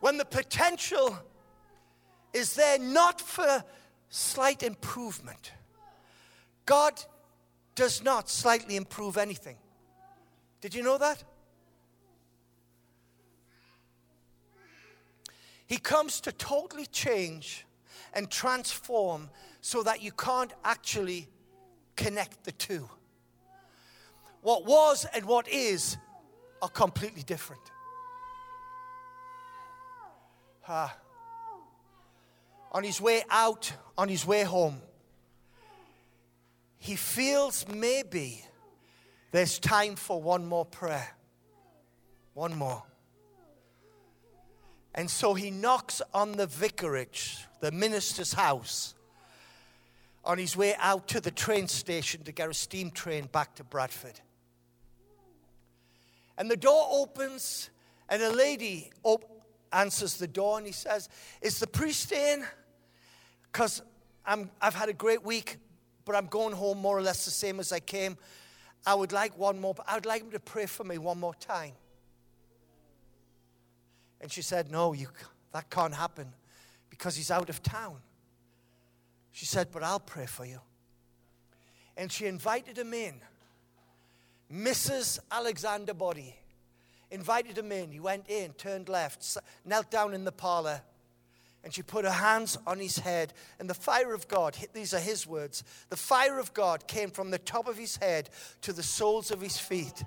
When 0.00 0.16
the 0.18 0.24
potential 0.24 1.18
is 2.32 2.54
there 2.54 2.78
not 2.78 3.20
for 3.20 3.64
slight 4.08 4.62
improvement. 4.62 5.52
God 6.66 7.02
does 7.74 8.02
not 8.02 8.28
slightly 8.28 8.76
improve 8.76 9.16
anything. 9.16 9.56
Did 10.60 10.74
you 10.74 10.82
know 10.82 10.98
that? 10.98 11.22
He 15.66 15.76
comes 15.76 16.20
to 16.22 16.32
totally 16.32 16.86
change 16.86 17.66
and 18.14 18.30
transform 18.30 19.30
so 19.60 19.82
that 19.82 20.02
you 20.02 20.12
can't 20.12 20.52
actually 20.64 21.28
connect 21.94 22.44
the 22.44 22.52
two. 22.52 22.88
What 24.40 24.64
was 24.64 25.06
and 25.14 25.26
what 25.26 25.46
is 25.48 25.98
are 26.62 26.70
completely 26.70 27.22
different. 27.22 27.62
Ah 30.66 30.96
on 32.72 32.84
his 32.84 33.00
way 33.00 33.22
out, 33.30 33.72
on 33.96 34.08
his 34.08 34.26
way 34.26 34.42
home, 34.42 34.80
he 36.78 36.96
feels 36.96 37.66
maybe 37.68 38.44
there's 39.30 39.58
time 39.58 39.96
for 39.96 40.22
one 40.22 40.46
more 40.46 40.64
prayer. 40.64 41.08
One 42.34 42.56
more. 42.56 42.82
And 44.94 45.10
so 45.10 45.34
he 45.34 45.50
knocks 45.50 46.00
on 46.14 46.32
the 46.32 46.46
vicarage, 46.46 47.46
the 47.60 47.70
minister's 47.70 48.32
house, 48.32 48.94
on 50.24 50.38
his 50.38 50.56
way 50.56 50.74
out 50.78 51.08
to 51.08 51.20
the 51.20 51.30
train 51.30 51.68
station 51.68 52.22
to 52.24 52.32
get 52.32 52.48
a 52.48 52.54
steam 52.54 52.90
train 52.90 53.26
back 53.26 53.54
to 53.56 53.64
Bradford. 53.64 54.20
And 56.36 56.50
the 56.50 56.56
door 56.56 56.86
opens, 56.90 57.70
and 58.08 58.22
a 58.22 58.30
lady 58.30 58.90
op- 59.02 59.44
answers 59.72 60.16
the 60.16 60.28
door, 60.28 60.58
and 60.58 60.66
he 60.66 60.72
says, 60.72 61.08
Is 61.42 61.58
the 61.58 61.66
priest 61.66 62.12
in? 62.12 62.44
Because 63.52 63.82
I've 64.24 64.74
had 64.74 64.88
a 64.88 64.92
great 64.92 65.24
week, 65.24 65.56
but 66.04 66.14
I'm 66.14 66.26
going 66.26 66.54
home 66.54 66.78
more 66.78 66.96
or 66.96 67.02
less 67.02 67.24
the 67.24 67.30
same 67.30 67.60
as 67.60 67.72
I 67.72 67.80
came. 67.80 68.16
I 68.86 68.94
would 68.94 69.12
like 69.12 69.36
one 69.38 69.60
more, 69.60 69.74
I 69.86 69.94
would 69.94 70.06
like 70.06 70.22
him 70.22 70.30
to 70.30 70.40
pray 70.40 70.66
for 70.66 70.84
me 70.84 70.98
one 70.98 71.18
more 71.18 71.34
time. 71.34 71.72
And 74.20 74.30
she 74.30 74.42
said, 74.42 74.70
No, 74.70 74.92
you, 74.92 75.08
that 75.52 75.70
can't 75.70 75.94
happen 75.94 76.32
because 76.90 77.16
he's 77.16 77.30
out 77.30 77.48
of 77.48 77.62
town. 77.62 77.96
She 79.32 79.46
said, 79.46 79.68
But 79.72 79.82
I'll 79.82 80.00
pray 80.00 80.26
for 80.26 80.44
you. 80.44 80.60
And 81.96 82.10
she 82.10 82.26
invited 82.26 82.78
him 82.78 82.94
in. 82.94 83.20
Mrs. 84.52 85.18
Alexander 85.30 85.94
Boddy 85.94 86.34
invited 87.10 87.58
him 87.58 87.70
in. 87.72 87.90
He 87.90 88.00
went 88.00 88.28
in, 88.28 88.52
turned 88.52 88.88
left, 88.88 89.36
knelt 89.64 89.90
down 89.90 90.14
in 90.14 90.24
the 90.24 90.32
parlor, 90.32 90.80
and 91.64 91.74
she 91.74 91.82
put 91.82 92.04
her 92.04 92.10
hands 92.10 92.56
on 92.66 92.78
his 92.78 92.98
head. 92.98 93.32
And 93.58 93.68
the 93.68 93.74
fire 93.74 94.14
of 94.14 94.28
God, 94.28 94.56
these 94.72 94.94
are 94.94 95.00
his 95.00 95.26
words, 95.26 95.64
the 95.90 95.96
fire 95.96 96.38
of 96.38 96.54
God 96.54 96.86
came 96.86 97.10
from 97.10 97.30
the 97.30 97.38
top 97.38 97.68
of 97.68 97.76
his 97.76 97.96
head 97.96 98.30
to 98.62 98.72
the 98.72 98.82
soles 98.82 99.30
of 99.30 99.40
his 99.40 99.58
feet 99.58 100.04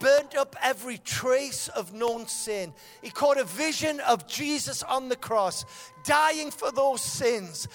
burnt 0.00 0.36
up 0.36 0.56
every 0.62 0.98
trace 0.98 1.68
of 1.68 1.92
known 1.92 2.26
sin. 2.26 2.72
He 3.02 3.10
caught 3.10 3.38
a 3.38 3.44
vision 3.44 4.00
of 4.00 4.26
Jesus 4.26 4.82
on 4.82 5.08
the 5.08 5.16
cross, 5.16 5.64
dying 6.04 6.50
for 6.50 6.70
those 6.70 7.02
sins. 7.02 7.68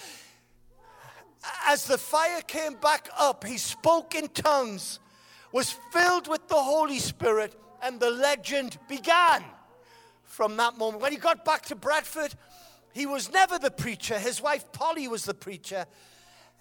As 1.66 1.86
the 1.86 1.98
fire 1.98 2.40
came 2.40 2.74
back 2.74 3.08
up, 3.18 3.44
he 3.44 3.58
spoke 3.58 4.14
in 4.14 4.28
tongues, 4.28 5.00
was 5.52 5.76
filled 5.92 6.28
with 6.28 6.48
the 6.48 6.54
Holy 6.54 6.98
Spirit, 6.98 7.54
and 7.82 8.00
the 8.00 8.10
legend 8.10 8.78
began 8.88 9.44
from 10.22 10.56
that 10.56 10.78
moment. 10.78 11.02
When 11.02 11.12
he 11.12 11.18
got 11.18 11.44
back 11.44 11.66
to 11.66 11.76
Bradford, 11.76 12.34
he 12.94 13.06
was 13.06 13.30
never 13.32 13.58
the 13.58 13.72
preacher. 13.72 14.16
His 14.18 14.40
wife 14.40 14.70
Polly 14.72 15.08
was 15.08 15.24
the 15.24 15.34
preacher. 15.34 15.84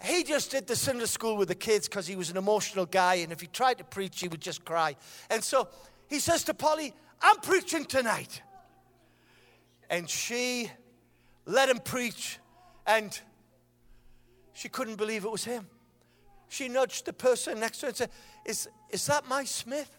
He 0.03 0.23
just 0.23 0.49
did 0.49 0.65
the 0.65 0.76
Sunday 0.76 1.05
school 1.05 1.38
with 1.38 1.47
the 1.47 1.55
kids 1.55 1.88
because 1.88 2.07
he 2.07 2.15
was 2.15 2.31
an 2.31 2.38
emotional 2.38 2.88
guy, 2.88 3.15
and 3.15 3.31
if 3.31 3.39
he 3.39 3.45
tried 3.45 3.77
to 3.77 3.84
preach, 3.84 4.19
he 4.19 4.27
would 4.27 4.41
just 4.41 4.65
cry. 4.65 4.95
And 5.30 5.43
so 5.43 5.69
he 6.10 6.19
says 6.19 6.43
to 6.45 6.55
Polly, 6.55 6.91
I'm 7.22 7.38
preaching 7.38 7.85
tonight. 7.85 8.41
And 9.91 10.10
she 10.10 10.72
let 11.45 11.69
him 11.69 11.77
preach, 11.77 12.39
and 12.88 13.18
she 14.53 14.69
couldn't 14.69 14.95
believe 14.95 15.26
it 15.26 15.31
was 15.31 15.45
him. 15.45 15.68
She 16.49 16.68
nudged 16.68 17.05
the 17.05 17.14
person 17.14 17.60
next 17.60 17.77
to 17.80 17.85
her 17.85 17.89
and 17.89 17.97
said, 17.97 18.10
Is, 18.43 18.68
is 18.89 19.05
that 19.05 19.27
my 19.27 19.43
Smith? 19.43 19.95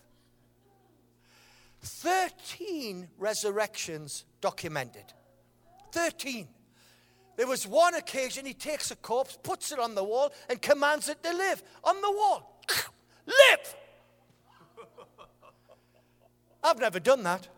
13 1.80 3.06
resurrections 3.18 4.24
documented. 4.40 5.12
13. 5.94 6.48
There 7.36 7.46
was 7.46 7.66
one 7.66 7.94
occasion 7.94 8.44
he 8.44 8.52
takes 8.52 8.90
a 8.90 8.96
corpse, 8.96 9.38
puts 9.42 9.70
it 9.70 9.78
on 9.78 9.94
the 9.94 10.02
wall, 10.02 10.32
and 10.50 10.60
commands 10.60 11.08
it 11.08 11.22
to 11.22 11.32
live 11.32 11.62
on 11.84 12.00
the 12.00 12.10
wall. 12.10 12.60
live! 13.26 13.76
I've 16.62 16.78
never 16.80 16.98
done 16.98 17.22
that. 17.22 17.48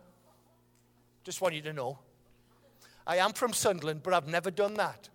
Just 1.25 1.41
want 1.41 1.55
you 1.55 1.63
to 1.63 1.73
know. 1.73 1.99
I 3.07 3.17
am 3.17 3.33
from 3.33 3.53
Sunderland, 3.53 4.03
but 4.03 4.13
I've 4.13 4.27
never 4.27 4.51
done 4.51 4.75
that. 4.75 5.09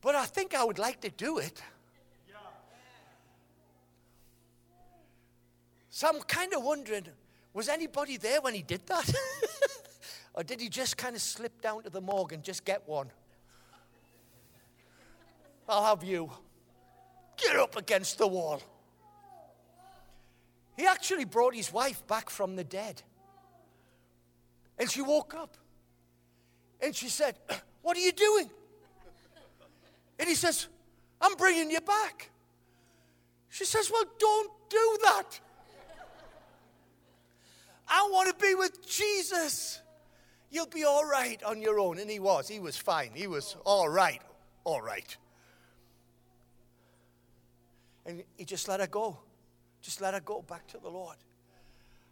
But 0.00 0.14
I 0.14 0.24
think 0.24 0.54
I 0.54 0.64
would 0.64 0.78
like 0.78 1.00
to 1.02 1.10
do 1.10 1.38
it. 1.38 1.62
So 5.90 6.08
I'm 6.08 6.20
kind 6.22 6.52
of 6.52 6.62
wondering 6.62 7.06
was 7.54 7.70
anybody 7.70 8.18
there 8.18 8.42
when 8.42 8.52
he 8.52 8.60
did 8.60 8.86
that? 8.86 9.10
or 10.36 10.42
did 10.42 10.60
he 10.60 10.68
just 10.68 10.98
kind 10.98 11.16
of 11.16 11.22
slip 11.22 11.62
down 11.62 11.82
to 11.82 11.90
the 11.90 12.00
morgue 12.00 12.34
and 12.34 12.42
just 12.42 12.64
get 12.64 12.86
one? 12.86 13.08
I'll 15.68 15.84
have 15.84 16.04
you. 16.04 16.30
Get 17.38 17.56
up 17.56 17.76
against 17.76 18.18
the 18.18 18.26
wall. 18.26 18.62
He 20.76 20.86
actually 20.86 21.24
brought 21.24 21.54
his 21.54 21.72
wife 21.72 22.06
back 22.06 22.28
from 22.28 22.54
the 22.54 22.64
dead. 22.64 23.02
And 24.78 24.90
she 24.90 25.00
woke 25.00 25.34
up. 25.34 25.56
And 26.80 26.94
she 26.94 27.08
said, 27.08 27.36
What 27.82 27.96
are 27.96 28.00
you 28.00 28.12
doing? 28.12 28.50
And 30.18 30.28
he 30.28 30.34
says, 30.34 30.68
I'm 31.20 31.34
bringing 31.36 31.70
you 31.70 31.80
back. 31.80 32.30
She 33.48 33.64
says, 33.64 33.90
Well, 33.90 34.04
don't 34.18 34.50
do 34.68 34.98
that. 35.04 35.40
I 37.88 38.08
want 38.12 38.36
to 38.36 38.44
be 38.44 38.54
with 38.54 38.86
Jesus. 38.86 39.80
You'll 40.56 40.64
be 40.64 40.84
all 40.84 41.04
right 41.04 41.42
on 41.42 41.60
your 41.60 41.78
own. 41.78 41.98
And 41.98 42.08
he 42.10 42.18
was. 42.18 42.48
He 42.48 42.60
was 42.60 42.78
fine. 42.78 43.10
He 43.12 43.26
was 43.26 43.58
all 43.66 43.90
right. 43.90 44.22
All 44.64 44.80
right. 44.80 45.14
And 48.06 48.24
he 48.38 48.46
just 48.46 48.66
let 48.66 48.80
her 48.80 48.86
go. 48.86 49.18
Just 49.82 50.00
let 50.00 50.14
her 50.14 50.20
go 50.20 50.40
back 50.40 50.66
to 50.68 50.78
the 50.78 50.88
Lord. 50.88 51.18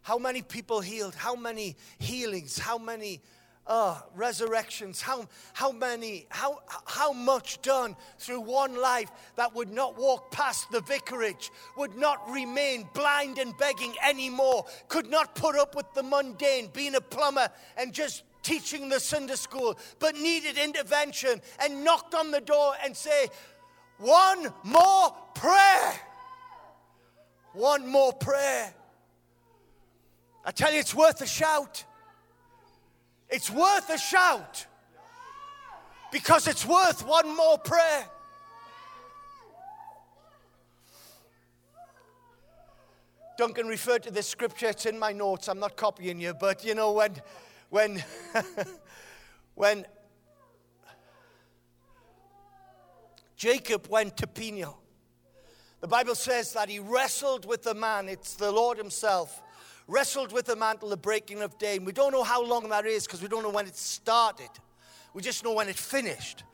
How 0.03 0.19
many 0.19 0.43
people 0.43 0.79
healed? 0.79 1.15
How 1.15 1.35
many 1.35 1.75
healings? 1.97 2.59
How 2.59 2.77
many 2.77 3.23
uh, 3.65 3.99
resurrections, 4.13 5.01
how, 5.01 5.25
how 5.53 5.71
many, 5.71 6.27
how, 6.29 6.59
how 6.85 7.11
much 7.13 7.59
done 7.63 7.95
through 8.19 8.41
one 8.41 8.79
life 8.79 9.09
that 9.37 9.55
would 9.55 9.71
not 9.71 9.97
walk 9.97 10.31
past 10.31 10.69
the 10.71 10.81
vicarage, 10.81 11.49
would 11.75 11.95
not 11.97 12.29
remain 12.29 12.87
blind 12.93 13.39
and 13.39 13.57
begging 13.57 13.95
anymore, 14.07 14.65
could 14.87 15.09
not 15.09 15.33
put 15.33 15.57
up 15.57 15.75
with 15.75 15.91
the 15.95 16.03
mundane, 16.03 16.69
being 16.73 16.93
a 16.93 17.01
plumber 17.01 17.49
and 17.75 17.91
just 17.91 18.21
teaching 18.45 18.89
the 18.89 18.99
Sunday 18.99 19.33
school, 19.33 19.77
but 19.97 20.15
needed 20.15 20.57
intervention 20.57 21.41
and 21.59 21.83
knocked 21.83 22.13
on 22.13 22.29
the 22.29 22.39
door 22.39 22.75
and 22.83 22.95
say, 22.95 23.27
one 23.97 24.53
more 24.63 25.13
prayer. 25.33 25.93
One 27.53 27.87
more 27.87 28.13
prayer. 28.13 28.73
I 30.45 30.51
tell 30.51 30.71
you, 30.71 30.79
it's 30.79 30.93
worth 30.93 31.21
a 31.21 31.27
shout. 31.27 31.83
It's 33.29 33.49
worth 33.49 33.89
a 33.89 33.97
shout 33.97 34.67
because 36.11 36.47
it's 36.47 36.65
worth 36.65 37.05
one 37.07 37.35
more 37.35 37.57
prayer. 37.57 38.05
Duncan 43.37 43.67
referred 43.67 44.03
to 44.03 44.11
this 44.11 44.27
scripture. 44.27 44.67
It's 44.67 44.85
in 44.85 44.99
my 44.99 45.11
notes. 45.11 45.47
I'm 45.47 45.59
not 45.59 45.75
copying 45.75 46.21
you, 46.21 46.33
but 46.33 46.63
you 46.63 46.75
know 46.75 46.91
when, 46.91 47.15
when, 47.75 48.01
when 49.55 49.85
Jacob 53.35 53.87
went 53.89 54.15
to 54.15 54.27
Peniel, 54.27 54.79
the 55.81 55.87
Bible 55.89 56.15
says 56.15 56.53
that 56.53 56.69
he 56.69 56.79
wrestled 56.79 57.45
with 57.45 57.63
the 57.63 57.73
man. 57.73 58.07
It's 58.07 58.35
the 58.35 58.49
Lord 58.49 58.77
Himself 58.77 59.41
wrestled 59.89 60.31
with 60.31 60.45
the 60.45 60.55
man 60.55 60.77
till 60.77 60.87
the 60.87 60.95
breaking 60.95 61.41
of 61.41 61.57
day. 61.57 61.75
And 61.75 61.85
we 61.85 61.91
don't 61.91 62.13
know 62.13 62.23
how 62.23 62.41
long 62.41 62.69
that 62.69 62.85
is 62.85 63.05
because 63.05 63.21
we 63.21 63.27
don't 63.27 63.43
know 63.43 63.49
when 63.49 63.67
it 63.67 63.75
started. 63.75 64.49
We 65.13 65.21
just 65.21 65.43
know 65.43 65.53
when 65.53 65.67
it 65.67 65.75
finished. 65.75 66.45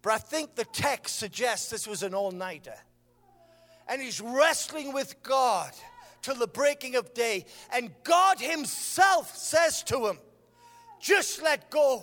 But 0.00 0.12
I 0.12 0.18
think 0.18 0.54
the 0.54 0.64
text 0.64 1.16
suggests 1.16 1.70
this 1.70 1.88
was 1.88 2.04
an 2.04 2.14
all 2.14 2.30
nighter. 2.30 2.76
And 3.88 4.00
he's 4.00 4.20
wrestling 4.20 4.92
with 4.92 5.24
God 5.24 5.72
till 6.22 6.36
the 6.36 6.46
breaking 6.46 6.94
of 6.94 7.12
day. 7.14 7.46
And 7.72 7.90
God 8.04 8.38
Himself 8.38 9.36
says 9.36 9.82
to 9.82 10.06
him, 10.06 10.18
Just 11.00 11.42
let 11.42 11.70
go. 11.70 12.02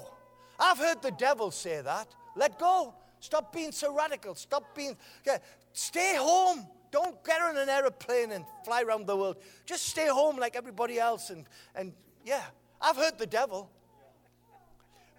I've 0.60 0.78
heard 0.78 1.02
the 1.02 1.12
devil 1.12 1.52
say 1.52 1.82
that. 1.82 2.08
Let 2.36 2.60
go. 2.60 2.94
Stop 3.20 3.54
being 3.54 3.72
so 3.72 3.96
radical. 3.96 4.36
Stop 4.36 4.76
being. 4.76 4.96
Yeah. 5.26 5.38
Stay 5.74 6.16
home. 6.18 6.68
Don't 6.92 7.24
get 7.26 7.42
on 7.42 7.58
an 7.58 7.68
aeroplane 7.68 8.32
and 8.32 8.46
fly 8.64 8.84
around 8.84 9.08
the 9.08 9.18
world. 9.18 9.38
Just 9.66 9.88
stay 9.88 10.08
home 10.08 10.38
like 10.38 10.56
everybody 10.56 11.00
else. 11.00 11.30
And, 11.30 11.46
and 11.74 11.92
yeah, 12.24 12.44
I've 12.80 12.96
heard 12.96 13.18
the 13.18 13.26
devil. 13.26 13.70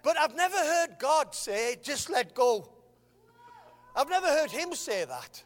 But 0.01 0.17
I've 0.17 0.35
never 0.35 0.57
heard 0.57 0.97
God 0.99 1.35
say, 1.35 1.77
just 1.83 2.09
let 2.09 2.33
go. 2.33 2.69
I've 3.95 4.09
never 4.09 4.27
heard 4.27 4.51
him 4.51 4.73
say 4.73 5.05
that. 5.05 5.43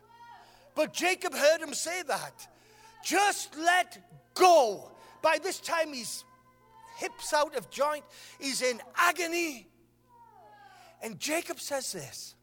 But 0.75 0.93
Jacob 0.93 1.33
heard 1.33 1.61
him 1.61 1.73
say 1.73 2.03
that. 2.03 2.47
Just 3.03 3.57
let 3.57 3.97
go. 4.33 4.91
By 5.21 5.39
this 5.41 5.59
time, 5.59 5.93
he's 5.93 6.23
hips 7.01 7.33
out 7.33 7.55
of 7.55 7.69
joint, 7.69 8.03
he's 8.39 8.61
in 8.61 8.79
agony. 8.95 9.67
And 11.01 11.19
Jacob 11.19 11.59
says 11.59 11.91
this 11.91 12.35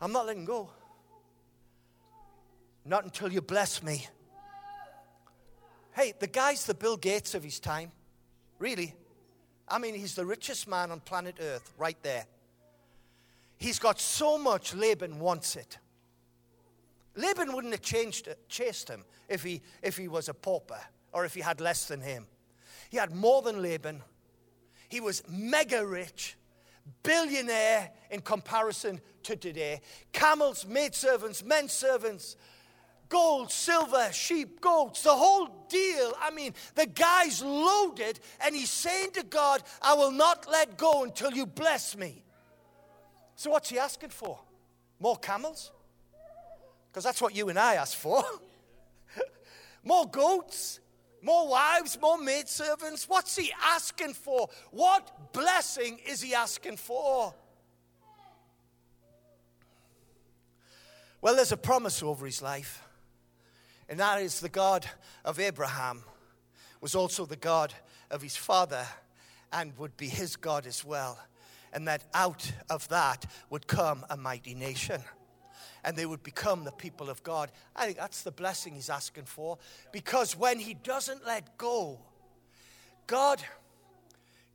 I'm 0.00 0.12
not 0.12 0.26
letting 0.26 0.44
go. 0.44 0.70
Not 2.84 3.04
until 3.04 3.30
you 3.30 3.42
bless 3.42 3.82
me. 3.82 4.06
Hey, 5.94 6.14
the 6.18 6.26
guy's 6.26 6.64
the 6.64 6.74
Bill 6.74 6.96
Gates 6.96 7.34
of 7.34 7.44
his 7.44 7.60
time. 7.60 7.92
Really. 8.58 8.94
I 9.68 9.78
mean, 9.78 9.94
he's 9.94 10.14
the 10.14 10.24
richest 10.24 10.66
man 10.66 10.90
on 10.90 11.00
planet 11.00 11.36
Earth, 11.40 11.74
right 11.76 11.96
there. 12.02 12.24
He's 13.58 13.78
got 13.78 14.00
so 14.00 14.38
much, 14.38 14.74
Laban 14.74 15.18
wants 15.18 15.56
it. 15.56 15.76
Laban 17.16 17.52
wouldn't 17.52 17.74
have 17.74 17.82
changed, 17.82 18.28
chased 18.48 18.88
him 18.88 19.04
if 19.28 19.42
he, 19.42 19.60
if 19.82 19.96
he 19.96 20.08
was 20.08 20.28
a 20.28 20.34
pauper 20.34 20.80
or 21.12 21.24
if 21.24 21.34
he 21.34 21.40
had 21.40 21.60
less 21.60 21.86
than 21.86 22.00
him. 22.00 22.26
He 22.90 22.96
had 22.96 23.14
more 23.14 23.42
than 23.42 23.62
Laban. 23.62 24.02
He 24.88 25.00
was 25.00 25.22
mega 25.28 25.86
rich, 25.86 26.36
billionaire 27.02 27.90
in 28.10 28.20
comparison 28.20 29.00
to 29.24 29.36
today. 29.36 29.80
Camels, 30.12 30.66
maidservants, 30.66 31.44
men 31.44 31.68
servants, 31.68 32.36
gold, 33.08 33.50
silver, 33.50 34.10
sheep, 34.12 34.60
goats, 34.60 35.02
the 35.02 35.10
whole 35.10 35.66
deal. 35.68 36.14
I 36.20 36.30
mean, 36.30 36.54
the 36.74 36.86
guy's 36.86 37.42
loaded 37.42 38.20
and 38.40 38.54
he's 38.54 38.70
saying 38.70 39.10
to 39.12 39.22
God, 39.24 39.62
I 39.82 39.94
will 39.94 40.12
not 40.12 40.50
let 40.50 40.76
go 40.78 41.04
until 41.04 41.32
you 41.32 41.46
bless 41.46 41.96
me. 41.96 42.24
So, 43.34 43.50
what's 43.50 43.68
he 43.68 43.78
asking 43.78 44.10
for? 44.10 44.40
More 44.98 45.16
camels? 45.16 45.70
Because 46.88 47.04
that's 47.04 47.22
what 47.22 47.36
you 47.36 47.50
and 47.50 47.58
I 47.58 47.74
ask 47.74 47.96
for. 47.96 48.24
more 49.84 50.06
goats? 50.06 50.80
More 51.22 51.48
wives, 51.48 51.98
more 52.00 52.18
maidservants? 52.18 53.08
What's 53.08 53.36
he 53.36 53.52
asking 53.62 54.14
for? 54.14 54.48
What 54.70 55.32
blessing 55.32 55.98
is 56.06 56.22
he 56.22 56.34
asking 56.34 56.76
for? 56.76 57.34
Well, 61.20 61.34
there's 61.34 61.52
a 61.52 61.56
promise 61.56 62.02
over 62.02 62.26
his 62.26 62.40
life, 62.40 62.82
and 63.88 63.98
that 63.98 64.22
is 64.22 64.38
the 64.38 64.48
God 64.48 64.86
of 65.24 65.40
Abraham 65.40 66.04
was 66.80 66.94
also 66.94 67.26
the 67.26 67.36
God 67.36 67.74
of 68.10 68.22
his 68.22 68.36
father 68.36 68.86
and 69.52 69.76
would 69.78 69.96
be 69.96 70.08
his 70.08 70.36
God 70.36 70.66
as 70.66 70.84
well. 70.84 71.18
And 71.72 71.88
that 71.88 72.04
out 72.14 72.52
of 72.70 72.88
that 72.88 73.26
would 73.50 73.66
come 73.66 74.04
a 74.08 74.16
mighty 74.16 74.54
nation 74.54 75.02
and 75.88 75.96
they 75.96 76.04
would 76.04 76.22
become 76.22 76.64
the 76.64 76.72
people 76.72 77.08
of 77.08 77.22
God. 77.22 77.50
I 77.74 77.86
think 77.86 77.96
that's 77.96 78.20
the 78.20 78.30
blessing 78.30 78.74
he's 78.74 78.90
asking 78.90 79.24
for 79.24 79.56
because 79.90 80.36
when 80.36 80.58
he 80.58 80.74
doesn't 80.74 81.26
let 81.26 81.56
go, 81.56 81.98
God 83.06 83.42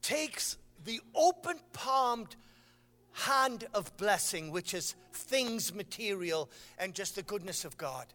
takes 0.04 0.58
the 0.86 1.02
open 1.16 1.58
palmed 1.74 2.36
hand 3.14 3.66
of 3.74 3.98
blessing, 3.98 4.52
which 4.52 4.76
is 4.76 4.94
things 5.12 5.74
material 5.74 6.52
and 6.78 6.94
just 6.94 7.16
the 7.16 7.24
goodness 7.24 7.66
of 7.66 7.78
God, 7.78 8.06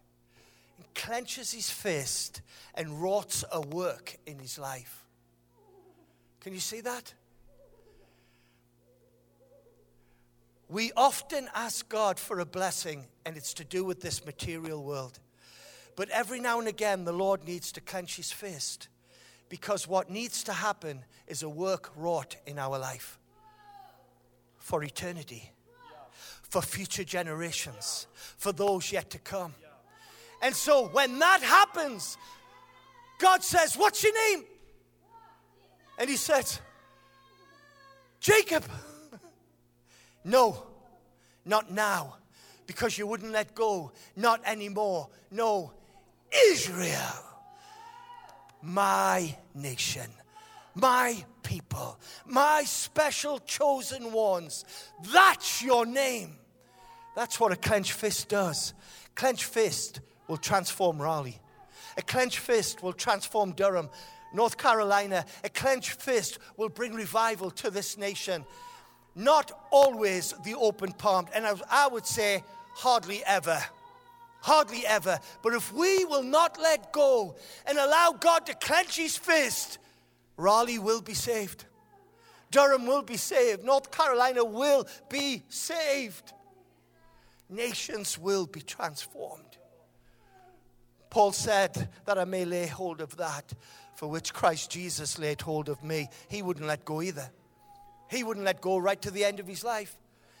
and 0.77 0.85
clenches 0.95 1.51
his 1.51 1.69
fist 1.69 2.41
and 2.73 3.01
wrought 3.01 3.43
a 3.51 3.59
work 3.59 4.15
in 4.27 4.39
his 4.39 4.57
life. 4.57 5.03
Can 6.39 6.53
you 6.53 6.61
see 6.61 6.79
that? 6.79 7.13
We 10.69 10.91
often 10.95 11.49
ask 11.55 11.89
God 11.89 12.19
for 12.19 12.39
a 12.39 12.45
blessing, 12.45 13.07
and 13.25 13.35
it's 13.35 13.55
to 13.55 13.65
do 13.65 13.83
with 13.83 14.01
this 14.01 14.23
material 14.23 14.83
world. 14.83 15.19
But 15.95 16.09
every 16.09 16.39
now 16.39 16.59
and 16.59 16.67
again, 16.67 17.05
the 17.05 17.11
Lord 17.11 17.43
needs 17.45 17.71
to 17.71 17.81
clench 17.81 18.17
his 18.17 18.31
fist 18.31 18.87
because 19.49 19.87
what 19.87 20.11
needs 20.11 20.43
to 20.43 20.53
happen 20.53 21.03
is 21.27 21.41
a 21.41 21.49
work 21.49 21.91
wrought 21.95 22.35
in 22.45 22.59
our 22.59 22.77
life 22.77 23.17
for 24.57 24.83
eternity, 24.83 25.51
for 26.43 26.61
future 26.61 27.03
generations, 27.03 28.05
for 28.37 28.51
those 28.51 28.91
yet 28.91 29.09
to 29.09 29.17
come. 29.17 29.55
And 30.43 30.55
so 30.55 30.87
when 30.89 31.17
that 31.17 31.41
happens, 31.41 32.15
God 33.17 33.43
says, 33.43 33.75
What's 33.75 34.03
your 34.03 34.13
name? 34.13 34.45
And 35.97 36.09
he 36.09 36.15
says, 36.15 36.61
Jacob. 38.19 38.63
No, 40.23 40.65
not 41.45 41.71
now, 41.71 42.17
because 42.67 42.97
you 42.97 43.07
wouldn't 43.07 43.31
let 43.31 43.55
go. 43.55 43.91
Not 44.15 44.41
anymore. 44.45 45.09
No, 45.31 45.73
Israel, 46.31 47.23
my 48.61 49.35
nation, 49.55 50.09
my 50.75 51.23
people, 51.43 51.97
my 52.25 52.63
special 52.65 53.39
chosen 53.39 54.11
ones. 54.11 54.65
That's 55.11 55.63
your 55.63 55.85
name. 55.85 56.35
That's 57.15 57.39
what 57.39 57.51
a 57.51 57.55
clenched 57.55 57.93
fist 57.93 58.29
does. 58.29 58.73
Clenched 59.15 59.45
fist 59.45 60.01
will 60.27 60.37
transform 60.37 61.01
Raleigh. 61.01 61.39
A 61.97 62.01
clenched 62.01 62.37
fist 62.37 62.83
will 62.83 62.93
transform 62.93 63.53
Durham, 63.53 63.89
North 64.33 64.57
Carolina. 64.57 65.25
A 65.43 65.49
clenched 65.49 66.01
fist 66.01 66.39
will 66.55 66.69
bring 66.69 66.93
revival 66.93 67.51
to 67.51 67.71
this 67.71 67.97
nation 67.97 68.45
not 69.15 69.51
always 69.71 70.33
the 70.43 70.55
open 70.55 70.91
palmed, 70.93 71.29
and 71.33 71.45
I 71.69 71.87
would 71.87 72.05
say 72.05 72.43
hardly 72.73 73.23
ever. 73.25 73.61
Hardly 74.41 74.85
ever. 74.85 75.19
But 75.43 75.53
if 75.53 75.73
we 75.73 76.05
will 76.05 76.23
not 76.23 76.59
let 76.61 76.93
go 76.93 77.35
and 77.65 77.77
allow 77.77 78.15
God 78.17 78.45
to 78.45 78.53
clench 78.53 78.95
his 78.95 79.17
fist, 79.17 79.77
Raleigh 80.37 80.79
will 80.79 81.01
be 81.01 81.13
saved. 81.13 81.65
Durham 82.51 82.87
will 82.87 83.01
be 83.01 83.17
saved. 83.17 83.63
North 83.63 83.91
Carolina 83.91 84.43
will 84.45 84.87
be 85.09 85.43
saved. 85.49 86.31
Nations 87.49 88.17
will 88.17 88.45
be 88.45 88.61
transformed. 88.61 89.57
Paul 91.09 91.31
said 91.31 91.89
that 92.05 92.17
I 92.17 92.25
may 92.25 92.45
lay 92.45 92.67
hold 92.67 93.01
of 93.01 93.17
that 93.17 93.53
for 93.95 94.07
which 94.07 94.33
Christ 94.33 94.71
Jesus 94.71 95.19
laid 95.19 95.41
hold 95.41 95.67
of 95.67 95.83
me. 95.83 96.07
He 96.29 96.41
wouldn't 96.41 96.67
let 96.67 96.85
go 96.85 97.01
either. 97.01 97.29
He 98.09 98.23
wouldn't 98.23 98.45
let 98.45 98.61
go 98.61 98.77
right 98.77 99.01
to 99.01 99.11
the 99.11 99.23
end 99.23 99.39
of 99.39 99.47
his 99.47 99.63
life. 99.63 99.95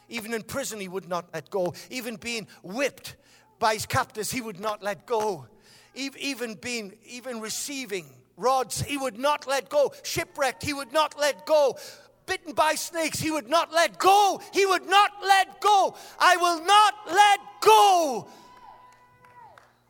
Even 0.09 0.33
in 0.33 0.41
prison, 0.41 0.79
he 0.79 0.87
would 0.87 1.07
not 1.07 1.29
let 1.33 1.49
go. 1.49 1.73
Even 1.89 2.15
being 2.15 2.47
whipped 2.63 3.15
by 3.59 3.75
his 3.75 3.85
captors, 3.85 4.31
he 4.31 4.41
would 4.41 4.59
not 4.59 4.81
let 4.81 5.05
go. 5.05 5.45
Even 5.93 6.55
being, 6.55 6.93
even 7.05 7.41
receiving 7.41 8.05
rods, 8.37 8.81
he 8.81 8.97
would 8.97 9.19
not 9.19 9.47
let 9.47 9.69
go. 9.69 9.91
Shipwrecked, 10.03 10.63
he 10.63 10.73
would 10.73 10.91
not 10.91 11.19
let 11.19 11.45
go. 11.45 11.77
Bitten 12.25 12.53
by 12.53 12.75
snakes, 12.75 13.19
he 13.19 13.31
would 13.31 13.49
not 13.49 13.71
let 13.71 13.97
go. 13.97 14.41
He 14.53 14.65
would 14.65 14.87
not 14.87 15.11
let 15.21 15.59
go. 15.61 15.95
I 16.19 16.37
will 16.37 16.63
not 16.63 16.93
let 17.07 17.39
go. 17.61 18.27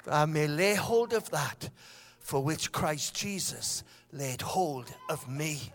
I 0.10 0.26
may 0.26 0.48
lay 0.48 0.74
hold 0.74 1.14
of 1.14 1.30
that 1.30 1.70
for 2.20 2.42
which 2.44 2.72
Christ 2.72 3.14
Jesus 3.14 3.84
laid 4.12 4.42
hold 4.42 4.94
of 5.10 5.30
me. 5.30 5.72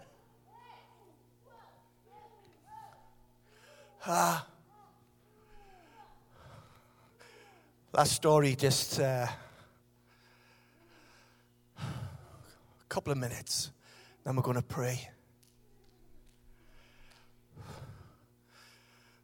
Ah. 4.06 4.46
Last 7.94 8.12
story, 8.12 8.54
just 8.54 9.00
uh, 9.00 9.26
a 11.78 11.82
couple 12.90 13.12
of 13.12 13.18
minutes. 13.18 13.70
Then 14.22 14.36
we're 14.36 14.42
going 14.42 14.56
to 14.56 14.62
pray. 14.62 15.08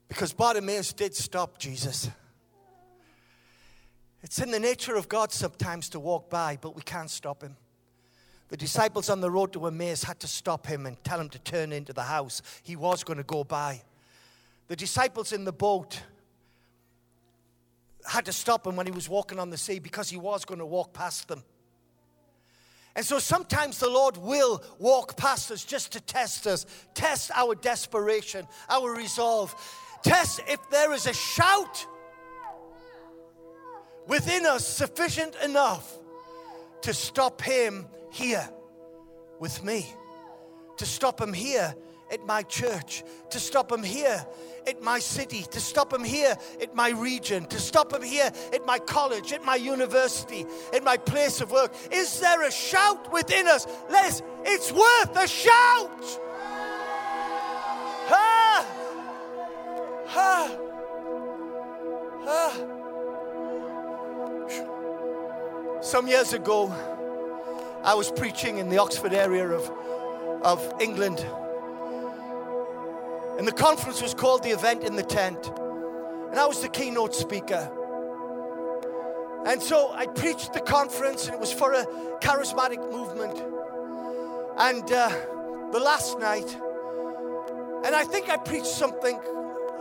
Because 0.08 0.32
Bartimaeus 0.32 0.94
did 0.94 1.14
stop 1.14 1.58
Jesus. 1.58 2.08
It's 4.22 4.38
in 4.38 4.50
the 4.50 4.60
nature 4.60 4.96
of 4.96 5.10
God 5.10 5.30
sometimes 5.30 5.90
to 5.90 6.00
walk 6.00 6.30
by, 6.30 6.56
but 6.58 6.74
we 6.74 6.80
can't 6.82 7.10
stop 7.10 7.42
him. 7.42 7.56
The 8.48 8.56
disciples 8.56 9.10
on 9.10 9.20
the 9.20 9.30
road 9.30 9.52
to 9.52 9.66
Emmaus 9.66 10.04
had 10.04 10.20
to 10.20 10.26
stop 10.26 10.66
him 10.66 10.86
and 10.86 11.02
tell 11.04 11.20
him 11.20 11.28
to 11.28 11.38
turn 11.38 11.70
into 11.70 11.92
the 11.92 12.02
house. 12.02 12.40
He 12.62 12.76
was 12.76 13.04
going 13.04 13.18
to 13.18 13.24
go 13.24 13.44
by. 13.44 13.82
The 14.70 14.76
disciples 14.76 15.32
in 15.32 15.42
the 15.42 15.52
boat 15.52 16.00
had 18.08 18.26
to 18.26 18.32
stop 18.32 18.64
him 18.64 18.76
when 18.76 18.86
he 18.86 18.92
was 18.92 19.08
walking 19.08 19.40
on 19.40 19.50
the 19.50 19.58
sea 19.58 19.80
because 19.80 20.08
he 20.08 20.16
was 20.16 20.44
going 20.44 20.60
to 20.60 20.64
walk 20.64 20.92
past 20.92 21.26
them. 21.26 21.42
And 22.94 23.04
so 23.04 23.18
sometimes 23.18 23.80
the 23.80 23.90
Lord 23.90 24.16
will 24.16 24.62
walk 24.78 25.16
past 25.16 25.50
us 25.50 25.64
just 25.64 25.90
to 25.94 26.00
test 26.00 26.46
us, 26.46 26.66
test 26.94 27.32
our 27.34 27.56
desperation, 27.56 28.46
our 28.68 28.94
resolve, 28.94 29.56
test 30.04 30.40
if 30.46 30.60
there 30.70 30.92
is 30.92 31.08
a 31.08 31.14
shout 31.14 31.84
within 34.06 34.46
us 34.46 34.64
sufficient 34.64 35.34
enough 35.42 35.98
to 36.82 36.94
stop 36.94 37.42
him 37.42 37.88
here 38.12 38.48
with 39.40 39.64
me, 39.64 39.92
to 40.76 40.86
stop 40.86 41.20
him 41.20 41.32
here 41.32 41.74
at 42.10 42.26
my 42.26 42.42
church, 42.42 43.04
to 43.30 43.38
stop 43.38 43.70
him 43.70 43.82
here 43.82 44.26
at 44.66 44.82
my 44.82 44.98
city, 44.98 45.42
to 45.50 45.60
stop 45.60 45.92
him 45.92 46.04
here 46.04 46.36
at 46.60 46.74
my 46.74 46.90
region, 46.90 47.44
to 47.46 47.58
stop 47.58 47.92
him 47.92 48.02
here 48.02 48.30
at 48.52 48.66
my 48.66 48.78
college, 48.78 49.32
at 49.32 49.44
my 49.44 49.56
university, 49.56 50.44
at 50.74 50.84
my 50.84 50.96
place 50.96 51.40
of 51.40 51.50
work? 51.50 51.72
Is 51.90 52.20
there 52.20 52.42
a 52.42 52.50
shout 52.50 53.12
within 53.12 53.46
us? 53.46 53.66
Les, 53.88 54.22
it's 54.44 54.72
worth 54.72 55.16
a 55.16 55.26
shout! 55.28 56.20
Ah! 58.12 58.66
Ah! 60.08 60.56
Ah! 62.26 62.54
Some 65.80 66.08
years 66.08 66.32
ago, 66.34 66.68
I 67.82 67.94
was 67.94 68.10
preaching 68.10 68.58
in 68.58 68.68
the 68.68 68.78
Oxford 68.78 69.14
area 69.14 69.48
of, 69.48 69.70
of 70.42 70.74
England. 70.80 71.24
And 73.40 73.48
the 73.48 73.52
conference 73.52 74.02
was 74.02 74.12
called 74.12 74.42
The 74.42 74.50
Event 74.50 74.84
in 74.84 74.96
the 74.96 75.02
Tent. 75.02 75.50
And 76.30 76.38
I 76.38 76.44
was 76.44 76.60
the 76.60 76.68
keynote 76.68 77.14
speaker. 77.14 77.72
And 79.46 79.62
so 79.62 79.90
I 79.92 80.04
preached 80.08 80.52
the 80.52 80.60
conference, 80.60 81.24
and 81.24 81.36
it 81.36 81.40
was 81.40 81.50
for 81.50 81.72
a 81.72 81.86
charismatic 82.20 82.92
movement. 82.92 83.42
And 84.58 84.92
uh, 84.92 85.08
the 85.72 85.80
last 85.80 86.18
night, 86.18 86.54
And 87.82 87.94
I 87.94 88.04
think 88.04 88.28
I 88.28 88.36
preached 88.36 88.66
something 88.66 89.18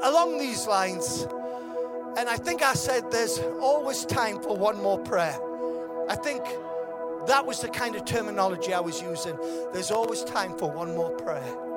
along 0.04 0.38
these 0.38 0.66
lines. 0.66 1.28
And 2.18 2.30
I 2.30 2.38
think 2.38 2.62
I 2.62 2.74
said 2.76 3.12
there's 3.12 3.40
always 3.60 4.06
time 4.06 4.42
for 4.42 4.56
one 4.56 4.82
more 4.82 5.00
prayer. 5.00 5.38
I 6.08 6.16
think 6.16 6.46
that 7.28 7.46
was 7.46 7.60
the 7.60 7.68
kind 7.68 7.98
of 7.98 8.06
terminology 8.06 8.74
I 8.74 8.80
was 8.80 9.02
using. 9.02 9.38
There's 9.74 9.92
always 9.92 10.24
time 10.24 10.58
for 10.58 10.72
one 10.72 10.96
more 10.96 11.12
prayer. 11.12 11.69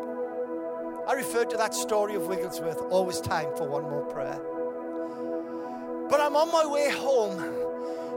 I 1.06 1.14
referred 1.14 1.50
to 1.50 1.56
that 1.56 1.74
story 1.74 2.14
of 2.14 2.28
Wigglesworth, 2.28 2.80
always 2.90 3.20
time 3.20 3.48
for 3.56 3.68
one 3.68 3.82
more 3.82 4.04
prayer. 4.04 4.40
But 6.08 6.20
I'm 6.20 6.36
on 6.36 6.52
my 6.52 6.64
way 6.64 6.90
home 6.90 7.42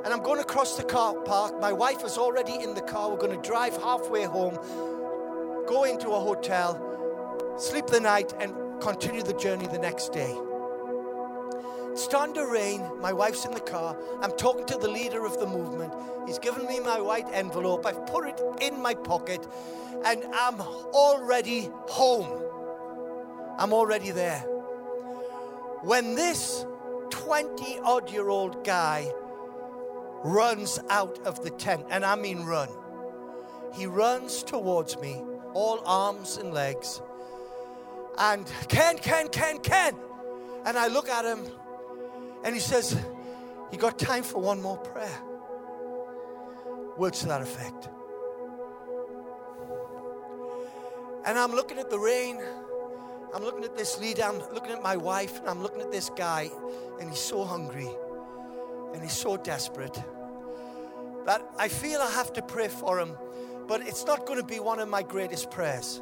and 0.06 0.14
I'm 0.14 0.22
going 0.22 0.40
across 0.40 0.78
the 0.78 0.84
car 0.84 1.16
park. 1.22 1.60
My 1.60 1.74
wife 1.74 2.04
is 2.04 2.18
already 2.18 2.54
in 2.54 2.76
the 2.76 2.82
car. 2.82 3.10
We're 3.10 3.18
going 3.18 3.42
to 3.42 3.48
drive 3.48 3.76
halfway 3.78 4.26
home, 4.26 4.56
go 5.68 5.84
into 5.86 6.10
a 6.10 6.20
hotel, 6.20 7.56
sleep 7.58 7.88
the 7.88 8.00
night, 8.00 8.34
and 8.40 8.54
continue 8.82 9.24
the 9.24 9.34
journey 9.34 9.66
the 9.66 9.80
next 9.80 10.14
day. 10.14 10.38
It's 11.92 12.04
starting 12.04 12.36
to 12.36 12.46
rain. 12.46 12.88
My 13.00 13.14
wife's 13.14 13.46
in 13.46 13.52
the 13.52 13.62
car. 13.62 13.98
I'm 14.22 14.34
talking 14.34 14.66
to 14.68 14.78
the 14.78 14.90
leader 14.90 15.26
of 15.26 15.40
the 15.40 15.48
movement. 15.48 15.92
He's 16.28 16.38
given 16.38 16.68
me 16.68 16.80
my 16.82 17.02
white 17.02 17.28
envelope. 17.32 17.86
I've 17.86 18.06
put 18.06 18.28
it 18.28 18.40
in 18.62 18.80
my 18.80 18.94
pocket, 18.94 19.48
and 20.06 20.24
I'm 20.34 20.60
already 20.62 21.72
home. 21.88 22.44
I'm 23.58 23.74
already 23.74 24.12
there. 24.12 24.40
When 25.82 26.16
this 26.16 26.66
20 27.10 27.80
odd 27.80 28.12
year 28.12 28.30
old 28.30 28.64
guy 28.64 29.12
runs 30.24 30.80
out 30.90 31.20
of 31.26 31.44
the 31.44 31.52
tent, 31.52 31.86
and 31.90 32.04
I 32.04 32.16
mean 32.16 32.44
run, 32.44 32.70
he 33.74 33.86
runs 33.86 34.44
towards 34.44 34.98
me, 35.00 35.22
all 35.54 35.82
arms 35.86 36.38
and 36.38 36.54
legs, 36.54 37.02
and 38.18 38.46
Ken, 38.68 38.98
Ken, 38.98 39.28
Ken, 39.28 39.60
Ken. 39.60 39.96
And 40.66 40.78
I 40.78 40.88
look 40.88 41.10
at 41.10 41.26
him, 41.26 41.46
and 42.44 42.56
he 42.56 42.62
says, 42.62 42.98
You 43.72 43.78
got 43.78 44.00
time 44.00 44.24
for 44.24 44.42
one 44.42 44.62
more 44.62 44.78
prayer? 44.78 45.22
Words 46.98 47.20
to 47.20 47.28
that 47.28 47.42
effect. 47.42 47.90
And 51.26 51.38
I'm 51.38 51.52
looking 51.52 51.78
at 51.78 51.90
the 51.90 52.00
rain. 52.00 52.40
I'm 53.34 53.44
looking 53.44 53.64
at 53.64 53.78
this 53.78 54.00
leader. 54.00 54.24
I'm 54.24 54.40
looking 54.54 54.72
at 54.72 54.82
my 54.82 54.98
wife. 54.98 55.40
And 55.40 55.50
I'm 55.50 55.62
looking 55.62 55.82
at 55.82 55.92
this 55.92 56.10
guy. 56.16 56.50
And 57.00 57.10
he's 57.10 57.20
so 57.20 57.44
hungry. 57.44 57.90
And 58.94 59.02
he's 59.02 59.14
so 59.14 59.38
desperate 59.38 59.98
that 61.26 61.42
I 61.58 61.68
feel 61.68 62.02
I 62.02 62.12
have 62.12 62.34
to 62.34 62.42
pray 62.42 62.68
for 62.68 63.00
him. 63.00 63.18
But 63.68 63.82
it's 63.82 64.06
not 64.06 64.26
going 64.26 64.40
to 64.40 64.46
be 64.46 64.60
one 64.60 64.80
of 64.80 64.88
my 64.88 65.02
greatest 65.02 65.50
prayers. 65.50 66.02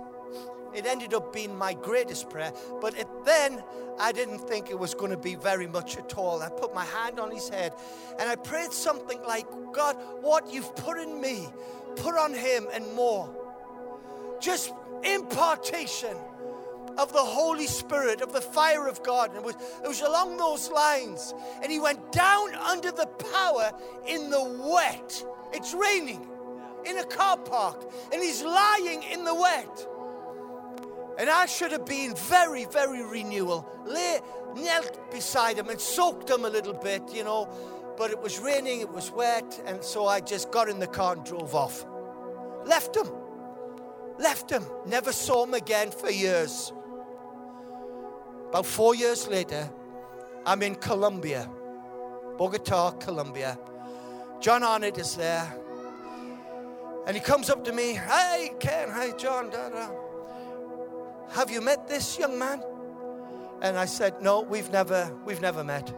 It 0.74 0.86
ended 0.86 1.14
up 1.14 1.32
being 1.32 1.56
my 1.56 1.74
greatest 1.74 2.30
prayer, 2.30 2.52
but 2.82 2.98
it, 2.98 3.08
then 3.26 3.64
I 4.00 4.12
didn't 4.12 4.40
think 4.40 4.72
it 4.72 4.80
was 4.80 4.95
going 4.95 5.12
to 5.12 5.18
be 5.18 5.36
very 5.36 5.68
much 5.68 5.98
at 5.98 6.18
all. 6.18 6.41
I 6.41 6.50
put 6.50 6.74
my 6.74 6.86
hand 6.86 7.20
on 7.20 7.30
his 7.30 7.48
head 7.48 7.74
and 8.20 8.28
I 8.28 8.36
prayed 8.36 8.74
something 8.74 9.22
like, 9.22 9.45
God, 9.72 9.95
what 10.22 10.52
you've 10.52 10.76
put 10.76 10.98
in 10.98 11.22
me, 11.22 11.48
put 11.95 12.16
on 12.18 12.34
him 12.34 12.66
and 12.74 12.91
more. 12.95 13.30
Just 14.41 14.74
impartation 15.04 16.18
of 16.98 17.11
the 17.14 17.20
Holy 17.20 17.68
Spirit, 17.68 18.22
of 18.22 18.34
the 18.34 18.41
fire 18.41 18.88
of 18.88 19.03
God. 19.03 19.30
And 19.30 19.40
it 19.40 19.44
was, 19.44 19.56
it 19.84 19.88
was 19.88 20.02
along 20.02 20.38
those 20.38 20.70
lines. 20.70 21.34
And 21.61 21.72
he 21.72 21.80
went 21.80 22.11
down 22.11 22.53
under 22.56 22.91
the 22.91 23.07
power 23.34 23.72
in 24.07 24.30
the 24.30 24.44
wet. 24.60 25.26
It's 25.53 25.74
raining 25.74 26.28
in 26.86 26.98
a 26.98 27.03
car 27.06 27.38
park, 27.38 27.90
and 28.11 28.22
he's 28.22 28.44
lying 28.44 29.03
in 29.03 29.24
the 29.24 29.34
wet. 29.34 29.88
And 31.18 31.30
I 31.30 31.45
should 31.45 31.72
have 31.72 31.86
been 31.86 32.15
very, 32.15 32.65
very 32.65 33.03
renewal. 33.06 33.70
Lay, 33.86 34.20
knelt 34.56 35.11
beside 35.11 35.57
him 35.57 35.70
and 35.70 35.80
soaked 35.80 36.30
him 36.30 36.45
a 36.45 36.49
little 36.49 36.74
bit, 36.74 37.03
you 37.14 37.24
know. 37.24 37.48
But 37.98 38.11
it 38.11 38.20
was 38.20 38.40
raining, 38.40 38.82
it 38.82 38.90
was 38.90 39.11
wet, 39.11 39.61
and 39.65 39.84
so 39.84 40.07
I 40.07 40.20
just 40.20 40.52
got 40.52 40.68
in 40.68 40.80
the 40.80 40.88
car 40.88 41.14
and 41.14 41.24
drove 41.24 41.53
off. 41.53 41.86
Left 42.65 42.95
him. 42.95 43.10
Left 44.18 44.49
him. 44.49 44.65
Never 44.88 45.11
saw 45.11 45.44
him 45.44 45.53
again 45.53 45.91
for 45.91 46.10
years. 46.10 46.74
About 48.54 48.68
four 48.68 48.94
years 48.94 49.28
later, 49.28 49.68
I'm 50.46 50.62
in 50.62 50.76
Colombia, 50.76 51.50
Bogota, 52.38 52.92
Colombia. 52.92 53.58
John 54.42 54.62
Arnott 54.62 55.00
is 55.00 55.16
there. 55.16 55.58
And 57.08 57.18
he 57.18 57.20
comes 57.20 57.50
up 57.50 57.66
to 57.66 57.74
me, 57.74 57.94
Hey, 57.96 58.52
Ken, 58.60 58.92
hey, 58.92 59.14
John, 59.18 59.50
da, 59.50 59.70
da. 59.70 59.90
Have 61.32 61.50
you 61.50 61.62
met 61.62 61.88
this 61.88 62.20
young 62.20 62.38
man? 62.38 62.62
And 63.64 63.76
I 63.76 63.86
said, 63.86 64.22
No, 64.22 64.42
we've 64.42 64.70
never, 64.70 65.12
we've 65.26 65.42
never 65.42 65.64
met. 65.64 65.92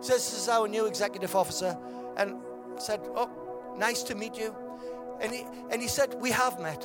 Says, 0.00 0.28
This 0.28 0.42
is 0.42 0.48
our 0.48 0.66
new 0.66 0.86
executive 0.86 1.36
officer. 1.36 1.78
And 2.16 2.34
I 2.76 2.80
said, 2.80 2.98
Oh, 3.14 3.30
nice 3.78 4.02
to 4.02 4.16
meet 4.16 4.36
you. 4.36 4.52
And 5.20 5.32
he, 5.32 5.44
and 5.70 5.80
he 5.80 5.86
said, 5.86 6.16
We 6.18 6.32
have 6.32 6.58
met. 6.58 6.84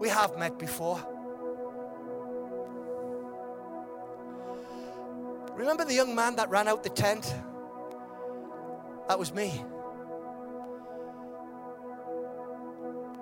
We 0.00 0.08
have 0.08 0.36
met 0.36 0.58
before. 0.58 1.06
Remember 5.54 5.84
the 5.84 5.94
young 5.94 6.14
man 6.14 6.36
that 6.36 6.48
ran 6.50 6.68
out 6.68 6.82
the 6.82 6.90
tent? 6.90 7.34
That 9.08 9.18
was 9.18 9.32
me. 9.32 9.64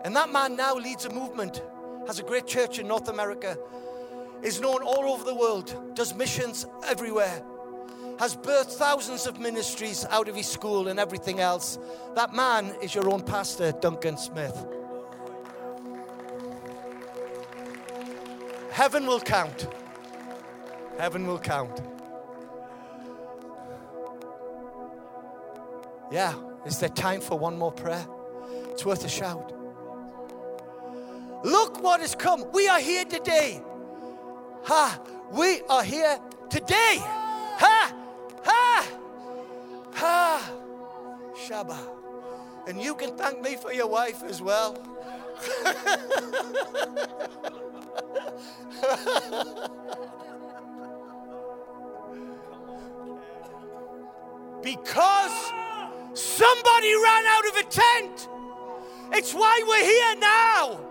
And 0.04 0.16
that 0.16 0.30
man 0.30 0.56
now 0.56 0.74
leads 0.76 1.04
a 1.04 1.10
movement 1.10 1.62
has 2.06 2.18
a 2.18 2.22
great 2.22 2.46
church 2.46 2.78
in 2.78 2.88
North 2.88 3.08
America, 3.08 3.56
is 4.42 4.60
known 4.60 4.82
all 4.82 5.12
over 5.12 5.24
the 5.24 5.34
world, 5.34 5.94
does 5.94 6.14
missions 6.14 6.66
everywhere, 6.88 7.42
has 8.18 8.36
birthed 8.36 8.72
thousands 8.72 9.26
of 9.26 9.38
ministries 9.38 10.04
out 10.10 10.28
of 10.28 10.34
his 10.34 10.46
school 10.46 10.88
and 10.88 10.98
everything 10.98 11.40
else. 11.40 11.78
That 12.14 12.34
man 12.34 12.74
is 12.82 12.94
your 12.94 13.08
own 13.08 13.22
pastor, 13.22 13.72
Duncan 13.72 14.16
Smith. 14.16 14.66
Heaven 18.70 19.06
will 19.06 19.20
count. 19.20 19.68
Heaven 20.98 21.26
will 21.26 21.38
count. 21.38 21.80
Yeah, 26.10 26.34
is 26.66 26.80
there 26.80 26.88
time 26.88 27.20
for 27.20 27.38
one 27.38 27.56
more 27.56 27.70
prayer? 27.70 28.04
It's 28.70 28.84
worth 28.84 29.04
a 29.04 29.08
shout. 29.08 29.52
Look 31.44 31.82
what 31.82 32.00
has 32.00 32.14
come. 32.14 32.50
We 32.52 32.68
are 32.68 32.80
here 32.80 33.04
today. 33.04 33.62
Ha! 34.64 35.00
We 35.30 35.60
are 35.68 35.84
here 35.84 36.18
today. 36.48 36.96
Ha! 36.98 37.94
Ha! 38.42 38.86
Ha! 39.94 40.52
Shabbat. 41.46 41.88
And 42.66 42.80
you 42.80 42.94
can 42.94 43.16
thank 43.16 43.40
me 43.40 43.56
for 43.56 43.72
your 43.72 43.86
wife 43.86 44.22
as 44.24 44.42
well. 44.42 44.76
because 54.62 55.52
somebody 56.14 56.94
ran 56.94 57.24
out 57.26 57.46
of 57.48 57.56
a 57.56 57.62
tent. 57.64 58.28
It's 59.12 59.34
why 59.34 59.62
we're 59.66 59.84
here 59.84 60.20
now. 60.20 60.90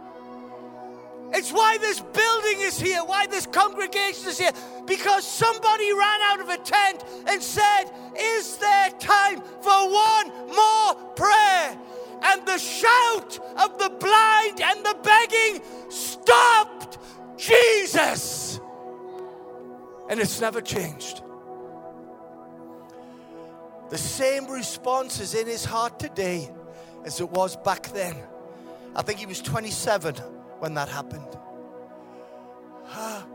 It's 1.31 1.51
why 1.51 1.77
this 1.77 1.99
building 1.99 2.61
is 2.61 2.79
here, 2.79 3.01
why 3.05 3.27
this 3.27 3.45
congregation 3.45 4.29
is 4.29 4.39
here, 4.39 4.51
because 4.85 5.25
somebody 5.25 5.93
ran 5.93 6.19
out 6.23 6.39
of 6.41 6.49
a 6.49 6.57
tent 6.57 7.03
and 7.27 7.41
said, 7.41 7.85
Is 8.19 8.57
there 8.57 8.89
time 8.99 9.41
for 9.61 9.91
one 9.91 10.31
more 10.47 10.95
prayer? 11.15 11.77
And 12.21 12.45
the 12.45 12.57
shout 12.57 13.39
of 13.57 13.77
the 13.77 13.89
blind 13.99 14.61
and 14.61 14.85
the 14.85 14.97
begging 15.03 15.61
stopped 15.89 16.97
Jesus. 17.37 18.59
And 20.09 20.19
it's 20.19 20.41
never 20.41 20.61
changed. 20.61 21.21
The 23.89 23.97
same 23.97 24.45
response 24.47 25.19
is 25.19 25.33
in 25.33 25.47
his 25.47 25.65
heart 25.65 25.99
today 25.99 26.49
as 27.05 27.19
it 27.19 27.29
was 27.29 27.55
back 27.57 27.87
then. 27.89 28.15
I 28.95 29.01
think 29.01 29.19
he 29.19 29.25
was 29.25 29.41
27 29.41 30.15
when 30.59 30.75
that 30.75 30.89
happened. 30.89 31.37
Ah, 32.85 33.25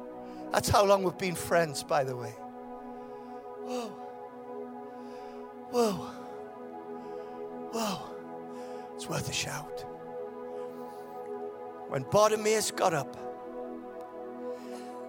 that's 0.52 0.68
how 0.68 0.84
long 0.84 1.02
we've 1.02 1.18
been 1.18 1.34
friends, 1.34 1.82
by 1.82 2.04
the 2.04 2.16
way. 2.16 2.30
Whoa. 3.62 3.88
Whoa. 5.70 5.92
Whoa. 7.72 8.10
It's 8.94 9.08
worth 9.08 9.28
a 9.28 9.32
shout. 9.32 9.84
When 11.88 12.04
Bartimaeus 12.04 12.70
got 12.70 12.94
up, 12.94 13.16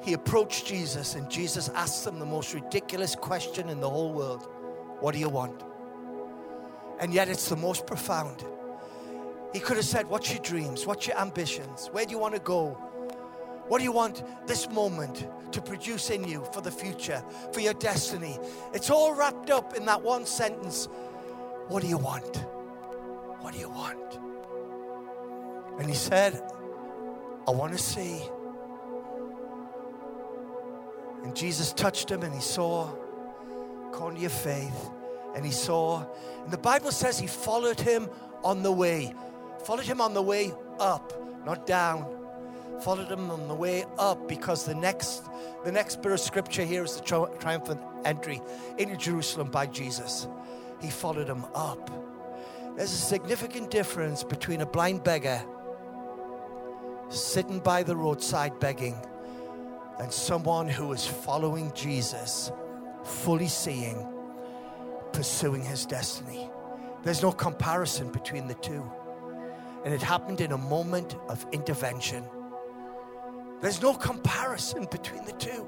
he 0.02 0.14
approached 0.14 0.68
Jesus, 0.68 1.16
and 1.16 1.30
Jesus 1.30 1.70
asked 1.70 2.06
him 2.06 2.20
the 2.20 2.26
most 2.26 2.54
ridiculous 2.54 3.16
question 3.16 3.70
in 3.70 3.80
the 3.80 3.90
whole 3.90 4.14
world 4.14 4.48
What 5.06 5.14
do 5.14 5.19
you 5.19 5.30
want? 5.30 5.61
And 6.99 7.14
yet, 7.14 7.30
it's 7.30 7.48
the 7.48 7.56
most 7.56 7.86
profound. 7.86 8.44
He 9.53 9.60
could 9.60 9.77
have 9.77 9.86
said, 9.86 10.10
What's 10.10 10.34
your 10.34 10.41
dreams? 10.41 10.88
What's 10.88 11.06
your 11.06 11.15
ambitions? 11.19 11.90
Where 11.91 12.06
do 12.06 12.10
you 12.10 12.18
want 12.18 12.34
to 12.34 12.40
go? 12.40 12.69
What 13.68 13.77
do 13.77 13.84
you 13.84 13.91
want 13.91 14.23
this 14.48 14.68
moment 14.72 15.27
to 15.52 15.61
produce 15.61 16.10
in 16.10 16.23
you 16.23 16.44
for 16.52 16.61
the 16.61 16.72
future, 16.72 17.23
for 17.53 17.60
your 17.60 17.76
destiny? 17.76 18.40
It's 18.73 18.90
all 18.90 19.14
wrapped 19.14 19.52
up 19.52 19.76
in 19.76 19.86
that 19.86 20.02
one 20.02 20.26
sentence. 20.26 20.88
What 21.68 21.84
do 21.84 21.88
you 21.88 21.99
want? 21.99 22.38
What 23.41 23.53
do 23.53 23.60
you 23.60 23.69
want? 23.69 24.19
And 25.80 25.88
he 25.88 25.95
said, 25.95 26.34
I 27.48 27.52
want 27.52 27.73
to 27.73 27.77
see. 27.77 28.23
And 31.23 31.36
Jesus 31.36 31.73
touched 31.73 32.10
him 32.10 32.23
and 32.23 32.34
he 32.34 32.41
saw, 32.41 32.91
according 33.91 34.15
to 34.15 34.22
your 34.22 34.32
faith, 34.32 34.90
and 35.36 35.45
he 35.45 35.52
saw. 35.52 36.06
And 36.44 36.52
the 36.52 36.57
Bible 36.57 36.91
says 36.91 37.20
he 37.20 37.28
followed 37.28 37.80
him 37.80 38.10
on 38.44 38.64
the 38.64 38.72
way, 38.72 39.14
followed 39.64 39.86
him 39.86 40.02
on 40.02 40.14
the 40.14 40.22
way 40.22 40.53
up, 40.80 41.14
not 41.45 41.68
down. 41.68 42.12
Followed 42.82 43.10
him 43.10 43.32
on 43.32 43.48
the 43.48 43.56
way 43.56 43.86
up 43.98 44.28
because 44.28 44.66
the 44.66 44.76
next, 44.76 45.24
the 45.64 45.72
next 45.72 46.02
bit 46.02 46.12
of 46.12 46.20
scripture 46.20 46.66
here 46.66 46.84
is 46.84 46.98
the 46.98 47.03
tri- 47.03 47.30
triumphant 47.40 47.80
entry 48.03 48.41
into 48.78 48.98
Jerusalem 48.98 49.49
by 49.49 49.66
Jesus. 49.66 50.28
He 50.82 50.90
followed 50.90 51.30
him 51.30 51.45
up. 51.56 51.90
There's 52.76 52.91
a 52.91 52.98
significant 52.98 53.72
difference 53.72 54.24
between 54.24 54.60
a 54.60 54.66
blind 54.66 55.06
beggar 55.06 55.41
sitting 57.10 57.60
by 57.60 57.84
the 57.84 57.95
roadside 57.95 58.60
begging 58.60 58.95
and 59.99 60.12
someone 60.12 60.68
who 60.68 60.91
is 60.91 61.06
following 61.06 61.72
Jesus, 61.74 62.52
fully 63.03 63.48
seeing, 63.48 64.06
pursuing 65.16 65.64
his 65.64 65.86
destiny. 65.86 66.50
There's 67.04 67.22
no 67.22 67.32
comparison 67.32 68.12
between 68.12 68.48
the 68.48 68.54
two. 68.56 68.84
And 69.86 69.94
it 69.94 70.02
happened 70.02 70.42
in 70.42 70.52
a 70.52 70.58
moment 70.58 71.16
of 71.30 71.46
intervention. 71.54 72.26
There's 73.62 73.82
no 73.82 73.94
comparison 73.94 74.88
between 74.92 75.24
the 75.24 75.32
two. 75.32 75.68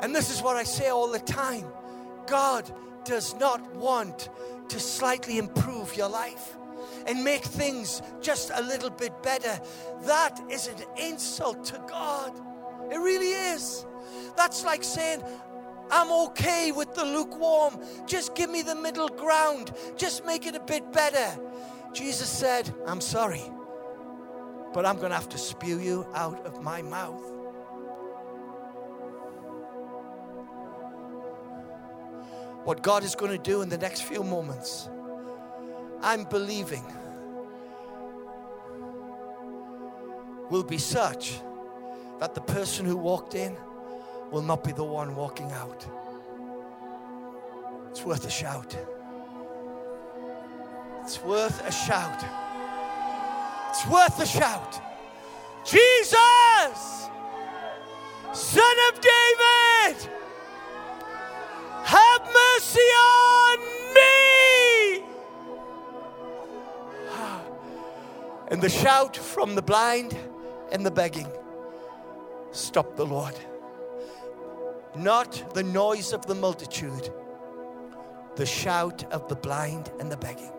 And 0.00 0.14
this 0.14 0.30
is 0.30 0.42
what 0.42 0.56
I 0.56 0.64
say 0.64 0.88
all 0.88 1.12
the 1.12 1.18
time 1.18 1.66
God 2.26 2.70
does 3.04 3.34
not 3.36 3.74
want 3.74 4.30
to 4.68 4.80
slightly 4.80 5.36
improve 5.36 5.94
your 5.94 6.08
life 6.08 6.56
and 7.06 7.22
make 7.22 7.42
things 7.44 8.00
just 8.22 8.50
a 8.54 8.62
little 8.62 8.90
bit 8.90 9.22
better. 9.22 9.60
That 10.04 10.40
is 10.50 10.68
an 10.68 10.76
insult 10.96 11.64
to 11.66 11.82
God. 11.86 12.32
It 12.90 12.96
really 12.96 13.32
is. 13.52 13.84
That's 14.36 14.64
like 14.64 14.82
saying, 14.82 15.22
I'm 15.90 16.10
okay 16.28 16.72
with 16.72 16.94
the 16.94 17.04
lukewarm. 17.04 17.78
Just 18.06 18.34
give 18.34 18.50
me 18.50 18.62
the 18.62 18.74
middle 18.74 19.08
ground. 19.08 19.72
Just 19.96 20.24
make 20.26 20.46
it 20.46 20.54
a 20.54 20.60
bit 20.60 20.92
better. 20.92 21.38
Jesus 21.92 22.28
said, 22.28 22.72
I'm 22.86 23.00
sorry, 23.00 23.42
but 24.74 24.84
I'm 24.84 24.96
going 24.96 25.10
to 25.10 25.16
have 25.16 25.28
to 25.30 25.38
spew 25.38 25.78
you 25.78 26.06
out 26.14 26.44
of 26.44 26.62
my 26.62 26.82
mouth. 26.82 27.22
What 32.64 32.82
God 32.82 33.02
is 33.02 33.14
going 33.14 33.32
to 33.32 33.42
do 33.42 33.62
in 33.62 33.70
the 33.70 33.78
next 33.78 34.02
few 34.02 34.22
moments, 34.22 34.90
I'm 36.02 36.24
believing, 36.24 36.84
will 40.50 40.64
be 40.64 40.78
such 40.78 41.40
that 42.20 42.34
the 42.34 42.40
person 42.42 42.84
who 42.84 42.96
walked 42.96 43.34
in 43.34 43.56
will 44.30 44.42
not 44.42 44.62
be 44.64 44.72
the 44.72 44.84
one 44.84 45.14
walking 45.14 45.50
out. 45.52 45.86
It's 47.90 48.04
worth 48.04 48.26
a 48.26 48.30
shout. 48.30 48.76
It's 51.02 51.22
worth 51.22 51.66
a 51.66 51.72
shout. 51.72 52.24
It's 53.70 53.86
worth 53.86 54.20
a 54.20 54.26
shout. 54.26 54.80
Jesus, 55.64 57.08
Son 58.32 58.76
of 58.88 59.00
David, 59.00 60.08
have 61.84 62.22
mercy 62.22 62.80
on 62.80 63.58
me. 63.94 65.04
And 68.48 68.62
the 68.62 68.68
shout 68.68 69.16
from 69.16 69.54
the 69.54 69.62
blind 69.62 70.16
and 70.72 70.84
the 70.84 70.90
begging 70.90 71.30
stopped 72.52 72.96
the 72.96 73.06
Lord. 73.06 73.34
Not 74.98 75.54
the 75.54 75.62
noise 75.62 76.12
of 76.12 76.26
the 76.26 76.34
multitude, 76.34 77.08
the 78.34 78.44
shout 78.44 79.04
of 79.12 79.28
the 79.28 79.36
blind 79.36 79.92
and 80.00 80.10
the 80.10 80.16
begging. 80.16 80.50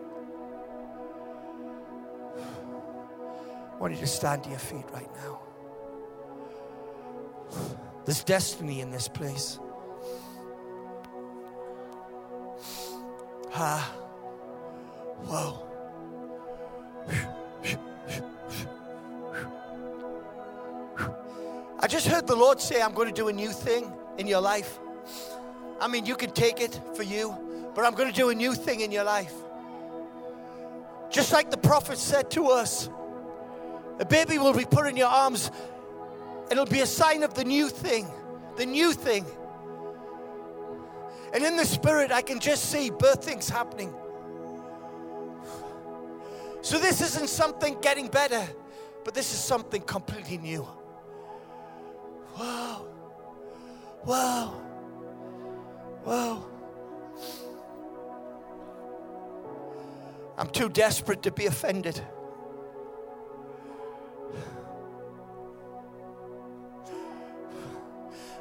I 3.70 3.76
want 3.78 3.92
you 3.92 4.00
to 4.00 4.06
stand 4.06 4.44
to 4.44 4.50
your 4.50 4.58
feet 4.58 4.86
right 4.94 5.10
now. 5.16 5.40
There's 8.06 8.24
destiny 8.24 8.80
in 8.80 8.90
this 8.90 9.08
place. 9.08 9.58
Ah, 13.54 13.92
whoa. 15.26 15.66
I 21.78 21.86
just 21.86 22.06
heard 22.06 22.26
the 22.26 22.36
Lord 22.36 22.58
say, 22.58 22.80
I'm 22.80 22.94
going 22.94 23.08
to 23.08 23.14
do 23.14 23.28
a 23.28 23.32
new 23.32 23.50
thing 23.50 23.99
in 24.20 24.26
your 24.26 24.40
life. 24.40 24.78
I 25.80 25.88
mean, 25.88 26.04
you 26.04 26.14
can 26.14 26.30
take 26.30 26.60
it 26.60 26.78
for 26.94 27.02
you, 27.02 27.34
but 27.74 27.84
I'm 27.84 27.94
going 27.94 28.08
to 28.08 28.14
do 28.14 28.28
a 28.28 28.34
new 28.34 28.54
thing 28.54 28.80
in 28.80 28.92
your 28.92 29.04
life. 29.04 29.32
Just 31.10 31.32
like 31.32 31.50
the 31.50 31.56
prophet 31.56 31.98
said 31.98 32.30
to 32.32 32.48
us, 32.48 32.88
a 33.98 34.04
baby 34.04 34.38
will 34.38 34.52
be 34.52 34.66
put 34.66 34.86
in 34.86 34.96
your 34.96 35.08
arms. 35.08 35.50
and 36.42 36.52
It'll 36.52 36.66
be 36.66 36.80
a 36.80 36.86
sign 36.86 37.22
of 37.22 37.34
the 37.34 37.44
new 37.44 37.68
thing, 37.68 38.06
the 38.56 38.66
new 38.66 38.92
thing. 38.92 39.24
And 41.32 41.42
in 41.42 41.56
the 41.56 41.64
spirit, 41.64 42.12
I 42.12 42.22
can 42.22 42.40
just 42.40 42.66
see 42.70 42.90
birthings 42.90 43.48
happening. 43.48 43.94
So 46.60 46.78
this 46.78 47.00
isn't 47.00 47.28
something 47.28 47.78
getting 47.80 48.08
better, 48.08 48.46
but 49.04 49.14
this 49.14 49.32
is 49.32 49.38
something 49.38 49.80
completely 49.80 50.36
new. 50.36 50.68
Wow. 52.38 52.89
Wow. 54.04 54.60
Wow. 56.04 56.44
I'm 60.38 60.48
too 60.48 60.68
desperate 60.70 61.22
to 61.22 61.30
be 61.30 61.46
offended. 61.46 62.00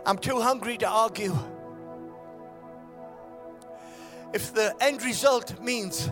I'm 0.05 0.17
too 0.17 0.39
hungry 0.39 0.77
to 0.77 0.87
argue. 0.87 1.37
If 4.33 4.53
the 4.53 4.75
end 4.81 5.03
result 5.03 5.61
means 5.61 6.09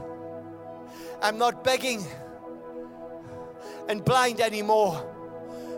I'm 1.22 1.38
not 1.38 1.64
begging 1.64 2.06
and 3.88 4.04
blind 4.04 4.42
anymore, 4.42 5.04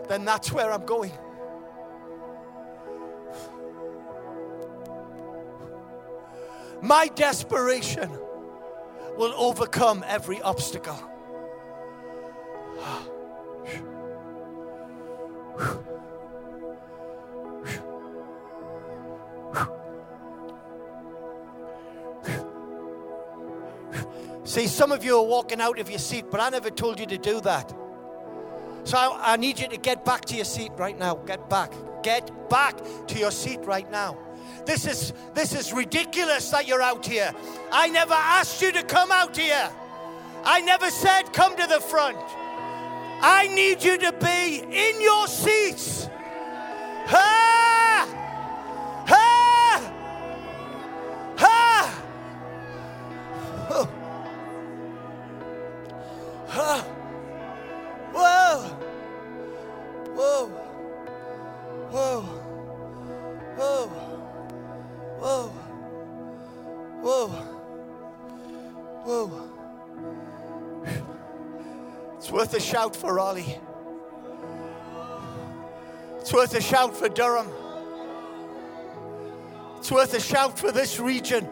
then 0.08 0.24
that's 0.24 0.50
where 0.50 0.72
I'm 0.72 0.84
going. 0.84 1.12
My 6.82 7.08
desperation 7.08 8.10
will 9.16 9.34
overcome 9.36 10.04
every 10.06 10.40
obstacle. 10.42 10.98
See, 24.50 24.66
some 24.66 24.90
of 24.90 25.04
you 25.04 25.16
are 25.16 25.22
walking 25.22 25.60
out 25.60 25.78
of 25.78 25.88
your 25.88 26.00
seat, 26.00 26.24
but 26.28 26.40
I 26.40 26.48
never 26.48 26.70
told 26.70 26.98
you 26.98 27.06
to 27.06 27.18
do 27.18 27.40
that. 27.42 27.72
So 28.82 28.96
I, 28.98 29.34
I, 29.34 29.36
need 29.36 29.60
you 29.60 29.68
to 29.68 29.76
get 29.76 30.04
back 30.04 30.24
to 30.24 30.34
your 30.34 30.44
seat 30.44 30.72
right 30.76 30.98
now. 30.98 31.14
Get 31.14 31.48
back. 31.48 31.72
Get 32.02 32.50
back 32.50 32.76
to 33.06 33.18
your 33.18 33.30
seat 33.30 33.60
right 33.62 33.88
now. 33.92 34.18
This 34.66 34.86
is 34.86 35.12
this 35.34 35.54
is 35.54 35.72
ridiculous 35.72 36.50
that 36.50 36.66
you're 36.66 36.82
out 36.82 37.06
here. 37.06 37.32
I 37.72 37.88
never 37.88 38.14
asked 38.14 38.60
you 38.62 38.72
to 38.72 38.82
come 38.82 39.10
out 39.12 39.36
here. 39.36 39.70
I 40.44 40.60
never 40.60 40.90
said 40.90 41.32
come 41.32 41.56
to 41.56 41.66
the 41.66 41.80
front. 41.80 42.18
I 43.22 43.48
need 43.48 43.84
you 43.84 43.98
to 43.98 44.12
be 44.12 44.62
in 44.62 45.00
your 45.00 45.26
seats. 45.26 46.08
Ah! 47.08 48.08
Ah! 49.08 49.92
Ah! 51.38 52.02
Oh. 56.52 56.89
Worth 72.50 72.62
a 72.64 72.66
shout 72.66 72.96
for 72.96 73.14
Raleigh. 73.14 73.60
It's 76.18 76.32
worth 76.32 76.52
a 76.56 76.60
shout 76.60 76.96
for 76.96 77.08
Durham. 77.08 77.46
It's 79.78 79.92
worth 79.92 80.14
a 80.14 80.20
shout 80.20 80.58
for 80.58 80.72
this 80.72 80.98
region. 80.98 81.48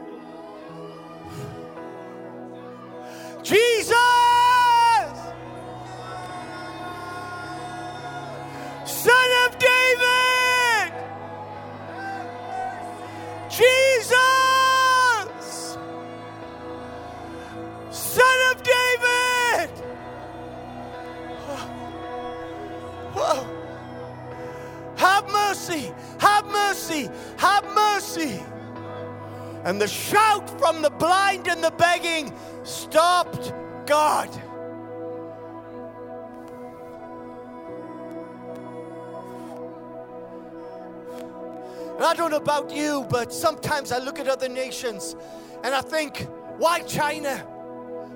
About 42.49 42.71
you, 42.75 43.07
but 43.11 43.31
sometimes 43.31 43.93
I 43.93 43.99
look 43.99 44.19
at 44.19 44.27
other 44.27 44.49
nations 44.49 45.15
and 45.63 45.75
I 45.75 45.83
think, 45.83 46.27
why 46.57 46.81
China? 46.81 47.37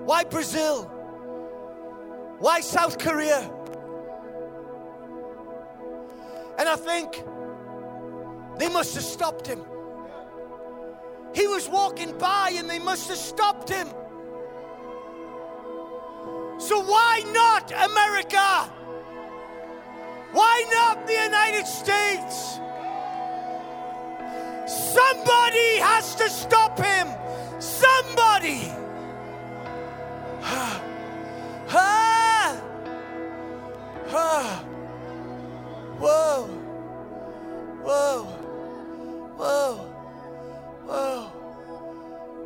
Why 0.06 0.24
Brazil? 0.24 0.84
Why 2.38 2.60
South 2.60 2.98
Korea? 2.98 3.52
And 6.58 6.66
I 6.66 6.76
think 6.76 7.22
they 8.58 8.70
must 8.70 8.94
have 8.94 9.04
stopped 9.04 9.46
him. 9.46 9.66
He 11.34 11.46
was 11.46 11.68
walking 11.68 12.16
by 12.16 12.54
and 12.56 12.70
they 12.70 12.78
must 12.78 13.08
have 13.10 13.18
stopped 13.18 13.68
him. 13.68 13.88
So 16.58 16.80
why 16.80 17.22
not 17.34 17.70
America? 17.70 18.72
Why 20.32 20.64
not 20.72 21.06
the 21.06 21.22
United 21.22 21.66
States? 21.66 22.60
Somebody 24.72 25.76
has 25.78 26.14
to 26.16 26.28
stop 26.30 26.78
him. 26.78 27.08
Somebody. 27.60 28.72
Ah. 30.42 30.82
Ah. 31.74 32.60
Ah. 34.14 34.64
Whoa. 35.98 36.46
Whoa. 37.82 38.22
Whoa. 39.38 39.74
Whoa. 40.88 41.20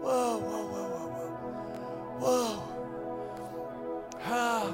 Whoa, 0.03 0.39
whoa, 0.47 0.65
whoa, 0.73 0.89
whoa, 1.15 1.31
whoa. 2.21 2.63
Ah. 4.25 4.69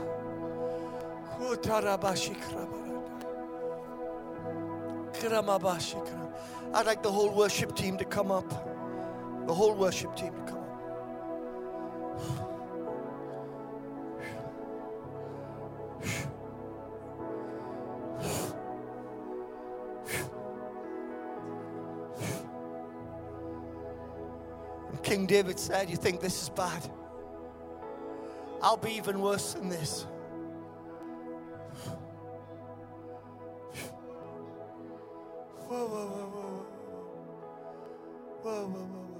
Kutarabashikrabarada. 1.39 3.21
Kramabashikra. 5.13 6.22
I'd 6.75 6.87
like 6.87 7.03
the 7.03 7.13
whole 7.13 7.31
worship 7.35 7.77
team 7.77 7.99
to 7.99 8.05
come 8.05 8.31
up. 8.31 8.49
The 9.47 9.53
whole 9.53 9.75
worship 9.75 10.17
team 10.17 10.33
to 10.33 10.41
come 10.43 10.59
up. 10.59 10.63
King 25.03 25.27
David 25.27 25.59
said, 25.59 25.91
You 25.91 25.97
think 25.97 26.21
this 26.21 26.41
is 26.43 26.49
bad? 26.49 26.89
I'll 28.63 28.79
be 28.79 28.93
even 28.93 29.21
worse 29.21 29.53
than 29.53 29.69
this. 29.69 30.07
Whoa, 35.69 35.87
whoa, 35.87 36.07
whoa. 36.07 36.62
Whoa, 38.43 38.67
whoa, 38.67 38.81
whoa, 38.93 39.12